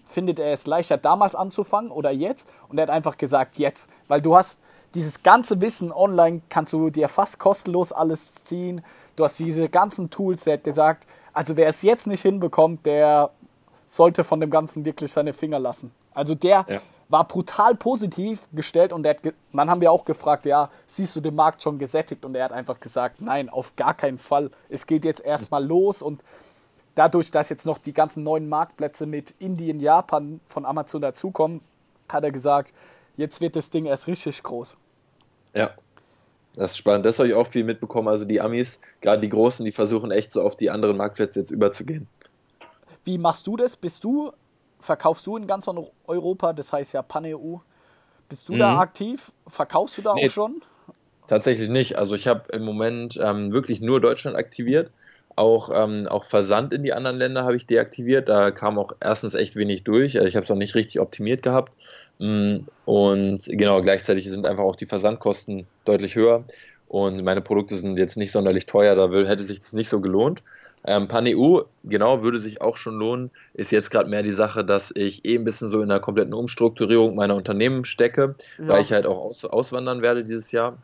findet 0.06 0.39
er 0.39 0.54
es 0.54 0.65
leichter 0.65 0.97
damals 0.97 1.36
anzufangen 1.36 1.91
oder 1.91 2.10
jetzt? 2.10 2.49
Und 2.67 2.80
er 2.80 2.82
hat 2.82 2.89
einfach 2.89 3.17
gesagt, 3.17 3.60
jetzt, 3.60 3.91
weil 4.08 4.23
du 4.23 4.36
hast 4.36 4.60
dieses 4.95 5.21
ganze 5.21 5.62
Wissen 5.62 5.91
online, 5.91 6.41
kannst 6.49 6.73
du 6.73 6.89
dir 6.89 7.10
fast 7.10 7.38
kostenlos 7.38 7.91
alles 7.91 8.34
ziehen. 8.43 8.84
Du 9.15 9.23
hast 9.23 9.38
diese 9.38 9.69
ganzen 9.69 10.10
Tools, 10.10 10.45
der 10.45 10.56
hat 10.56 10.63
gesagt, 10.63 11.06
also 11.32 11.58
wer 11.58 11.69
es 11.69 11.84
jetzt 11.84 12.08
nicht 12.08 12.23
hinbekommt, 12.23 12.88
der 12.88 13.30
sollte 13.86 14.23
von 14.23 14.39
dem 14.39 14.49
Ganzen 14.49 14.84
wirklich 14.84 15.12
seine 15.12 15.34
Finger 15.34 15.60
lassen. 15.60 15.91
Also 16.15 16.34
der, 16.34 16.65
ja 16.67 16.82
war 17.10 17.28
brutal 17.28 17.76
positiv 17.76 18.48
gestellt 18.54 18.93
und 18.93 19.06
hat 19.06 19.17
dann 19.52 19.69
haben 19.69 19.82
wir 19.82 19.91
auch 19.91 20.06
gefragt, 20.06 20.45
ja, 20.45 20.69
siehst 20.86 21.15
du 21.15 21.22
den 21.22 21.36
Markt 21.36 21.62
schon 21.62 21.80
gesättigt? 21.80 22.24
Und 22.24 22.36
er 22.36 22.45
hat 22.45 22.52
einfach 22.52 22.80
gesagt, 22.80 23.19
nein, 23.19 23.50
auf 23.50 23.76
gar 23.76 23.95
keinen 23.95 24.19
Fall. 24.19 24.52
Es 24.69 24.86
geht 24.86 25.04
jetzt 25.06 25.26
erstmal 25.26 25.65
los 25.65 26.04
und 26.04 26.24
dadurch, 26.93 27.32
dass 27.32 27.50
jetzt 27.50 27.65
noch 27.65 27.80
die 27.80 27.93
ganzen 27.93 28.24
neuen 28.24 28.48
Marktplätze 28.48 29.08
mit 29.08 29.34
Indien, 29.39 29.80
Japan 29.80 30.39
von 30.45 30.65
Amazon 30.65 31.02
dazukommen, 31.02 31.62
hat 32.08 32.24
er 32.24 32.32
gesagt, 32.32 32.72
jetzt 33.17 33.41
wird 33.41 33.56
das 33.56 33.72
Ding 33.72 33.86
erst 33.86 34.08
richtig 34.08 34.43
groß. 34.43 34.78
Ja, 35.56 35.72
das 36.56 36.72
ist 36.72 36.78
spannend. 36.78 37.06
Das 37.06 37.17
habe 37.17 37.30
ich 37.30 37.36
auch 37.36 37.48
viel 37.48 37.63
mitbekommen. 37.63 38.08
Also 38.08 38.26
die 38.26 38.39
Amis, 38.39 38.80
gerade 39.02 39.22
die 39.22 39.30
Großen, 39.30 39.65
die 39.65 39.72
versuchen 39.72 40.12
echt 40.12 40.32
so 40.32 40.41
auf 40.41 40.56
die 40.56 40.69
anderen 40.69 40.98
Marktplätze 40.98 41.39
jetzt 41.39 41.52
überzugehen. 41.52 42.08
Wie 43.04 43.17
machst 43.17 43.48
du 43.48 43.58
das? 43.58 43.76
Bist 43.76 44.04
du 44.04 44.32
verkaufst 44.79 45.25
du 45.27 45.37
in 45.37 45.47
ganz 45.47 45.67
Europa, 46.07 46.53
das 46.53 46.73
heißt 46.73 46.93
ja 46.93 47.01
Pan-EU. 47.01 47.57
Bist 48.27 48.47
du 48.49 48.53
mhm. 48.53 48.59
da 48.59 48.79
aktiv? 48.79 49.31
Verkaufst 49.47 49.97
du 49.97 50.01
da 50.01 50.13
nee, 50.13 50.27
auch 50.27 50.31
schon? 50.31 50.61
Tatsächlich 51.27 51.69
nicht. 51.69 51.97
Also 51.97 52.15
ich 52.15 52.27
habe 52.27 52.51
im 52.51 52.63
Moment 52.63 53.19
ähm, 53.21 53.51
wirklich 53.51 53.81
nur 53.81 54.01
Deutschland 54.01 54.37
aktiviert. 54.37 54.91
Auch, 55.35 55.69
ähm, 55.73 56.07
auch 56.07 56.25
Versand 56.25 56.73
in 56.73 56.83
die 56.83 56.93
anderen 56.93 57.17
Länder 57.17 57.43
habe 57.43 57.55
ich 57.55 57.65
deaktiviert. 57.65 58.29
Da 58.29 58.51
kam 58.51 58.77
auch 58.77 58.93
erstens 58.99 59.35
echt 59.35 59.55
wenig 59.55 59.83
durch. 59.83 60.17
Also 60.17 60.27
ich 60.27 60.35
habe 60.35 60.43
es 60.43 60.49
noch 60.49 60.57
nicht 60.57 60.75
richtig 60.75 60.99
optimiert 60.99 61.43
gehabt. 61.43 61.73
Mm, 62.19 62.57
und 62.85 63.45
genau, 63.45 63.81
gleichzeitig 63.81 64.29
sind 64.29 64.45
einfach 64.45 64.63
auch 64.63 64.75
die 64.75 64.85
Versandkosten 64.85 65.65
deutlich 65.85 66.15
höher. 66.15 66.43
Und 66.87 67.23
meine 67.23 67.41
Produkte 67.41 67.75
sind 67.75 67.97
jetzt 67.97 68.17
nicht 68.17 68.31
sonderlich 68.31 68.65
teuer, 68.65 68.95
da 68.95 69.09
hätte 69.11 69.43
sich 69.43 69.59
das 69.59 69.73
nicht 69.73 69.89
so 69.89 70.01
gelohnt. 70.01 70.41
Ähm, 70.85 71.07
Pan-EU, 71.07 71.61
genau, 71.83 72.23
würde 72.23 72.39
sich 72.39 72.61
auch 72.61 72.77
schon 72.77 72.95
lohnen. 72.95 73.31
Ist 73.53 73.71
jetzt 73.71 73.91
gerade 73.91 74.09
mehr 74.09 74.23
die 74.23 74.31
Sache, 74.31 74.63
dass 74.63 74.91
ich 74.95 75.25
eh 75.25 75.35
ein 75.35 75.43
bisschen 75.43 75.69
so 75.69 75.81
in 75.81 75.89
der 75.89 75.99
kompletten 75.99 76.33
Umstrukturierung 76.33 77.15
meiner 77.15 77.35
Unternehmen 77.35 77.83
stecke, 77.83 78.35
ja. 78.57 78.67
weil 78.67 78.81
ich 78.81 78.93
halt 78.93 79.05
auch 79.05 79.25
aus, 79.25 79.43
auswandern 79.45 80.01
werde 80.01 80.23
dieses 80.23 80.51
Jahr. 80.51 80.77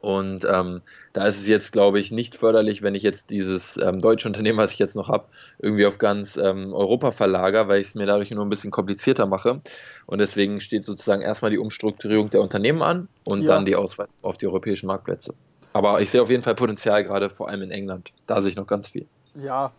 Und 0.00 0.46
ähm, 0.48 0.82
da 1.14 1.26
ist 1.26 1.40
es 1.40 1.48
jetzt, 1.48 1.72
glaube 1.72 1.98
ich, 1.98 2.12
nicht 2.12 2.36
förderlich, 2.36 2.82
wenn 2.82 2.94
ich 2.94 3.02
jetzt 3.02 3.30
dieses 3.30 3.76
ähm, 3.78 3.98
deutsche 3.98 4.28
Unternehmen, 4.28 4.58
was 4.58 4.72
ich 4.72 4.78
jetzt 4.78 4.94
noch 4.94 5.08
habe, 5.08 5.24
irgendwie 5.58 5.86
auf 5.86 5.98
ganz 5.98 6.36
ähm, 6.36 6.72
Europa 6.72 7.10
verlagere, 7.10 7.66
weil 7.68 7.80
ich 7.80 7.88
es 7.88 7.94
mir 7.94 8.06
dadurch 8.06 8.30
nur 8.30 8.44
ein 8.44 8.50
bisschen 8.50 8.70
komplizierter 8.70 9.26
mache. 9.26 9.58
Und 10.06 10.18
deswegen 10.18 10.60
steht 10.60 10.84
sozusagen 10.84 11.22
erstmal 11.22 11.50
die 11.50 11.58
Umstrukturierung 11.58 12.30
der 12.30 12.42
Unternehmen 12.42 12.82
an 12.82 13.08
und 13.24 13.42
ja. 13.42 13.46
dann 13.46 13.64
die 13.64 13.74
Ausweitung 13.74 14.14
auf 14.22 14.36
die 14.38 14.46
europäischen 14.46 14.86
Marktplätze. 14.86 15.34
Aber 15.72 16.00
ich 16.00 16.10
sehe 16.10 16.22
auf 16.22 16.30
jeden 16.30 16.42
Fall 16.42 16.54
Potenzial, 16.54 17.02
gerade 17.02 17.28
vor 17.28 17.48
allem 17.48 17.62
in 17.62 17.70
England. 17.70 18.10
Da 18.26 18.40
sehe 18.40 18.50
ich 18.50 18.56
noch 18.56 18.66
ganz 18.66 18.88
viel 18.88 19.06
ja, 19.36 19.72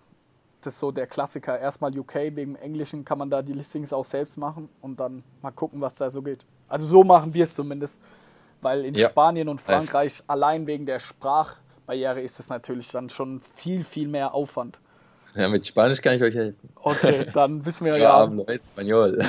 das 0.61 0.75
ist 0.75 0.79
so 0.79 0.91
der 0.91 1.07
Klassiker. 1.07 1.59
Erstmal 1.59 1.97
UK, 1.97 2.15
wegen 2.31 2.55
Englischen 2.55 3.05
kann 3.05 3.17
man 3.17 3.29
da 3.29 3.41
die 3.41 3.53
Listings 3.53 3.93
auch 3.93 4.05
selbst 4.05 4.37
machen 4.37 4.69
und 4.81 4.99
dann 4.99 5.23
mal 5.41 5.51
gucken, 5.51 5.81
was 5.81 5.95
da 5.95 6.09
so 6.09 6.21
geht. 6.21 6.45
Also 6.67 6.85
so 6.85 7.03
machen 7.03 7.33
wir 7.33 7.43
es 7.43 7.53
zumindest. 7.53 8.01
weil 8.61 8.85
in 8.85 8.95
ja. 8.95 9.09
Spanien 9.09 9.49
und 9.49 9.61
Frankreich 9.61 10.19
nice. 10.19 10.23
allein 10.27 10.67
wegen 10.67 10.85
der 10.85 10.99
Sprachbarriere 10.99 12.21
ist 12.21 12.39
es 12.39 12.49
natürlich 12.49 12.89
dann 12.89 13.09
schon 13.09 13.41
viel, 13.41 13.83
viel 13.83 14.07
mehr 14.07 14.33
Aufwand. 14.33 14.79
Ja, 15.35 15.47
mit 15.47 15.67
Spanisch 15.67 16.01
kann 16.01 16.15
ich 16.15 16.23
euch 16.23 16.33
helfen. 16.33 16.69
Okay, 16.75 17.27
dann 17.33 17.63
wissen 17.63 17.85
wir 17.85 17.95
ja. 17.97 18.13
Hablo 18.13 18.43
Español. 18.45 19.23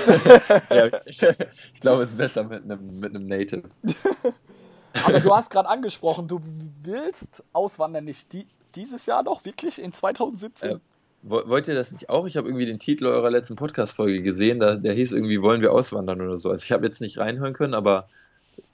ja, 0.70 1.00
ich 1.74 1.80
glaube, 1.80 2.04
es 2.04 2.10
ist 2.10 2.16
besser 2.16 2.44
mit 2.44 2.64
einem, 2.64 2.98
mit 2.98 3.14
einem 3.14 3.26
Native. 3.26 3.64
Aber 5.04 5.20
du 5.20 5.34
hast 5.34 5.50
gerade 5.50 5.68
angesprochen, 5.68 6.26
du 6.26 6.40
willst 6.82 7.42
auswandern 7.52 8.06
nicht 8.06 8.32
die, 8.32 8.46
dieses 8.78 9.06
Jahr 9.06 9.22
noch, 9.22 9.44
wirklich 9.44 9.80
in 9.80 9.92
2017? 9.92 10.70
Äh, 10.70 10.78
wollt 11.22 11.66
ihr 11.66 11.74
das 11.74 11.90
nicht 11.90 12.08
auch? 12.08 12.26
Ich 12.26 12.36
habe 12.36 12.48
irgendwie 12.48 12.66
den 12.66 12.78
Titel 12.78 13.06
eurer 13.06 13.30
letzten 13.30 13.56
Podcast-Folge 13.56 14.22
gesehen, 14.22 14.60
da, 14.60 14.76
der 14.76 14.94
hieß 14.94 15.12
irgendwie 15.12 15.42
Wollen 15.42 15.60
wir 15.60 15.72
auswandern 15.72 16.20
oder 16.20 16.38
so. 16.38 16.48
Also 16.50 16.62
ich 16.62 16.72
habe 16.72 16.86
jetzt 16.86 17.00
nicht 17.00 17.18
reinhören 17.18 17.54
können, 17.54 17.74
aber 17.74 18.08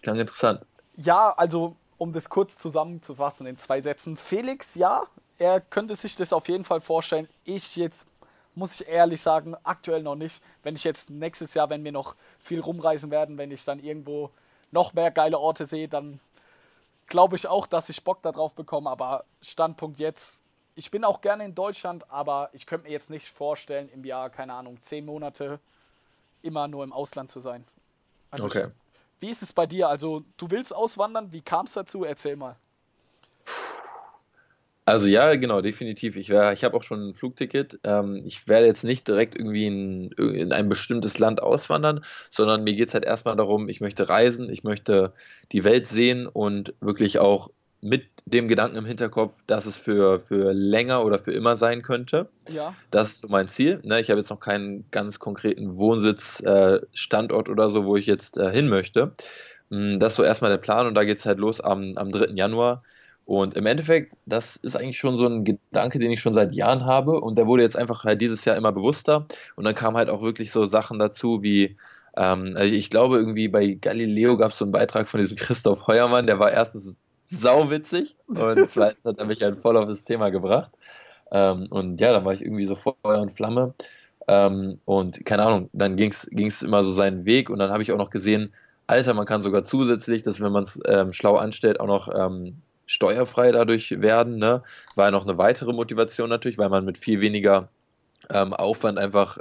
klang 0.02 0.18
interessant. 0.18 0.60
Ja, 0.96 1.30
also 1.36 1.76
um 1.96 2.12
das 2.12 2.28
kurz 2.28 2.58
zusammenzufassen 2.58 3.46
in 3.46 3.56
zwei 3.58 3.80
Sätzen. 3.80 4.16
Felix, 4.16 4.74
ja, 4.74 5.04
er 5.38 5.60
könnte 5.60 5.96
sich 5.96 6.16
das 6.16 6.32
auf 6.32 6.48
jeden 6.48 6.64
Fall 6.64 6.80
vorstellen. 6.80 7.28
Ich 7.44 7.76
jetzt, 7.76 8.06
muss 8.54 8.80
ich 8.80 8.88
ehrlich 8.88 9.22
sagen, 9.22 9.56
aktuell 9.64 10.02
noch 10.02 10.16
nicht. 10.16 10.42
Wenn 10.62 10.74
ich 10.74 10.84
jetzt 10.84 11.08
nächstes 11.08 11.54
Jahr, 11.54 11.70
wenn 11.70 11.82
wir 11.82 11.92
noch 11.92 12.14
viel 12.40 12.60
rumreisen 12.60 13.10
werden, 13.10 13.38
wenn 13.38 13.50
ich 13.50 13.64
dann 13.64 13.78
irgendwo 13.78 14.30
noch 14.70 14.92
mehr 14.92 15.10
geile 15.10 15.38
Orte 15.38 15.64
sehe, 15.64 15.88
dann 15.88 16.20
glaube 17.06 17.36
ich 17.36 17.46
auch, 17.46 17.66
dass 17.66 17.88
ich 17.88 18.04
Bock 18.04 18.22
darauf 18.22 18.54
bekomme. 18.54 18.90
Aber 18.90 19.24
Standpunkt 19.40 20.00
jetzt, 20.00 20.42
ich 20.74 20.90
bin 20.90 21.04
auch 21.04 21.20
gerne 21.20 21.44
in 21.44 21.54
Deutschland, 21.54 22.10
aber 22.10 22.50
ich 22.52 22.66
könnte 22.66 22.86
mir 22.86 22.92
jetzt 22.92 23.10
nicht 23.10 23.30
vorstellen, 23.30 23.88
im 23.88 24.04
Jahr, 24.04 24.30
keine 24.30 24.54
Ahnung, 24.54 24.82
zehn 24.82 25.04
Monate 25.04 25.60
immer 26.42 26.68
nur 26.68 26.84
im 26.84 26.92
Ausland 26.92 27.30
zu 27.30 27.40
sein. 27.40 27.64
Also 28.30 28.44
okay. 28.44 28.66
Ich, 28.66 29.20
wie 29.20 29.30
ist 29.30 29.42
es 29.42 29.52
bei 29.52 29.66
dir? 29.66 29.88
Also, 29.88 30.22
du 30.36 30.50
willst 30.50 30.74
auswandern, 30.74 31.32
wie 31.32 31.40
kam 31.40 31.66
es 31.66 31.72
dazu? 31.72 32.04
Erzähl 32.04 32.36
mal. 32.36 32.56
Also 34.87 35.07
ja, 35.07 35.35
genau, 35.37 35.62
definitiv. 35.62 36.16
Ich, 36.16 36.29
ich 36.29 36.64
habe 36.64 36.77
auch 36.77 36.83
schon 36.83 37.09
ein 37.09 37.14
Flugticket. 37.14 37.81
Ähm, 37.85 38.23
ich 38.25 38.49
werde 38.49 38.66
jetzt 38.66 38.85
nicht 38.85 39.09
direkt 39.09 39.35
irgendwie 39.35 39.66
in, 39.66 40.12
in 40.12 40.53
ein 40.53 40.68
bestimmtes 40.68 41.18
Land 41.18 41.42
auswandern, 41.42 42.05
sondern 42.31 42.64
mir 42.64 42.75
geht 42.75 42.88
es 42.88 42.94
halt 42.94 43.05
erstmal 43.05 43.37
darum, 43.37 43.68
ich 43.68 43.81
möchte 43.81 44.09
reisen, 44.09 44.51
ich 44.51 44.62
möchte 44.62 45.14
die 45.53 45.64
Welt 45.64 45.88
sehen 45.88 46.27
und 46.27 46.75
wirklich 46.81 47.18
auch 47.18 47.49
mit 47.81 48.05
dem 48.27 48.49
Gedanken 48.49 48.77
im 48.77 48.87
Hinterkopf, 48.87 49.42
dass 49.47 49.66
es 49.66 49.77
für, 49.77 50.18
für 50.18 50.53
länger 50.53 51.05
oder 51.05 51.18
für 51.18 51.33
immer 51.33 51.57
sein 51.57 51.83
könnte. 51.83 52.31
Ja. 52.49 52.75
Das 52.90 53.09
ist 53.09 53.20
so 53.20 53.29
mein 53.29 53.49
Ziel. 53.49 53.81
Ne? 53.85 54.01
Ich 54.01 54.09
habe 54.09 54.20
jetzt 54.20 54.31
noch 54.31 54.40
keinen 54.40 54.90
ganz 54.90 55.18
konkreten 55.18 55.77
Wohnsitz, 55.77 56.40
äh, 56.40 56.81
Standort 56.94 57.51
oder 57.51 57.68
so, 57.68 57.85
wo 57.85 57.97
ich 57.97 58.07
jetzt 58.07 58.38
äh, 58.38 58.51
hin 58.51 58.68
möchte. 58.68 59.12
Mm, 59.68 59.99
das 59.99 60.14
ist 60.14 60.16
so 60.16 60.23
erstmal 60.23 60.51
der 60.51 60.59
Plan 60.59 60.87
und 60.87 60.94
da 60.94 61.05
geht 61.05 61.18
es 61.18 61.27
halt 61.27 61.38
los 61.38 61.61
am, 61.61 61.92
am 61.97 62.11
3. 62.11 62.33
Januar 62.35 62.83
und 63.26 63.54
im 63.54 63.64
Endeffekt, 63.64 64.14
das 64.26 64.56
ist 64.56 64.76
eigentlich 64.76 64.98
schon 64.98 65.16
so 65.16 65.26
ein 65.26 65.44
Gedanke, 65.44 65.98
den 65.98 66.10
ich 66.10 66.20
schon 66.20 66.34
seit 66.34 66.54
Jahren 66.54 66.84
habe. 66.84 67.20
Und 67.20 67.37
der 67.37 67.46
wurde 67.46 67.62
jetzt 67.62 67.76
einfach 67.76 68.04
halt 68.04 68.20
dieses 68.20 68.44
Jahr 68.44 68.56
immer 68.56 68.72
bewusster. 68.72 69.26
Und 69.56 69.64
dann 69.64 69.74
kamen 69.74 69.96
halt 69.96 70.10
auch 70.10 70.22
wirklich 70.22 70.52
so 70.52 70.66
Sachen 70.66 70.98
dazu 70.98 71.42
wie, 71.42 71.76
ähm, 72.16 72.54
also 72.56 72.74
ich 72.74 72.90
glaube 72.90 73.16
irgendwie 73.16 73.48
bei 73.48 73.78
Galileo 73.80 74.37
gab 74.37 74.50
es 74.50 74.58
so 74.58 74.66
einen 74.66 74.72
Beitrag 74.72 75.08
von 75.08 75.20
diesem 75.20 75.37
Christoph 75.38 75.87
Heuermann, 75.87 76.26
der 76.26 76.38
war 76.38 76.52
erstens 76.52 76.96
sauwitzig 77.24 78.16
und 78.26 78.37
zweitens 78.70 79.04
hat 79.04 79.18
er 79.18 79.24
mich 79.24 79.42
halt 79.42 79.58
voll 79.60 79.76
auf 79.78 79.87
das 79.87 80.04
Thema 80.04 80.28
gebracht. 80.30 80.70
Ähm, 81.32 81.66
und 81.70 82.00
ja, 82.00 82.12
dann 82.12 82.26
war 82.26 82.34
ich 82.34 82.42
irgendwie 82.42 82.66
so 82.66 82.74
Feuer 82.74 82.94
und 83.04 83.32
Flamme. 83.32 83.74
Ähm, 84.28 84.80
und 84.84 85.24
keine 85.24 85.44
Ahnung, 85.44 85.70
dann 85.72 85.96
ging 85.96 86.10
es 86.10 86.62
immer 86.62 86.84
so 86.84 86.92
seinen 86.92 87.24
Weg. 87.24 87.48
Und 87.48 87.58
dann 87.58 87.70
habe 87.70 87.82
ich 87.82 87.90
auch 87.92 87.98
noch 87.98 88.10
gesehen, 88.10 88.52
Alter, 88.87 89.14
man 89.14 89.24
kann 89.24 89.40
sogar 89.40 89.64
zusätzlich, 89.64 90.22
dass 90.22 90.42
wenn 90.42 90.52
man 90.52 90.64
es 90.64 90.78
ähm, 90.87 91.14
schlau 91.14 91.37
anstellt, 91.37 91.80
auch 91.80 91.87
noch 91.87 92.14
ähm, 92.14 92.58
steuerfrei 92.87 93.53
dadurch 93.53 94.01
werden. 94.01 94.37
Ne? 94.37 94.62
War 94.94 95.07
ja 95.07 95.11
noch 95.11 95.27
eine 95.27 95.38
weitere 95.38 95.73
Motivation 95.73 96.29
natürlich, 96.29 96.59
weil 96.59 96.68
man 96.68 96.85
mit 96.85 96.99
viel 96.99 97.20
weniger 97.20 97.68
ähm, 98.31 98.53
Aufwand 98.53 98.99
einfach 98.99 99.38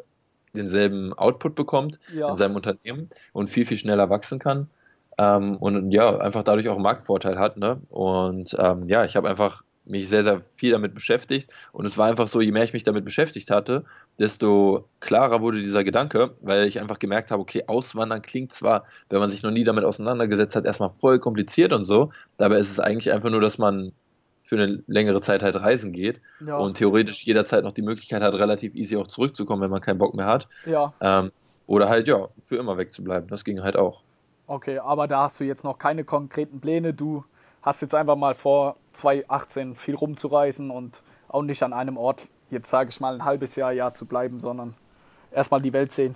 denselben 0.54 1.14
Output 1.14 1.56
bekommt 1.56 2.00
ja. 2.14 2.30
in 2.30 2.38
seinem 2.38 2.56
Unternehmen 2.56 3.10
und 3.34 3.50
viel, 3.50 3.66
viel 3.66 3.78
schneller 3.78 4.10
wachsen 4.10 4.40
kann. 4.40 4.70
Ähm, 5.18 5.58
und 5.58 5.92
ja, 5.92 6.18
einfach 6.18 6.44
dadurch 6.44 6.70
auch 6.70 6.76
einen 6.76 6.84
Marktvorteil 6.84 7.38
hat. 7.38 7.58
Ne? 7.58 7.82
Und 7.90 8.56
ähm, 8.60 8.86
ja, 8.88 9.06
ich 9.06 9.16
habe 9.16 9.30
einfach 9.30 9.64
mich 9.86 10.10
sehr, 10.10 10.24
sehr 10.24 10.42
viel 10.42 10.72
damit 10.72 10.94
beschäftigt. 10.94 11.50
Und 11.72 11.86
es 11.86 11.98
war 11.98 12.08
einfach 12.08 12.28
so, 12.28 12.42
je 12.42 12.52
mehr 12.52 12.64
ich 12.64 12.74
mich 12.74 12.84
damit 12.84 13.06
beschäftigt 13.06 13.50
hatte, 13.50 13.84
desto 14.20 14.88
klarer 15.00 15.42
wurde 15.42 15.60
dieser 15.60 15.84
Gedanke, 15.84 16.36
weil 16.42 16.68
ich 16.68 16.80
einfach 16.80 17.00
gemerkt 17.00 17.32
habe, 17.32 17.42
okay, 17.42 17.64
Auswandern 17.68 18.22
klingt 18.22 18.54
zwar, 18.54 18.86
wenn 19.10 19.20
man 19.20 19.30
sich 19.30 19.44
noch 19.44 19.52
nie 19.52 19.64
damit 19.64 19.84
auseinandergesetzt 19.84 20.56
hat, 20.56 20.66
erstmal 20.66 20.92
voll 20.92 21.20
kompliziert 21.20 21.74
und 21.74 21.84
so, 21.84 22.12
dabei 22.38 22.58
ist 22.58 22.72
es 22.72 22.80
eigentlich 22.80 23.12
einfach 23.12 23.30
nur, 23.30 23.42
dass 23.42 23.58
man 23.58 23.92
für 24.42 24.56
eine 24.56 24.84
längere 24.88 25.22
Zeit 25.22 25.42
halt 25.42 25.56
reisen 25.56 25.94
geht 25.94 26.22
ja. 26.46 26.58
und 26.58 26.78
theoretisch 26.78 27.24
jederzeit 27.24 27.64
noch 27.64 27.72
die 27.72 27.82
Möglichkeit 27.82 28.22
hat, 28.22 28.34
relativ 28.34 28.76
easy 28.76 28.98
auch 28.98 29.08
zurückzukommen, 29.08 29.62
wenn 29.62 29.72
man 29.72 29.82
keinen 29.82 29.98
Bock 29.98 30.14
mehr 30.14 30.26
hat. 30.26 30.50
Ja. 30.66 30.94
Ähm, 31.00 31.32
oder 31.66 31.88
halt, 31.88 32.08
ja, 32.08 32.28
für 32.44 32.58
immer 32.58 32.78
wegzubleiben. 32.78 33.30
Das 33.30 33.46
ging 33.46 33.64
halt 33.64 33.78
auch. 33.78 34.02
Okay, 34.48 34.80
aber 34.80 35.08
da 35.08 35.24
hast 35.24 35.40
du 35.40 35.46
jetzt 35.46 35.64
noch 35.64 35.78
keine 35.78 36.04
konkreten 36.04 36.60
Pläne. 36.60 36.94
Du 36.94 37.24
hast 37.62 37.82
jetzt 37.82 37.96
einfach 37.96 38.18
mal 38.18 38.36
vor, 38.36 38.76
2018 38.94 39.76
viel 39.76 39.96
rumzureisen 39.96 40.72
und 40.72 41.02
auch 41.28 41.42
nicht 41.42 41.64
an 41.64 41.74
einem 41.74 41.98
Ort, 41.98 42.30
jetzt 42.50 42.70
sage 42.70 42.90
ich 42.90 43.00
mal, 43.00 43.16
ein 43.16 43.26
halbes 43.26 43.56
Jahr, 43.56 43.72
Jahr 43.72 43.94
zu 43.94 44.06
bleiben, 44.06 44.40
sondern 44.40 44.76
erstmal 45.32 45.62
die 45.62 45.74
Welt 45.74 45.92
sehen. 45.92 46.16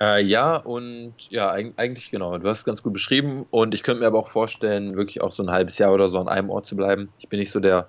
Äh, 0.00 0.22
ja, 0.22 0.56
und 0.56 1.14
ja, 1.30 1.50
eigentlich 1.50 2.10
genau. 2.10 2.36
Du 2.36 2.48
hast 2.48 2.58
es 2.58 2.64
ganz 2.64 2.82
gut 2.82 2.92
beschrieben. 2.92 3.46
Und 3.50 3.74
ich 3.74 3.82
könnte 3.82 4.00
mir 4.00 4.06
aber 4.06 4.18
auch 4.18 4.28
vorstellen, 4.28 4.96
wirklich 4.96 5.22
auch 5.22 5.32
so 5.32 5.42
ein 5.42 5.50
halbes 5.50 5.78
Jahr 5.78 5.92
oder 5.92 6.08
so 6.08 6.18
an 6.18 6.28
einem 6.28 6.50
Ort 6.50 6.66
zu 6.66 6.76
bleiben. 6.76 7.08
Ich 7.18 7.28
bin 7.28 7.40
nicht 7.40 7.50
so 7.50 7.60
der 7.60 7.88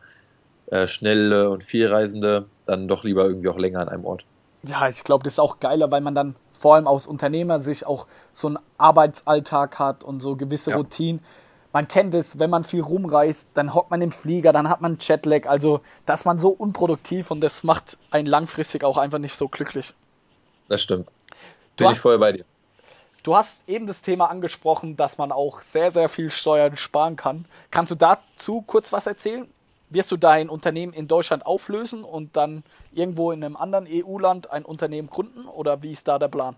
äh, 0.68 0.88
schnelle 0.88 1.50
und 1.50 1.64
vielreisende, 1.64 2.46
dann 2.66 2.88
doch 2.88 3.04
lieber 3.04 3.26
irgendwie 3.26 3.50
auch 3.50 3.58
länger 3.58 3.82
an 3.82 3.90
einem 3.90 4.06
Ort. 4.06 4.26
Ja, 4.64 4.88
ich 4.88 5.04
glaube, 5.04 5.24
das 5.24 5.34
ist 5.34 5.40
auch 5.40 5.60
geiler, 5.60 5.92
weil 5.92 6.02
man 6.02 6.16
dann 6.16 6.36
vor 6.54 6.76
allem 6.76 6.88
aus 6.88 7.08
Unternehmer 7.08 7.62
sich 7.62 7.86
auch 7.86 8.08
so 8.34 8.48
einen 8.48 8.60
Arbeitsalltag 8.78 9.80
hat 9.80 10.04
und 10.04 10.22
so 10.22 10.36
gewisse 10.36 10.72
ja. 10.72 10.78
Routinen 10.78 11.22
man 11.74 11.88
kennt 11.88 12.16
es, 12.16 12.40
wenn 12.40 12.50
man 12.50 12.64
viel 12.64 12.82
rumreist, 12.82 13.50
dann 13.54 13.74
hockt 13.74 13.92
man 13.92 14.02
im 14.02 14.12
Flieger, 14.12 14.54
dann 14.54 14.70
hat 14.70 14.82
man 14.82 14.98
Jetlag. 15.00 15.48
Also, 15.48 15.82
dass 16.06 16.26
man 16.26 16.40
so 16.40 16.50
unproduktiv 16.50 17.32
und 17.32 17.42
das 17.42 17.64
macht 17.64 17.98
einen 18.12 18.28
langfristig 18.28 18.84
auch 18.84 18.98
einfach 18.98 19.20
nicht 19.20 19.36
so 19.36 19.48
glücklich. 19.48 19.94
Das 20.70 20.82
stimmt. 20.82 21.12
Bin 21.76 21.88
hast, 21.88 21.94
ich 21.94 22.00
voll 22.00 22.18
bei 22.18 22.32
dir. 22.32 22.46
Du 23.24 23.36
hast 23.36 23.68
eben 23.68 23.88
das 23.88 24.02
Thema 24.02 24.30
angesprochen, 24.30 24.96
dass 24.96 25.18
man 25.18 25.32
auch 25.32 25.60
sehr, 25.60 25.92
sehr 25.92 26.10
viel 26.10 26.30
Steuern 26.30 26.78
sparen 26.78 27.16
kann. 27.16 27.46
Kannst 27.72 27.92
du 27.92 27.96
dazu 27.96 28.62
kurz 28.62 28.94
was 28.94 29.06
erzählen? 29.06 29.48
Wirst 29.90 30.12
du 30.12 30.18
dein 30.18 30.50
Unternehmen 30.50 30.94
in 30.94 31.08
Deutschland 31.08 31.46
auflösen 31.46 32.04
und 32.04 32.36
dann 32.36 32.64
irgendwo 32.92 33.32
in 33.32 33.44
einem 33.44 33.56
anderen 33.56 33.88
EU-Land 33.90 34.52
ein 34.52 34.66
Unternehmen 34.66 35.10
gründen 35.10 35.46
oder 35.46 35.82
wie 35.82 35.94
ist 35.94 36.08
da 36.08 36.20
der 36.20 36.28
Plan? 36.28 36.58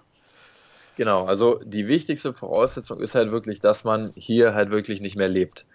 Genau, 0.99 1.23
also 1.23 1.61
die 1.63 1.87
wichtigste 1.87 2.33
Voraussetzung 2.33 2.99
ist 2.99 3.15
halt 3.15 3.31
wirklich, 3.31 3.61
dass 3.61 3.85
man 3.85 4.11
hier 4.17 4.53
halt 4.53 4.69
wirklich 4.69 4.99
nicht 4.99 5.15
mehr 5.15 5.29
lebt. 5.29 5.65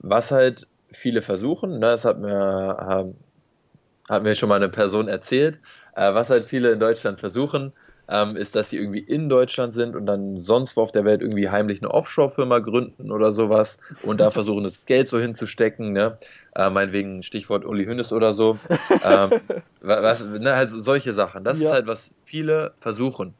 Was 0.00 0.32
halt 0.32 0.66
viele 0.90 1.22
versuchen, 1.22 1.74
ne, 1.74 1.86
das 1.86 2.04
hat 2.04 2.18
mir, 2.18 2.76
äh, 3.06 4.12
hat 4.12 4.24
mir 4.24 4.34
schon 4.34 4.48
mal 4.48 4.56
eine 4.56 4.68
Person 4.68 5.06
erzählt, 5.06 5.60
äh, 5.94 6.12
was 6.12 6.30
halt 6.30 6.42
viele 6.42 6.72
in 6.72 6.80
Deutschland 6.80 7.20
versuchen, 7.20 7.72
ähm, 8.08 8.34
ist, 8.34 8.56
dass 8.56 8.70
sie 8.70 8.78
irgendwie 8.78 8.98
in 8.98 9.28
Deutschland 9.28 9.74
sind 9.74 9.94
und 9.94 10.06
dann 10.06 10.38
sonst 10.38 10.76
wo 10.76 10.80
auf 10.80 10.90
der 10.90 11.04
Welt 11.04 11.22
irgendwie 11.22 11.48
heimlich 11.48 11.80
eine 11.80 11.92
Offshore-Firma 11.92 12.58
gründen 12.58 13.12
oder 13.12 13.30
sowas 13.30 13.78
und 14.02 14.18
da 14.18 14.32
versuchen, 14.32 14.64
das 14.64 14.86
Geld 14.86 15.08
so 15.08 15.20
hinzustecken, 15.20 15.92
ne? 15.92 16.18
Äh, 16.56 16.68
meinetwegen 16.68 17.22
Stichwort 17.22 17.64
Uli 17.64 17.84
Hünnes 17.84 18.12
oder 18.12 18.32
so. 18.32 18.58
Ähm, 19.04 19.40
was, 19.80 20.24
ne, 20.24 20.56
halt 20.56 20.70
solche 20.70 21.12
Sachen. 21.12 21.44
Das 21.44 21.60
ja. 21.60 21.68
ist 21.68 21.72
halt, 21.72 21.86
was 21.86 22.12
viele 22.18 22.72
versuchen 22.74 23.34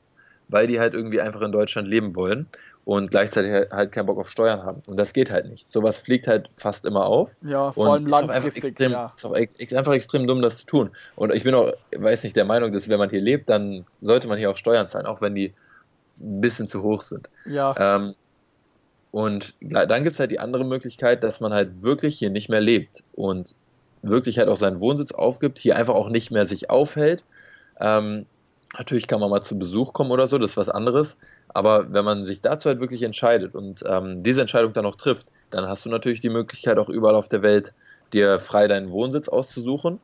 weil 0.49 0.67
die 0.67 0.81
halt 0.81 0.95
irgendwie 0.95 1.21
einfach 1.21 1.43
in 1.43 1.53
Deutschland 1.53 1.89
leben 1.89 2.17
wollen 2.17 2.47
und 2.85 3.11
gleichzeitig 3.11 3.53
halt, 3.53 3.71
halt 3.71 3.93
keinen 3.93 4.07
Bock 4.07 4.19
auf 4.19 4.31
Steuern 4.31 4.63
haben. 4.63 4.81
Und 4.87 4.97
das 4.97 5.13
geht 5.13 5.31
halt 5.31 5.47
nicht. 5.47 5.69
Sowas 5.69 5.99
fliegt 5.99 6.27
halt 6.27 6.49
fast 6.55 6.87
immer 6.87 7.05
auf. 7.05 7.37
Ja, 7.43 7.71
vor 7.73 7.93
allem 7.93 8.07
langfristig. 8.07 8.65
Ist 8.65 8.69
extrem, 8.71 8.93
ja. 8.93 9.13
ist 9.15 9.27
auch 9.27 9.35
ex 9.35 9.75
einfach 9.75 9.93
extrem 9.93 10.27
dumm, 10.27 10.41
das 10.41 10.59
zu 10.59 10.67
tun. 10.67 10.91
Und 11.15 11.35
ich 11.35 11.45
bin 11.45 11.55
auch, 11.55 11.73
weiß 11.95 12.25
nicht, 12.25 12.35
der 12.35 12.47
Meinung, 12.47 12.73
dass 12.73 12.89
wenn 12.89 12.99
man 12.99 13.11
hier 13.11 13.21
lebt, 13.21 13.51
dann 13.51 13.85
sollte 14.01 14.27
man 14.27 14.39
hier 14.39 14.51
auch 14.51 14.57
Steuern 14.57 14.89
zahlen, 14.89 15.05
auch 15.05 15.21
wenn 15.21 15.35
die 15.35 15.53
ein 16.19 16.41
bisschen 16.41 16.67
zu 16.67 16.83
hoch 16.83 17.03
sind. 17.03 17.29
Ja. 17.45 17.75
Ähm, 17.79 18.15
und 19.11 19.55
dann 19.61 20.03
gibt 20.03 20.15
es 20.15 20.21
halt 20.21 20.31
die 20.31 20.41
andere 20.41 20.65
Möglichkeit, 20.65 21.23
dass 21.25 21.41
man 21.41 21.53
halt 21.53 21.83
wirklich 21.83 22.19
hier 22.19 22.31
nicht 22.31 22.49
mehr 22.49 22.61
lebt 22.61 23.03
und 23.15 23.55
wirklich 24.03 24.39
halt 24.39 24.49
auch 24.49 24.57
seinen 24.57 24.81
Wohnsitz 24.81 25.13
aufgibt, 25.13 25.59
hier 25.59 25.77
einfach 25.77 25.95
auch 25.95 26.09
nicht 26.09 26.31
mehr 26.31 26.47
sich 26.47 26.71
aufhält. 26.71 27.23
Ähm, 27.81 28.27
Natürlich 28.77 29.07
kann 29.07 29.21
man 29.21 29.31
mal 29.31 29.43
zu 29.43 29.59
Besuch 29.59 29.93
kommen 29.95 30.11
oder 30.11 30.27
so, 30.27 30.37
das 30.39 30.51
ist 30.51 30.57
was 30.59 30.69
anderes. 30.69 31.17
Aber 31.49 31.93
wenn 31.93 32.05
man 32.05 32.27
sich 32.27 32.43
dazu 32.43 32.69
halt 32.69 32.81
wirklich 32.81 33.03
entscheidet 33.03 33.55
und 33.55 33.83
ähm, 33.87 34.23
diese 34.23 34.43
Entscheidung 34.43 34.75
dann 34.75 34.85
auch 34.85 34.97
trifft, 34.97 35.29
dann 35.51 35.67
hast 35.69 35.87
du 35.87 35.91
natürlich 35.91 36.21
die 36.21 36.29
Möglichkeit, 36.29 36.79
auch 36.79 36.91
überall 36.91 37.15
auf 37.15 37.29
der 37.29 37.43
Welt 37.43 37.73
dir 38.13 38.39
frei 38.41 38.69
deinen 38.69 38.91
Wohnsitz 38.93 39.29
auszusuchen. 39.29 40.01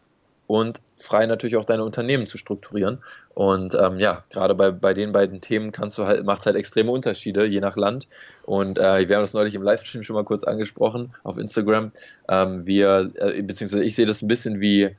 und 0.46 0.80
frei 0.96 1.26
natürlich 1.26 1.56
auch 1.56 1.64
deine 1.64 1.84
Unternehmen 1.84 2.26
zu 2.26 2.38
strukturieren. 2.38 3.02
Und 3.34 3.74
ähm, 3.74 3.98
ja, 3.98 4.24
gerade 4.30 4.54
bei, 4.54 4.70
bei 4.70 4.94
den 4.94 5.12
beiden 5.12 5.40
Themen 5.40 5.72
kannst 5.72 5.98
du 5.98 6.04
halt, 6.04 6.24
macht 6.24 6.40
es 6.40 6.46
halt 6.46 6.56
extreme 6.56 6.90
Unterschiede, 6.90 7.46
je 7.46 7.60
nach 7.60 7.76
Land. 7.76 8.06
Und 8.42 8.78
äh, 8.78 9.08
wir 9.08 9.16
haben 9.16 9.22
das 9.22 9.34
neulich 9.34 9.54
im 9.54 9.62
Livestream 9.62 10.04
schon 10.04 10.14
mal 10.14 10.24
kurz 10.24 10.44
angesprochen 10.44 11.14
auf 11.24 11.38
Instagram. 11.38 11.92
Ähm, 12.28 12.66
wir, 12.66 13.10
äh, 13.16 13.42
beziehungsweise 13.42 13.84
ich 13.84 13.96
sehe 13.96 14.06
das 14.06 14.22
ein 14.22 14.28
bisschen 14.28 14.60
wie, 14.60 14.96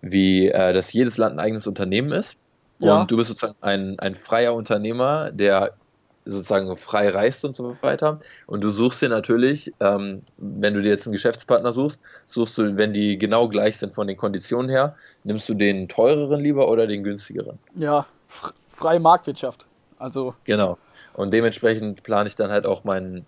wie 0.00 0.48
äh, 0.48 0.72
dass 0.72 0.92
jedes 0.92 1.16
Land 1.16 1.36
ein 1.36 1.40
eigenes 1.40 1.66
Unternehmen 1.66 2.12
ist. 2.12 2.36
Ja. 2.78 3.00
Und 3.00 3.10
du 3.10 3.16
bist 3.16 3.28
sozusagen 3.28 3.56
ein, 3.60 3.98
ein 3.98 4.14
freier 4.14 4.54
Unternehmer, 4.54 5.30
der 5.32 5.74
sozusagen 6.28 6.76
frei 6.76 7.08
reist 7.08 7.44
und 7.44 7.54
so 7.54 7.76
weiter. 7.80 8.18
Und 8.46 8.60
du 8.60 8.70
suchst 8.70 9.00
dir 9.00 9.08
natürlich, 9.08 9.72
ähm, 9.80 10.22
wenn 10.36 10.74
du 10.74 10.82
dir 10.82 10.90
jetzt 10.90 11.06
einen 11.06 11.12
Geschäftspartner 11.12 11.72
suchst, 11.72 12.00
suchst 12.26 12.58
du, 12.58 12.76
wenn 12.76 12.92
die 12.92 13.18
genau 13.18 13.48
gleich 13.48 13.78
sind 13.78 13.94
von 13.94 14.06
den 14.06 14.16
Konditionen 14.16 14.70
her, 14.70 14.94
nimmst 15.24 15.48
du 15.48 15.54
den 15.54 15.88
teureren 15.88 16.40
lieber 16.40 16.68
oder 16.68 16.86
den 16.86 17.02
günstigeren? 17.02 17.58
Ja, 17.76 18.06
freie 18.68 19.00
Marktwirtschaft. 19.00 19.66
Also. 19.98 20.34
Genau. 20.44 20.78
Und 21.14 21.32
dementsprechend 21.32 22.02
plane 22.02 22.28
ich 22.28 22.36
dann 22.36 22.50
halt 22.50 22.66
auch 22.66 22.84
meinen, 22.84 23.24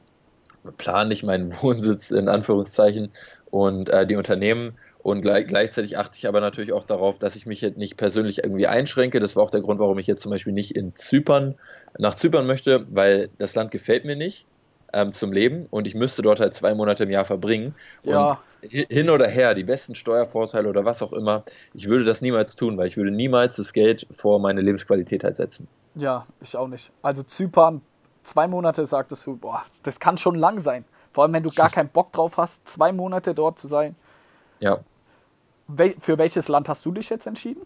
plane 0.77 1.13
ich 1.13 1.23
meinen 1.23 1.53
Wohnsitz 1.63 2.11
in 2.11 2.29
Anführungszeichen 2.29 3.11
und 3.51 3.89
äh, 3.89 4.07
die 4.07 4.17
Unternehmen 4.17 4.75
und 5.03 5.23
gleich, 5.23 5.47
gleichzeitig 5.47 5.97
achte 5.97 6.17
ich 6.17 6.29
aber 6.29 6.41
natürlich 6.41 6.73
auch 6.73 6.85
darauf, 6.85 7.19
dass 7.19 7.37
ich 7.37 7.47
mich 7.47 7.61
jetzt 7.61 7.79
nicht 7.79 7.97
persönlich 7.97 8.45
irgendwie 8.45 8.67
einschränke. 8.67 9.21
Das 9.21 9.37
war 9.37 9.43
auch 9.43 9.51
der 9.51 9.63
Grund, 9.63 9.81
warum 9.81 9.99
ich 9.99 10.07
jetzt 10.07 10.23
zum 10.23 10.31
Beispiel 10.31 10.53
nicht 10.53 10.77
in 10.77 10.95
Zypern, 10.95 11.55
nach 11.99 12.15
Zypern 12.15 12.47
möchte, 12.47 12.87
weil 12.91 13.31
das 13.39 13.55
Land 13.55 13.71
gefällt 13.71 14.05
mir 14.05 14.17
nicht 14.17 14.47
ähm, 14.93 15.13
zum 15.13 15.33
Leben 15.33 15.67
und 15.71 15.87
ich 15.87 15.95
müsste 15.95 16.23
dort 16.23 16.41
halt 16.41 16.55
zwei 16.55 16.75
Monate 16.75 17.05
im 17.05 17.11
Jahr 17.11 17.25
verbringen. 17.25 17.75
Ja. 18.03 18.41
hin 18.63 19.09
oder 19.09 19.27
her, 19.27 19.55
die 19.55 19.65
besten 19.65 19.95
Steuervorteile 19.95 20.69
oder 20.69 20.85
was 20.85 21.03
auch 21.03 21.15
immer, 21.15 21.45
ich 21.73 21.89
würde 21.89 22.05
das 22.05 22.21
niemals 22.21 22.57
tun, 22.57 22.77
weil 22.77 22.89
ich 22.89 22.97
würde 22.99 23.11
niemals 23.11 23.57
das 23.57 23.73
Geld 23.73 24.07
vor 24.11 24.39
meine 24.39 24.61
Lebensqualität 24.61 25.25
halt 25.25 25.37
setzen. 25.37 25.67
Ja, 25.95 26.27
ich 26.43 26.57
auch 26.57 26.69
nicht. 26.69 26.93
Also 27.03 27.23
Zypern, 27.23 27.81
zwei 28.23 28.47
Monate 28.47 28.85
sagtest 28.85 29.27
du, 29.27 29.37
boah, 29.37 29.65
das 29.83 29.99
kann 29.99 30.19
schon 30.19 30.35
lang 30.35 30.61
sein. 30.61 30.85
Vor 31.13 31.25
allem, 31.25 31.33
wenn 31.33 31.43
du 31.43 31.51
gar 31.55 31.71
keinen 31.71 31.89
Bock 31.89 32.13
drauf 32.13 32.37
hast, 32.37 32.69
zwei 32.69 32.93
Monate 32.93 33.35
dort 33.35 33.59
zu 33.59 33.67
sein. 33.67 33.97
Ja. 34.61 34.81
Wel 35.77 35.95
für 36.01 36.19
welches 36.19 36.49
Land 36.49 36.69
hast 36.69 36.85
du 36.85 36.93
dich 36.93 37.11
jetzt 37.11 37.27
entschieden? 37.27 37.63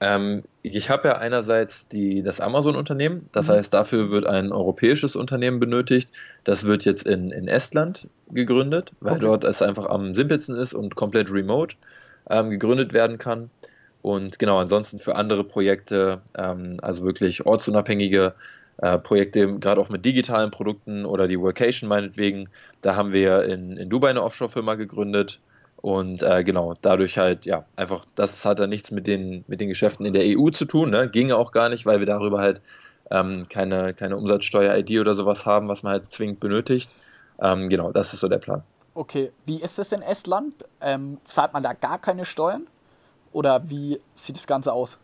Ähm, 0.00 0.44
ich 0.62 0.88
habe 0.88 1.08
ja 1.08 1.18
einerseits 1.18 1.86
die, 1.86 2.22
das 2.22 2.40
Amazon-Unternehmen, 2.40 3.26
das 3.32 3.48
mhm. 3.48 3.52
heißt, 3.52 3.74
dafür 3.74 4.10
wird 4.10 4.26
ein 4.26 4.50
europäisches 4.50 5.14
Unternehmen 5.14 5.60
benötigt. 5.60 6.10
Das 6.44 6.64
wird 6.64 6.86
jetzt 6.86 7.06
in, 7.06 7.30
in 7.30 7.48
Estland 7.48 8.08
gegründet, 8.30 8.92
weil 9.00 9.16
okay. 9.16 9.26
dort 9.26 9.44
es 9.44 9.60
einfach 9.60 9.86
am 9.86 10.14
simpelsten 10.14 10.56
ist 10.56 10.72
und 10.72 10.94
komplett 10.96 11.30
remote 11.30 11.76
ähm, 12.30 12.48
gegründet 12.50 12.94
werden 12.94 13.18
kann. 13.18 13.50
Und 14.02 14.38
genau, 14.38 14.58
ansonsten 14.58 14.98
für 14.98 15.16
andere 15.16 15.44
Projekte, 15.44 16.22
ähm, 16.36 16.72
also 16.80 17.04
wirklich 17.04 17.44
ortsunabhängige 17.44 18.34
äh, 18.78 18.98
Projekte, 18.98 19.58
gerade 19.58 19.80
auch 19.80 19.90
mit 19.90 20.06
digitalen 20.06 20.50
Produkten 20.50 21.04
oder 21.04 21.28
die 21.28 21.38
Workation 21.38 21.88
meinetwegen. 21.88 22.48
Da 22.80 22.96
haben 22.96 23.12
wir 23.12 23.44
in, 23.44 23.76
in 23.76 23.90
Dubai 23.90 24.08
eine 24.08 24.22
Offshore-Firma 24.22 24.76
gegründet. 24.76 25.40
Und 25.82 26.22
äh, 26.22 26.44
genau, 26.44 26.74
dadurch 26.82 27.16
halt, 27.16 27.46
ja, 27.46 27.64
einfach, 27.76 28.04
das 28.14 28.44
hat 28.44 28.58
dann 28.58 28.68
nichts 28.68 28.90
mit 28.90 29.06
den, 29.06 29.44
mit 29.48 29.60
den 29.60 29.68
Geschäften 29.68 30.04
in 30.04 30.12
der 30.12 30.24
EU 30.26 30.50
zu 30.50 30.66
tun, 30.66 30.90
ne? 30.90 31.08
Ginge 31.08 31.36
auch 31.36 31.52
gar 31.52 31.70
nicht, 31.70 31.86
weil 31.86 32.00
wir 32.00 32.06
darüber 32.06 32.40
halt 32.40 32.60
ähm, 33.10 33.46
keine, 33.48 33.94
keine 33.94 34.16
Umsatzsteuer-ID 34.16 35.00
oder 35.00 35.14
sowas 35.14 35.46
haben, 35.46 35.68
was 35.68 35.82
man 35.82 35.92
halt 35.92 36.12
zwingend 36.12 36.40
benötigt. 36.40 36.90
Ähm, 37.40 37.68
genau, 37.68 37.92
das 37.92 38.12
ist 38.12 38.20
so 38.20 38.28
der 38.28 38.38
Plan. 38.38 38.62
Okay, 38.94 39.32
wie 39.46 39.60
ist 39.60 39.78
es 39.78 39.92
in 39.92 40.02
Estland? 40.02 40.52
Ähm, 40.80 41.18
zahlt 41.24 41.52
man 41.52 41.62
da 41.62 41.72
gar 41.72 41.98
keine 41.98 42.24
Steuern? 42.24 42.66
Oder 43.32 43.68
wie 43.70 44.00
sieht 44.14 44.36
das 44.36 44.46
Ganze 44.46 44.72
aus? 44.72 44.98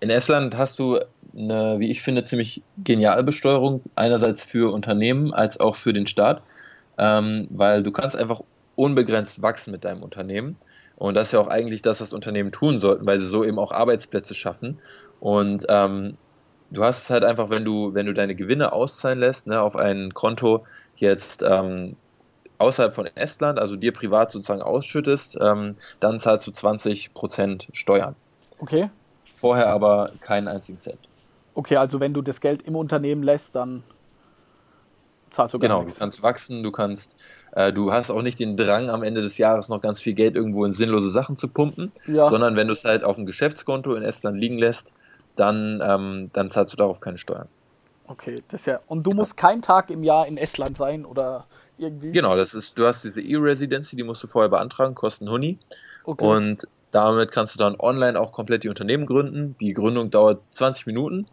In 0.00 0.10
Estland 0.10 0.56
hast 0.56 0.78
du 0.78 0.98
eine, 1.36 1.78
wie 1.78 1.90
ich 1.90 2.02
finde, 2.02 2.24
ziemlich 2.24 2.62
geniale 2.78 3.22
Besteuerung, 3.22 3.82
einerseits 3.94 4.44
für 4.44 4.72
Unternehmen 4.72 5.32
als 5.32 5.60
auch 5.60 5.76
für 5.76 5.92
den 5.92 6.06
Staat, 6.06 6.42
ähm, 6.98 7.46
weil 7.50 7.82
du 7.82 7.92
kannst 7.92 8.16
einfach 8.16 8.42
unbegrenzt 8.80 9.42
wachsen 9.42 9.72
mit 9.72 9.84
deinem 9.84 10.02
Unternehmen. 10.02 10.56
Und 10.96 11.14
das 11.14 11.28
ist 11.28 11.32
ja 11.32 11.40
auch 11.40 11.48
eigentlich 11.48 11.82
das, 11.82 12.00
was 12.00 12.12
Unternehmen 12.12 12.50
tun 12.50 12.78
sollten, 12.78 13.06
weil 13.06 13.18
sie 13.18 13.26
so 13.26 13.44
eben 13.44 13.58
auch 13.58 13.72
Arbeitsplätze 13.72 14.34
schaffen. 14.34 14.78
Und 15.20 15.66
ähm, 15.68 16.16
du 16.70 16.82
hast 16.82 17.04
es 17.04 17.10
halt 17.10 17.24
einfach, 17.24 17.50
wenn 17.50 17.64
du, 17.64 17.94
wenn 17.94 18.06
du 18.06 18.14
deine 18.14 18.34
Gewinne 18.34 18.72
auszahlen 18.72 19.18
lässt, 19.18 19.46
ne, 19.46 19.60
auf 19.60 19.76
ein 19.76 20.14
Konto 20.14 20.64
jetzt 20.96 21.42
ähm, 21.46 21.96
außerhalb 22.58 22.94
von 22.94 23.06
Estland, 23.14 23.58
also 23.58 23.76
dir 23.76 23.92
privat 23.92 24.32
sozusagen 24.32 24.62
ausschüttest, 24.62 25.38
ähm, 25.40 25.74
dann 26.00 26.18
zahlst 26.18 26.46
du 26.46 26.50
20% 26.50 27.68
Steuern. 27.72 28.14
Okay. 28.58 28.90
Vorher 29.36 29.68
aber 29.68 30.12
keinen 30.20 30.48
einzigen 30.48 30.78
Cent. 30.78 30.98
Okay, 31.54 31.76
also 31.76 32.00
wenn 32.00 32.14
du 32.14 32.22
das 32.22 32.40
Geld 32.40 32.62
im 32.62 32.76
Unternehmen 32.76 33.22
lässt, 33.22 33.54
dann 33.56 33.82
zahlst 35.30 35.54
du 35.54 35.58
gar 35.58 35.68
genau, 35.68 35.82
nichts. 35.82 35.94
Genau, 35.94 35.98
du 35.98 36.10
kannst 36.10 36.22
wachsen, 36.22 36.62
du 36.62 36.70
kannst, 36.70 37.16
äh, 37.52 37.72
du 37.72 37.92
hast 37.92 38.10
auch 38.10 38.22
nicht 38.22 38.38
den 38.38 38.56
Drang 38.56 38.90
am 38.90 39.02
Ende 39.02 39.22
des 39.22 39.38
Jahres 39.38 39.68
noch 39.68 39.80
ganz 39.80 40.00
viel 40.00 40.14
Geld 40.14 40.36
irgendwo 40.36 40.64
in 40.64 40.72
sinnlose 40.72 41.10
Sachen 41.10 41.36
zu 41.36 41.48
pumpen, 41.48 41.92
ja. 42.06 42.26
sondern 42.26 42.56
wenn 42.56 42.66
du 42.66 42.72
es 42.72 42.84
halt 42.84 43.04
auf 43.04 43.16
dem 43.16 43.26
Geschäftskonto 43.26 43.94
in 43.94 44.02
Estland 44.02 44.36
liegen 44.36 44.58
lässt, 44.58 44.92
dann, 45.36 45.80
ähm, 45.82 46.30
dann 46.32 46.50
zahlst 46.50 46.72
du 46.72 46.76
darauf 46.76 47.00
keine 47.00 47.18
Steuern. 47.18 47.48
Okay, 48.06 48.42
das 48.48 48.66
ja. 48.66 48.80
Und 48.88 49.04
du 49.04 49.10
genau. 49.10 49.22
musst 49.22 49.36
keinen 49.36 49.62
Tag 49.62 49.90
im 49.90 50.02
Jahr 50.02 50.26
in 50.26 50.36
Estland 50.36 50.76
sein 50.76 51.04
oder 51.04 51.46
irgendwie? 51.78 52.12
Genau, 52.12 52.36
das 52.36 52.54
ist, 52.54 52.76
du 52.76 52.86
hast 52.86 53.04
diese 53.04 53.22
E-Residency, 53.22 53.96
die 53.96 54.02
musst 54.02 54.22
du 54.22 54.26
vorher 54.26 54.48
beantragen, 54.48 54.94
kosten 54.94 55.30
Huni. 55.30 55.58
Okay. 56.04 56.24
Und 56.24 56.66
damit 56.90 57.30
kannst 57.30 57.54
du 57.54 57.58
dann 57.58 57.76
online 57.78 58.18
auch 58.18 58.32
komplett 58.32 58.64
die 58.64 58.68
Unternehmen 58.68 59.06
gründen. 59.06 59.56
Die 59.60 59.72
Gründung 59.72 60.10
dauert 60.10 60.40
20 60.50 60.86
Minuten 60.86 61.26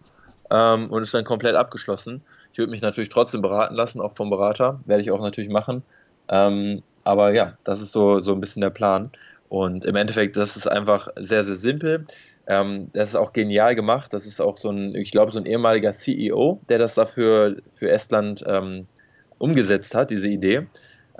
ähm, 0.51 0.89
und 0.89 1.01
ist 1.01 1.13
dann 1.13 1.23
komplett 1.23 1.55
abgeschlossen. 1.55 2.21
Ich 2.57 2.59
würde 2.59 2.71
mich 2.71 2.81
natürlich 2.81 3.09
trotzdem 3.09 3.43
beraten 3.43 3.75
lassen, 3.75 4.01
auch 4.01 4.13
vom 4.13 4.31
Berater. 4.31 4.79
Werde 4.87 5.03
ich 5.03 5.11
auch 5.11 5.21
natürlich 5.21 5.51
machen. 5.51 5.83
Ähm, 6.27 6.81
aber 7.03 7.31
ja, 7.31 7.55
das 7.63 7.81
ist 7.81 7.91
so, 7.91 8.19
so 8.19 8.33
ein 8.33 8.39
bisschen 8.39 8.63
der 8.63 8.71
Plan. 8.71 9.11
Und 9.47 9.85
im 9.85 9.95
Endeffekt, 9.95 10.37
das 10.37 10.57
ist 10.57 10.65
einfach 10.65 11.09
sehr, 11.19 11.43
sehr 11.43 11.53
simpel. 11.53 12.07
Ähm, 12.47 12.89
das 12.93 13.09
ist 13.09 13.15
auch 13.15 13.31
genial 13.31 13.75
gemacht. 13.75 14.11
Das 14.11 14.25
ist 14.25 14.41
auch 14.41 14.57
so 14.57 14.71
ein, 14.71 14.95
ich 14.95 15.11
glaube, 15.11 15.31
so 15.31 15.37
ein 15.37 15.45
ehemaliger 15.45 15.91
CEO, 15.91 16.59
der 16.67 16.79
das 16.79 16.95
dafür 16.95 17.57
für 17.69 17.91
Estland 17.91 18.43
ähm, 18.47 18.87
umgesetzt 19.37 19.93
hat, 19.93 20.09
diese 20.09 20.27
Idee. 20.27 20.65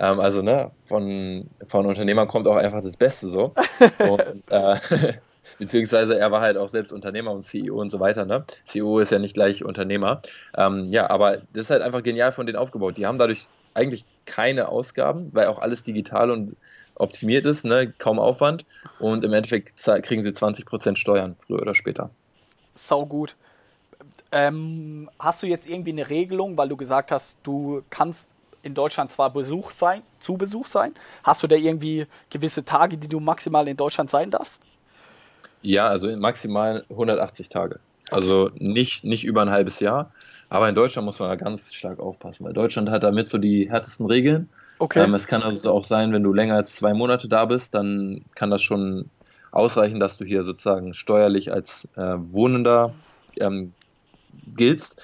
Ähm, 0.00 0.18
also, 0.18 0.42
ne, 0.42 0.72
von, 0.86 1.48
von 1.68 1.86
Unternehmern 1.86 2.26
kommt 2.26 2.48
auch 2.48 2.56
einfach 2.56 2.82
das 2.82 2.96
Beste 2.96 3.28
so. 3.28 3.52
und, 4.10 4.42
äh, 4.50 4.76
beziehungsweise 5.58 6.18
er 6.18 6.30
war 6.30 6.40
halt 6.40 6.56
auch 6.56 6.68
selbst 6.68 6.92
Unternehmer 6.92 7.32
und 7.32 7.42
CEO 7.42 7.76
und 7.76 7.90
so 7.90 8.00
weiter. 8.00 8.24
Ne? 8.24 8.44
CEO 8.64 8.98
ist 8.98 9.12
ja 9.12 9.18
nicht 9.18 9.34
gleich 9.34 9.64
Unternehmer. 9.64 10.22
Ähm, 10.56 10.90
ja, 10.90 11.10
aber 11.10 11.38
das 11.52 11.66
ist 11.66 11.70
halt 11.70 11.82
einfach 11.82 12.02
genial 12.02 12.32
von 12.32 12.46
denen 12.46 12.58
aufgebaut. 12.58 12.96
Die 12.96 13.06
haben 13.06 13.18
dadurch 13.18 13.46
eigentlich 13.74 14.04
keine 14.26 14.68
Ausgaben, 14.68 15.32
weil 15.34 15.46
auch 15.46 15.58
alles 15.58 15.84
digital 15.84 16.30
und 16.30 16.56
optimiert 16.94 17.44
ist, 17.44 17.64
ne? 17.64 17.92
kaum 17.98 18.18
Aufwand. 18.18 18.64
Und 18.98 19.24
im 19.24 19.32
Endeffekt 19.32 19.76
kriegen 20.02 20.24
sie 20.24 20.30
20% 20.30 20.96
Steuern, 20.96 21.36
früher 21.36 21.62
oder 21.62 21.74
später. 21.74 22.10
Sau 22.74 23.06
gut. 23.06 23.36
Ähm, 24.30 25.10
hast 25.18 25.42
du 25.42 25.46
jetzt 25.46 25.68
irgendwie 25.68 25.90
eine 25.90 26.08
Regelung, 26.08 26.56
weil 26.56 26.68
du 26.68 26.76
gesagt 26.76 27.10
hast, 27.10 27.38
du 27.42 27.82
kannst 27.90 28.30
in 28.62 28.74
Deutschland 28.74 29.12
zwar 29.12 29.32
Besuch 29.32 29.72
sein, 29.72 30.02
zu 30.20 30.36
Besuch 30.36 30.66
sein. 30.66 30.94
Hast 31.22 31.42
du 31.42 31.46
da 31.46 31.56
irgendwie 31.56 32.06
gewisse 32.30 32.64
Tage, 32.64 32.98
die 32.98 33.08
du 33.08 33.20
maximal 33.20 33.66
in 33.68 33.76
Deutschland 33.76 34.10
sein 34.10 34.30
darfst? 34.30 34.62
Ja, 35.62 35.88
also 35.88 36.08
maximal 36.16 36.84
180 36.90 37.48
Tage. 37.48 37.80
Also 38.10 38.50
nicht, 38.54 39.04
nicht 39.04 39.24
über 39.24 39.42
ein 39.42 39.50
halbes 39.50 39.80
Jahr. 39.80 40.12
Aber 40.48 40.68
in 40.68 40.74
Deutschland 40.74 41.04
muss 41.04 41.18
man 41.18 41.28
da 41.28 41.36
ganz 41.36 41.74
stark 41.74 42.00
aufpassen, 42.00 42.46
weil 42.46 42.54
Deutschland 42.54 42.90
hat 42.90 43.02
damit 43.02 43.28
so 43.28 43.38
die 43.38 43.70
härtesten 43.70 44.06
Regeln. 44.06 44.48
Okay. 44.78 45.04
Ähm, 45.04 45.14
es 45.14 45.26
kann 45.26 45.42
also 45.42 45.72
auch 45.72 45.84
sein, 45.84 46.12
wenn 46.12 46.22
du 46.22 46.32
länger 46.32 46.54
als 46.54 46.76
zwei 46.76 46.94
Monate 46.94 47.28
da 47.28 47.44
bist, 47.44 47.74
dann 47.74 48.24
kann 48.34 48.50
das 48.50 48.62
schon 48.62 49.10
ausreichen, 49.50 50.00
dass 50.00 50.16
du 50.16 50.24
hier 50.24 50.44
sozusagen 50.44 50.94
steuerlich 50.94 51.52
als 51.52 51.88
äh, 51.96 52.14
Wohnender 52.16 52.94
ähm, 53.38 53.74
giltst. 54.56 55.02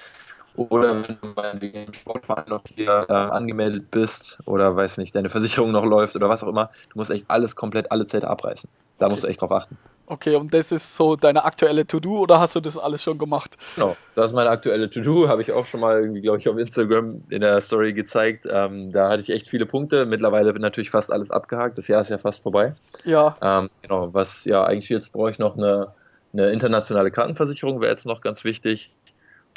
Oder 0.55 1.03
wenn 1.03 1.17
du 1.21 1.33
bei 1.33 1.51
einem 1.51 1.93
Sportverein 1.93 2.45
noch 2.47 2.63
hier 2.73 3.05
äh, 3.09 3.13
angemeldet 3.13 3.91
bist 3.91 4.39
oder 4.45 4.73
weiß 4.75 4.97
nicht, 4.97 5.13
deine 5.13 5.29
Versicherung 5.29 5.71
noch 5.71 5.83
läuft 5.83 6.15
oder 6.15 6.29
was 6.29 6.43
auch 6.43 6.47
immer, 6.47 6.71
du 6.89 6.97
musst 6.97 7.11
echt 7.11 7.25
alles 7.27 7.57
komplett, 7.57 7.91
alle 7.91 8.05
Zelte 8.05 8.29
abreißen. 8.29 8.69
Da 8.97 9.09
musst 9.09 9.23
du 9.23 9.27
echt 9.27 9.41
drauf 9.41 9.51
achten. 9.51 9.77
Okay, 10.07 10.35
und 10.35 10.53
das 10.53 10.71
ist 10.71 10.95
so 10.95 11.15
deine 11.15 11.45
aktuelle 11.45 11.87
To-Do 11.87 12.19
oder 12.19 12.39
hast 12.39 12.55
du 12.55 12.59
das 12.59 12.77
alles 12.77 13.01
schon 13.01 13.17
gemacht? 13.17 13.57
Genau, 13.75 13.97
das 14.13 14.27
ist 14.27 14.35
meine 14.35 14.49
aktuelle 14.49 14.89
To-Do, 14.89 15.27
habe 15.27 15.41
ich 15.41 15.51
auch 15.51 15.65
schon 15.65 15.79
mal 15.79 15.99
irgendwie, 15.99 16.21
glaube 16.21 16.37
ich, 16.37 16.47
auf 16.47 16.57
Instagram 16.57 17.23
in 17.29 17.41
der 17.41 17.59
Story 17.61 17.93
gezeigt. 17.93 18.45
Ähm, 18.49 18.91
da 18.91 19.09
hatte 19.09 19.21
ich 19.21 19.31
echt 19.31 19.47
viele 19.47 19.65
Punkte. 19.65 20.05
Mittlerweile 20.05 20.53
wird 20.53 20.61
natürlich 20.61 20.91
fast 20.91 21.11
alles 21.11 21.31
abgehakt. 21.31 21.77
Das 21.77 21.87
Jahr 21.87 22.01
ist 22.01 22.09
ja 22.09 22.19
fast 22.19 22.43
vorbei. 22.43 22.75
Ja. 23.03 23.35
Ähm, 23.41 23.69
genau, 23.81 24.13
was 24.13 24.45
ja 24.45 24.63
eigentlich 24.63 24.89
jetzt 24.89 25.11
brauche 25.11 25.31
ich 25.31 25.39
noch 25.39 25.57
eine, 25.57 25.93
eine 26.33 26.51
internationale 26.51 27.09
Krankenversicherung, 27.09 27.81
wäre 27.81 27.91
jetzt 27.91 28.05
noch 28.05 28.21
ganz 28.21 28.43
wichtig. 28.43 28.91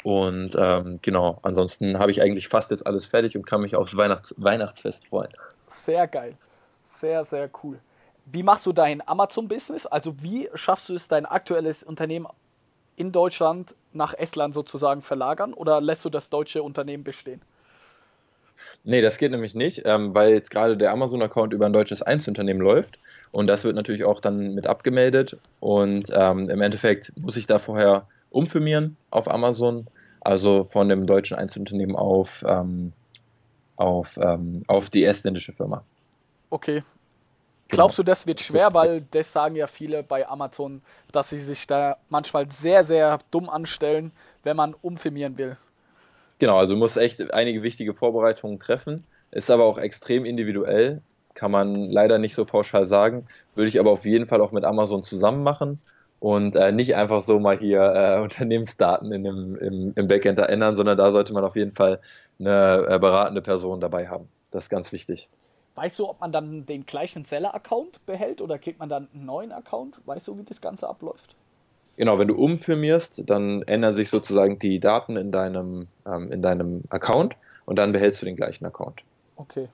Und 0.03 0.55
ähm, 0.57 0.99
genau, 1.01 1.39
ansonsten 1.43 1.99
habe 1.99 2.11
ich 2.11 2.21
eigentlich 2.21 2.47
fast 2.47 2.71
jetzt 2.71 2.87
alles 2.87 3.05
fertig 3.05 3.35
und 3.35 3.45
kann 3.45 3.61
mich 3.61 3.75
aufs 3.75 3.95
Weihnachts 3.97 4.33
Weihnachtsfest 4.37 5.07
freuen. 5.07 5.29
Sehr 5.67 6.07
geil. 6.07 6.35
Sehr, 6.81 7.23
sehr 7.23 7.49
cool. 7.63 7.79
Wie 8.31 8.43
machst 8.43 8.65
du 8.65 8.71
dein 8.71 9.05
Amazon-Business? 9.07 9.85
Also 9.85 10.21
wie 10.21 10.49
schaffst 10.53 10.89
du 10.89 10.95
es, 10.95 11.07
dein 11.07 11.25
aktuelles 11.25 11.83
Unternehmen 11.83 12.27
in 12.95 13.11
Deutschland 13.11 13.75
nach 13.93 14.13
Estland 14.13 14.53
sozusagen 14.53 15.01
verlagern 15.01 15.53
oder 15.53 15.81
lässt 15.81 16.05
du 16.05 16.09
das 16.09 16.29
deutsche 16.29 16.61
Unternehmen 16.63 17.03
bestehen? 17.03 17.41
Nee, 18.83 19.01
das 19.01 19.17
geht 19.17 19.31
nämlich 19.31 19.55
nicht, 19.55 19.83
ähm, 19.85 20.13
weil 20.13 20.33
jetzt 20.33 20.51
gerade 20.51 20.75
der 20.75 20.91
Amazon-Account 20.91 21.53
über 21.53 21.65
ein 21.65 21.73
deutsches 21.73 22.01
Einzelunternehmen 22.01 22.61
läuft 22.61 22.99
und 23.31 23.47
das 23.47 23.63
wird 23.63 23.75
natürlich 23.75 24.03
auch 24.03 24.19
dann 24.19 24.53
mit 24.53 24.67
abgemeldet 24.67 25.37
und 25.61 26.09
ähm, 26.13 26.49
im 26.49 26.61
Endeffekt 26.61 27.13
muss 27.17 27.37
ich 27.37 27.47
da 27.47 27.57
vorher 27.57 28.05
umfirmieren 28.31 28.97
auf 29.11 29.29
Amazon, 29.29 29.87
also 30.19 30.65
von 30.65 30.89
dem 30.89 31.07
deutschen 31.07 31.37
Einzelunternehmen 31.37 31.95
auf, 31.95 32.43
ähm, 32.45 32.91
auf, 33.77 34.17
ähm, 34.21 34.63
auf 34.67 34.89
die 34.89 35.05
estländische 35.05 35.53
Firma. 35.53 35.83
Okay. 36.49 36.83
Glaubst 37.69 37.99
du, 37.99 38.03
das 38.03 38.25
wird 38.25 38.41
schwer, 38.41 38.73
weil 38.73 39.01
das 39.11 39.31
sagen 39.31 39.55
ja 39.55 39.67
viele 39.67 40.01
bei 40.03 40.27
Amazon, 40.27 40.81
dass 41.11 41.29
sie 41.29 41.37
sich 41.39 41.67
da 41.67 41.97
manchmal 42.09 42.49
sehr, 42.51 42.83
sehr 42.83 43.19
dumm 43.31 43.47
anstellen, 43.49 44.11
wenn 44.43 44.57
man 44.57 44.73
umfirmieren 44.81 45.37
will? 45.37 45.55
Genau, 46.39 46.57
also 46.57 46.73
du 46.73 46.79
musst 46.79 46.97
echt 46.97 47.33
einige 47.33 47.63
wichtige 47.63 47.93
Vorbereitungen 47.93 48.59
treffen, 48.59 49.03
ist 49.31 49.51
aber 49.51 49.65
auch 49.65 49.77
extrem 49.77 50.25
individuell, 50.25 51.01
kann 51.35 51.51
man 51.51 51.85
leider 51.85 52.17
nicht 52.17 52.33
so 52.33 52.45
pauschal 52.45 52.87
sagen, 52.87 53.27
würde 53.55 53.67
ich 53.67 53.79
aber 53.79 53.91
auf 53.91 54.05
jeden 54.05 54.27
Fall 54.27 54.41
auch 54.41 54.51
mit 54.51 54.65
Amazon 54.65 55.03
zusammen 55.03 55.43
machen 55.43 55.79
und 56.19 56.55
äh, 56.55 56.71
nicht 56.71 56.95
einfach 56.95 57.21
so 57.21 57.39
mal 57.39 57.57
hier 57.57 57.81
äh, 57.81 58.21
Unternehmensdaten 58.23 59.11
in 59.11 59.23
dem, 59.23 59.55
im, 59.57 59.93
im 59.95 60.07
Backend 60.07 60.39
ändern, 60.39 60.75
sondern 60.75 60.97
da 60.97 61.11
sollte 61.11 61.33
man 61.33 61.43
auf 61.43 61.55
jeden 61.55 61.73
Fall 61.73 61.99
eine 62.39 62.85
äh, 62.89 62.99
beratende 62.99 63.41
Person 63.41 63.79
dabei 63.79 64.07
haben. 64.07 64.27
Das 64.51 64.65
ist 64.65 64.69
ganz 64.69 64.91
wichtig. 64.91 65.29
Weißt 65.79 65.97
du, 65.97 66.09
ob 66.09 66.19
man 66.19 66.33
dann 66.33 66.65
den 66.65 66.85
gleichen 66.85 67.23
Seller-Account 67.23 68.05
behält 68.05 68.41
oder 68.41 68.59
kriegt 68.59 68.79
man 68.79 68.89
dann 68.89 69.07
einen 69.13 69.25
neuen 69.25 69.53
Account? 69.53 69.95
Weißt 70.05 70.27
du, 70.27 70.37
wie 70.37 70.43
das 70.43 70.59
Ganze 70.59 70.89
abläuft? 70.89 71.35
Genau, 71.95 72.19
wenn 72.19 72.27
du 72.27 72.35
umfirmierst, 72.35 73.23
dann 73.29 73.61
ändern 73.61 73.93
sich 73.93 74.09
sozusagen 74.09 74.59
die 74.59 74.81
Daten 74.81 75.15
in 75.15 75.31
deinem, 75.31 75.87
ähm, 76.05 76.33
in 76.33 76.41
deinem 76.41 76.83
Account 76.89 77.37
und 77.65 77.77
dann 77.77 77.93
behältst 77.93 78.21
du 78.21 78.25
den 78.25 78.35
gleichen 78.35 78.65
Account. 78.65 79.03
Okay. 79.37 79.69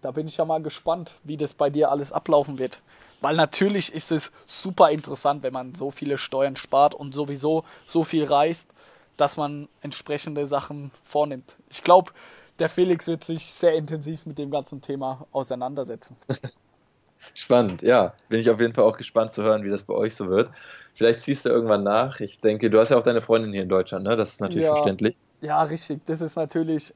Da 0.00 0.12
bin 0.12 0.28
ich 0.28 0.38
ja 0.38 0.46
mal 0.46 0.62
gespannt, 0.62 1.16
wie 1.24 1.36
das 1.36 1.52
bei 1.52 1.68
dir 1.68 1.90
alles 1.90 2.10
ablaufen 2.10 2.58
wird. 2.58 2.80
Weil 3.20 3.36
natürlich 3.36 3.92
ist 3.92 4.12
es 4.12 4.32
super 4.46 4.92
interessant, 4.92 5.42
wenn 5.42 5.52
man 5.52 5.74
so 5.74 5.90
viele 5.90 6.16
Steuern 6.16 6.56
spart 6.56 6.94
und 6.94 7.12
sowieso 7.12 7.64
so 7.84 8.02
viel 8.02 8.24
reist, 8.24 8.70
dass 9.18 9.36
man 9.36 9.68
entsprechende 9.82 10.46
Sachen 10.46 10.90
vornimmt. 11.02 11.54
Ich 11.68 11.82
glaube, 11.82 12.12
der 12.58 12.68
Felix 12.68 13.06
wird 13.06 13.24
sich 13.24 13.44
sehr 13.46 13.74
intensiv 13.74 14.26
mit 14.26 14.38
dem 14.38 14.50
ganzen 14.50 14.80
Thema 14.80 15.26
auseinandersetzen. 15.32 16.16
Spannend, 17.34 17.82
ja. 17.82 18.14
Bin 18.28 18.40
ich 18.40 18.50
auf 18.50 18.60
jeden 18.60 18.74
Fall 18.74 18.84
auch 18.84 18.96
gespannt 18.96 19.32
zu 19.32 19.42
hören, 19.42 19.64
wie 19.64 19.70
das 19.70 19.84
bei 19.84 19.94
euch 19.94 20.14
so 20.14 20.28
wird. 20.28 20.50
Vielleicht 20.94 21.20
ziehst 21.20 21.44
du 21.44 21.48
irgendwann 21.48 21.82
nach. 21.82 22.20
Ich 22.20 22.40
denke, 22.40 22.70
du 22.70 22.78
hast 22.78 22.90
ja 22.90 22.98
auch 22.98 23.02
deine 23.02 23.20
Freundin 23.20 23.52
hier 23.52 23.62
in 23.62 23.68
Deutschland, 23.68 24.04
ne? 24.04 24.16
Das 24.16 24.32
ist 24.32 24.40
natürlich 24.40 24.66
ja, 24.66 24.74
verständlich. 24.74 25.16
Ja, 25.40 25.62
richtig. 25.62 26.00
Das 26.06 26.20
ist 26.20 26.36
natürlich. 26.36 26.94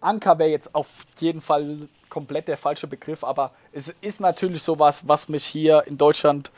Anker 0.00 0.38
wäre 0.38 0.50
jetzt 0.50 0.74
auf 0.74 1.06
jeden 1.18 1.40
Fall 1.40 1.88
komplett 2.08 2.46
der 2.46 2.56
falsche 2.56 2.86
Begriff, 2.86 3.24
aber 3.24 3.52
es 3.72 3.92
ist 4.00 4.20
natürlich 4.20 4.62
sowas, 4.62 5.08
was 5.08 5.28
mich 5.28 5.44
hier 5.44 5.82
in 5.86 5.98
Deutschland 5.98 6.52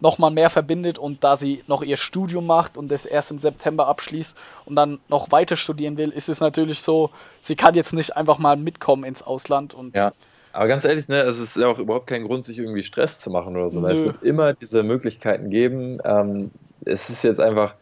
nochmal 0.00 0.30
mehr 0.30 0.50
verbindet 0.50 0.98
und 0.98 1.24
da 1.24 1.36
sie 1.36 1.62
noch 1.66 1.82
ihr 1.82 1.96
Studium 1.96 2.46
macht 2.46 2.76
und 2.76 2.90
das 2.90 3.06
erst 3.06 3.30
im 3.30 3.38
September 3.38 3.86
abschließt 3.86 4.36
und 4.64 4.76
dann 4.76 4.98
noch 5.08 5.32
weiter 5.32 5.56
studieren 5.56 5.96
will, 5.98 6.10
ist 6.10 6.28
es 6.28 6.40
natürlich 6.40 6.80
so, 6.80 7.10
sie 7.40 7.56
kann 7.56 7.74
jetzt 7.74 7.92
nicht 7.92 8.16
einfach 8.16 8.38
mal 8.38 8.56
mitkommen 8.56 9.04
ins 9.04 9.22
Ausland 9.22 9.74
und 9.74 9.94
ja. 9.96 10.12
Aber 10.56 10.68
ganz 10.68 10.86
ehrlich, 10.86 11.06
ne, 11.08 11.20
es 11.20 11.38
ist 11.38 11.56
ja 11.58 11.68
auch 11.68 11.78
überhaupt 11.78 12.06
kein 12.06 12.24
Grund, 12.24 12.42
sich 12.42 12.58
irgendwie 12.58 12.82
Stress 12.82 13.20
zu 13.20 13.28
machen 13.28 13.56
oder 13.56 13.68
so, 13.68 13.82
weil 13.82 13.94
es 13.94 14.02
wird 14.02 14.22
immer 14.22 14.54
diese 14.54 14.82
Möglichkeiten 14.82 15.50
geben. 15.50 15.98
Ähm, 16.02 16.50
es 16.86 17.10
ist 17.10 17.24
jetzt 17.24 17.40
einfach, 17.40 17.74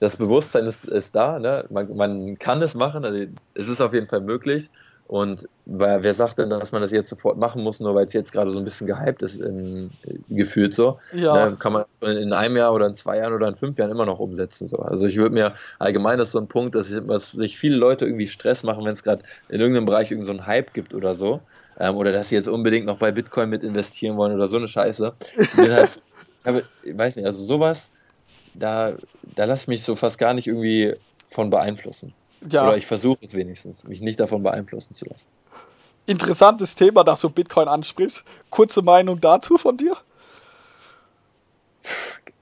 das 0.00 0.16
Bewusstsein 0.16 0.66
ist, 0.66 0.86
ist 0.86 1.14
da, 1.14 1.38
ne? 1.38 1.66
man, 1.68 1.94
man 1.94 2.38
kann 2.38 2.62
es 2.62 2.74
machen, 2.74 3.04
also 3.04 3.30
es 3.52 3.68
ist 3.68 3.82
auf 3.82 3.92
jeden 3.92 4.08
Fall 4.08 4.22
möglich. 4.22 4.70
Und 5.06 5.46
wer, 5.66 6.02
wer 6.02 6.14
sagt 6.14 6.38
denn, 6.38 6.48
dass 6.48 6.72
man 6.72 6.80
das 6.80 6.90
jetzt 6.90 7.10
sofort 7.10 7.36
machen 7.36 7.62
muss, 7.62 7.78
nur 7.78 7.94
weil 7.94 8.06
es 8.06 8.14
jetzt 8.14 8.32
gerade 8.32 8.50
so 8.50 8.58
ein 8.58 8.64
bisschen 8.64 8.86
gehypt 8.86 9.22
ist, 9.22 9.38
in, 9.38 9.90
gefühlt 10.30 10.74
so? 10.74 10.98
Ja. 11.12 11.50
Ne, 11.50 11.56
kann 11.56 11.74
man 11.74 11.84
in 12.00 12.32
einem 12.32 12.56
Jahr 12.56 12.72
oder 12.72 12.86
in 12.86 12.94
zwei 12.94 13.18
Jahren 13.18 13.34
oder 13.34 13.46
in 13.48 13.54
fünf 13.54 13.78
Jahren 13.78 13.90
immer 13.90 14.06
noch 14.06 14.18
umsetzen. 14.18 14.66
So. 14.66 14.78
Also 14.78 15.06
ich 15.06 15.16
würde 15.16 15.34
mir 15.34 15.54
allgemein, 15.78 16.18
das 16.18 16.28
ist 16.28 16.32
so 16.32 16.38
ein 16.38 16.48
Punkt, 16.48 16.74
dass, 16.74 16.90
ich, 16.90 17.06
dass 17.06 17.32
sich 17.32 17.58
viele 17.58 17.76
Leute 17.76 18.06
irgendwie 18.06 18.28
Stress 18.28 18.62
machen, 18.62 18.84
wenn 18.86 18.94
es 18.94 19.02
gerade 19.02 19.22
in 19.50 19.60
irgendeinem 19.60 19.86
Bereich 19.86 20.10
irgendeinen 20.10 20.38
so 20.38 20.46
Hype 20.46 20.72
gibt 20.72 20.94
oder 20.94 21.14
so. 21.14 21.40
Ähm, 21.78 21.96
oder 21.96 22.12
dass 22.12 22.30
sie 22.30 22.36
jetzt 22.36 22.48
unbedingt 22.48 22.86
noch 22.86 22.98
bei 22.98 23.12
Bitcoin 23.12 23.50
mit 23.50 23.62
investieren 23.62 24.16
wollen 24.16 24.32
oder 24.34 24.48
so 24.48 24.56
eine 24.56 24.68
Scheiße. 24.68 25.12
Ich, 25.36 25.56
halt, 25.58 25.90
ich 26.82 26.96
weiß 26.96 27.16
nicht, 27.16 27.26
also 27.26 27.44
sowas, 27.44 27.92
da, 28.54 28.94
da 29.34 29.44
lasse 29.44 29.64
ich 29.64 29.68
mich 29.68 29.82
so 29.84 29.96
fast 29.96 30.18
gar 30.18 30.32
nicht 30.32 30.46
irgendwie 30.46 30.94
von 31.26 31.50
beeinflussen. 31.50 32.14
Ja. 32.50 32.66
Oder 32.66 32.76
ich 32.76 32.86
versuche 32.86 33.18
es 33.22 33.34
wenigstens, 33.34 33.84
mich 33.84 34.00
nicht 34.00 34.20
davon 34.20 34.42
beeinflussen 34.42 34.94
zu 34.94 35.06
lassen. 35.06 35.28
Interessantes 36.06 36.74
Thema, 36.74 37.02
dass 37.02 37.20
du 37.22 37.30
Bitcoin 37.30 37.68
ansprichst. 37.68 38.24
Kurze 38.50 38.82
Meinung 38.82 39.20
dazu 39.20 39.56
von 39.56 39.76
dir? 39.76 39.96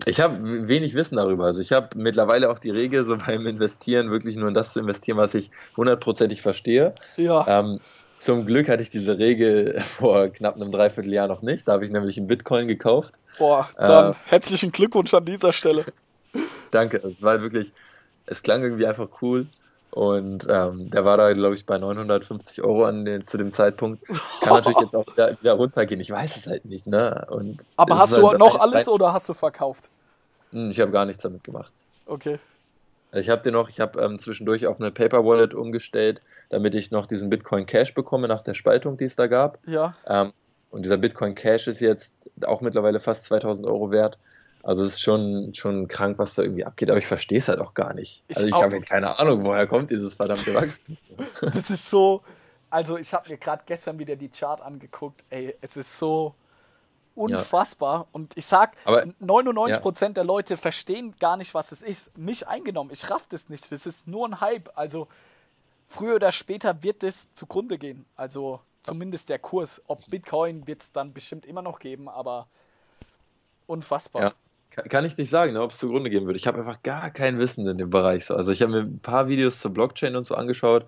Ich 0.05 0.21
habe 0.21 0.69
wenig 0.69 0.95
Wissen 0.95 1.17
darüber. 1.17 1.45
Also 1.45 1.61
ich 1.61 1.73
habe 1.73 1.97
mittlerweile 1.97 2.51
auch 2.51 2.59
die 2.59 2.71
Regel, 2.71 3.05
so 3.05 3.17
beim 3.27 3.47
Investieren 3.47 4.11
wirklich 4.11 4.37
nur 4.37 4.49
in 4.49 4.55
das 4.55 4.73
zu 4.73 4.81
investieren, 4.81 5.17
was 5.17 5.35
ich 5.35 5.51
hundertprozentig 5.77 6.43
verstehe. 6.43 6.93
Ja. 7.17 7.47
Ähm, 7.47 7.81
zum 8.19 8.47
Glück 8.47 8.69
hatte 8.69 8.83
ich 8.83 8.91
diese 8.91 9.19
Regel 9.19 9.81
vor 9.99 10.29
knapp 10.29 10.57
einem 10.57 10.73
Dreivierteljahr 10.73 11.29
noch 11.29 11.43
nicht. 11.43 11.69
Da 11.69 11.73
habe 11.73 11.85
ich 11.85 11.91
nämlich 11.91 12.17
einen 12.17 12.27
Bitcoin 12.27 12.69
gekauft. 12.69 13.15
Boah, 13.39 13.69
dann 13.77 14.13
äh, 14.13 14.17
herzlichen 14.27 14.73
Glückwunsch 14.73 15.15
an 15.15 15.25
dieser 15.25 15.53
Stelle. 15.53 15.85
Danke. 16.71 16.99
Es 16.99 17.23
war 17.23 17.41
wirklich, 17.41 17.73
es 18.27 18.43
klang 18.43 18.63
irgendwie 18.63 18.87
einfach 18.87 19.09
cool. 19.23 19.47
Und 19.93 20.47
ähm, 20.49 20.91
der 20.91 21.05
war 21.05 21.19
da, 21.19 21.35
glaube 21.35 21.55
ich, 21.55 21.67
bei 21.67 21.77
950 21.77 22.65
Euro 22.65 22.87
an 22.87 23.05
den, 23.05 23.27
zu 23.27 23.37
dem 23.37 23.53
Zeitpunkt. 23.53 24.03
Kann 24.41 24.55
natürlich 24.55 24.81
jetzt 24.81 24.97
auch 24.97 25.07
wieder, 25.07 25.37
wieder, 25.39 25.53
runtergehen. 25.53 26.01
Ich 26.01 26.11
weiß 26.11 26.39
es 26.39 26.47
halt 26.47 26.65
nicht. 26.65 26.87
Ne? 26.87 27.27
Und 27.29 27.63
Aber 27.77 27.99
hast 27.99 28.17
du 28.17 28.27
halt 28.27 28.39
noch 28.39 28.59
alles 28.59 28.89
oder 28.89 29.13
hast 29.13 29.29
du 29.29 29.35
verkauft? 29.35 29.91
Hm, 30.53 30.71
ich 30.71 30.81
habe 30.81 30.93
gar 30.93 31.05
nichts 31.05 31.23
damit 31.23 31.45
gemacht. 31.45 31.75
Okay. 32.07 32.39
Ich 33.13 33.29
habe 33.29 33.43
den 33.43 33.53
noch, 33.53 33.69
ich 33.69 33.81
habe 33.81 34.01
ähm, 34.01 34.19
zwischendurch 34.19 34.67
auf 34.67 34.81
eine 34.81 34.91
Paper 34.91 35.27
Wallet 35.27 35.53
umgestellt, 35.53 36.23
damit 36.49 36.75
ich 36.75 36.91
noch 36.91 37.07
diesen 37.07 37.29
Bitcoin 37.29 37.67
Cash 37.67 37.93
bekomme 37.93 38.29
nach 38.29 38.41
der 38.41 38.55
Spaltung, 38.55 38.97
die 38.97 39.05
es 39.05 39.17
da 39.17 39.27
gab. 39.27 39.59
Ja. 39.67 39.95
Ähm, 40.07 40.33
und 40.71 40.87
dieser 40.87 40.97
Bitcoin 40.97 41.35
Cash 41.35 41.69
ist 41.69 41.81
jetzt 41.81 42.17
auch 42.47 42.63
mittlerweile 42.63 42.99
fast 42.99 43.27
2000 43.27 43.69
Euro 43.69 43.91
wert. 43.91 44.17
Also 44.63 44.85
es 44.85 44.95
ist 44.95 45.03
schon, 45.03 45.55
schon 45.55 45.89
krank, 45.89 46.19
was 46.19 46.35
da 46.35 46.43
irgendwie 46.43 46.65
abgeht, 46.65 46.91
aber 46.91 46.99
ich 46.99 47.07
verstehe 47.07 47.39
es 47.39 47.49
halt 47.49 47.61
auch 47.61 47.75
gar 47.75 47.95
nicht. 47.95 48.23
Ich 48.29 48.37
also 48.37 48.49
ich 48.49 48.55
habe 48.55 48.81
keine 48.81 49.19
Ahnung, 49.19 49.45
woher 49.45 49.67
kommt 49.67 49.91
dieses 49.91 50.15
verdammte 50.15 50.55
Wachstum. 50.55 50.97
das 51.41 51.71
ist 51.71 51.91
so, 51.91 52.23
also 52.71 52.97
ich 52.97 53.13
habe 53.13 53.29
mir 53.29 53.39
gerade 53.39 53.65
gestern 53.67 53.99
wieder 53.99 54.15
die 54.15 54.29
Chart 54.29 54.61
angeguckt, 54.61 55.25
ey, 55.31 55.57
es 55.61 55.77
ist 55.77 55.99
so 55.99 56.35
unfassbar. 57.15 58.01
Ja. 58.01 58.07
Und 58.13 58.37
ich 58.37 58.47
sag, 58.47 58.77
aber, 58.85 59.03
99% 59.21 60.03
ja. 60.03 60.09
der 60.11 60.25
Leute 60.25 60.57
verstehen 60.57 61.15
gar 61.19 61.37
nicht, 61.37 61.55
was 61.55 61.73
es 61.73 61.83
ist. 61.83 62.17
Mich 62.17 62.47
eingenommen, 62.47 62.91
ich 62.93 63.11
raff 63.11 63.27
das 63.29 63.49
nicht. 63.49 63.71
Das 63.73 63.87
ist 63.87 64.07
nur 64.07 64.29
ein 64.29 64.41
Hype. 64.41 64.71
Also 64.77 65.09
früher 65.87 66.17
oder 66.17 66.33
später 66.33 66.83
wird 66.83 67.03
das 67.03 67.33
zugrunde 67.35 67.79
gehen. 67.79 68.07
Also 68.17 68.61
zumindest 68.83 69.29
der 69.29 69.39
Kurs. 69.39 69.83
Ob 69.87 70.09
Bitcoin 70.09 70.67
wird 70.67 70.83
es 70.83 70.93
dann 70.93 71.13
bestimmt 71.13 71.47
immer 71.47 71.63
noch 71.63 71.79
geben, 71.79 72.09
aber 72.09 72.47
unfassbar. 73.67 74.23
Ja. 74.23 74.33
Kann 74.89 75.05
ich 75.05 75.17
nicht 75.19 75.31
sagen, 75.31 75.53
ne, 75.53 75.63
ob 75.63 75.71
es 75.73 75.79
zugrunde 75.79 76.09
gehen 76.11 76.25
würde. 76.25 76.39
Ich 76.39 76.47
habe 76.47 76.59
einfach 76.59 76.83
gar 76.83 77.11
kein 77.11 77.39
Wissen 77.39 77.67
in 77.67 77.79
dem 77.79 77.91
Bereich. 77.91 78.31
Also 78.31 78.53
ich 78.53 78.63
habe 78.63 78.73
mir 78.73 78.81
ein 78.81 79.01
paar 79.01 79.29
Videos 79.29 79.61
zur 79.61 79.73
Blockchain 79.73 80.17
und 80.17 80.25
so 80.27 80.35
angeschaut. 80.35 80.87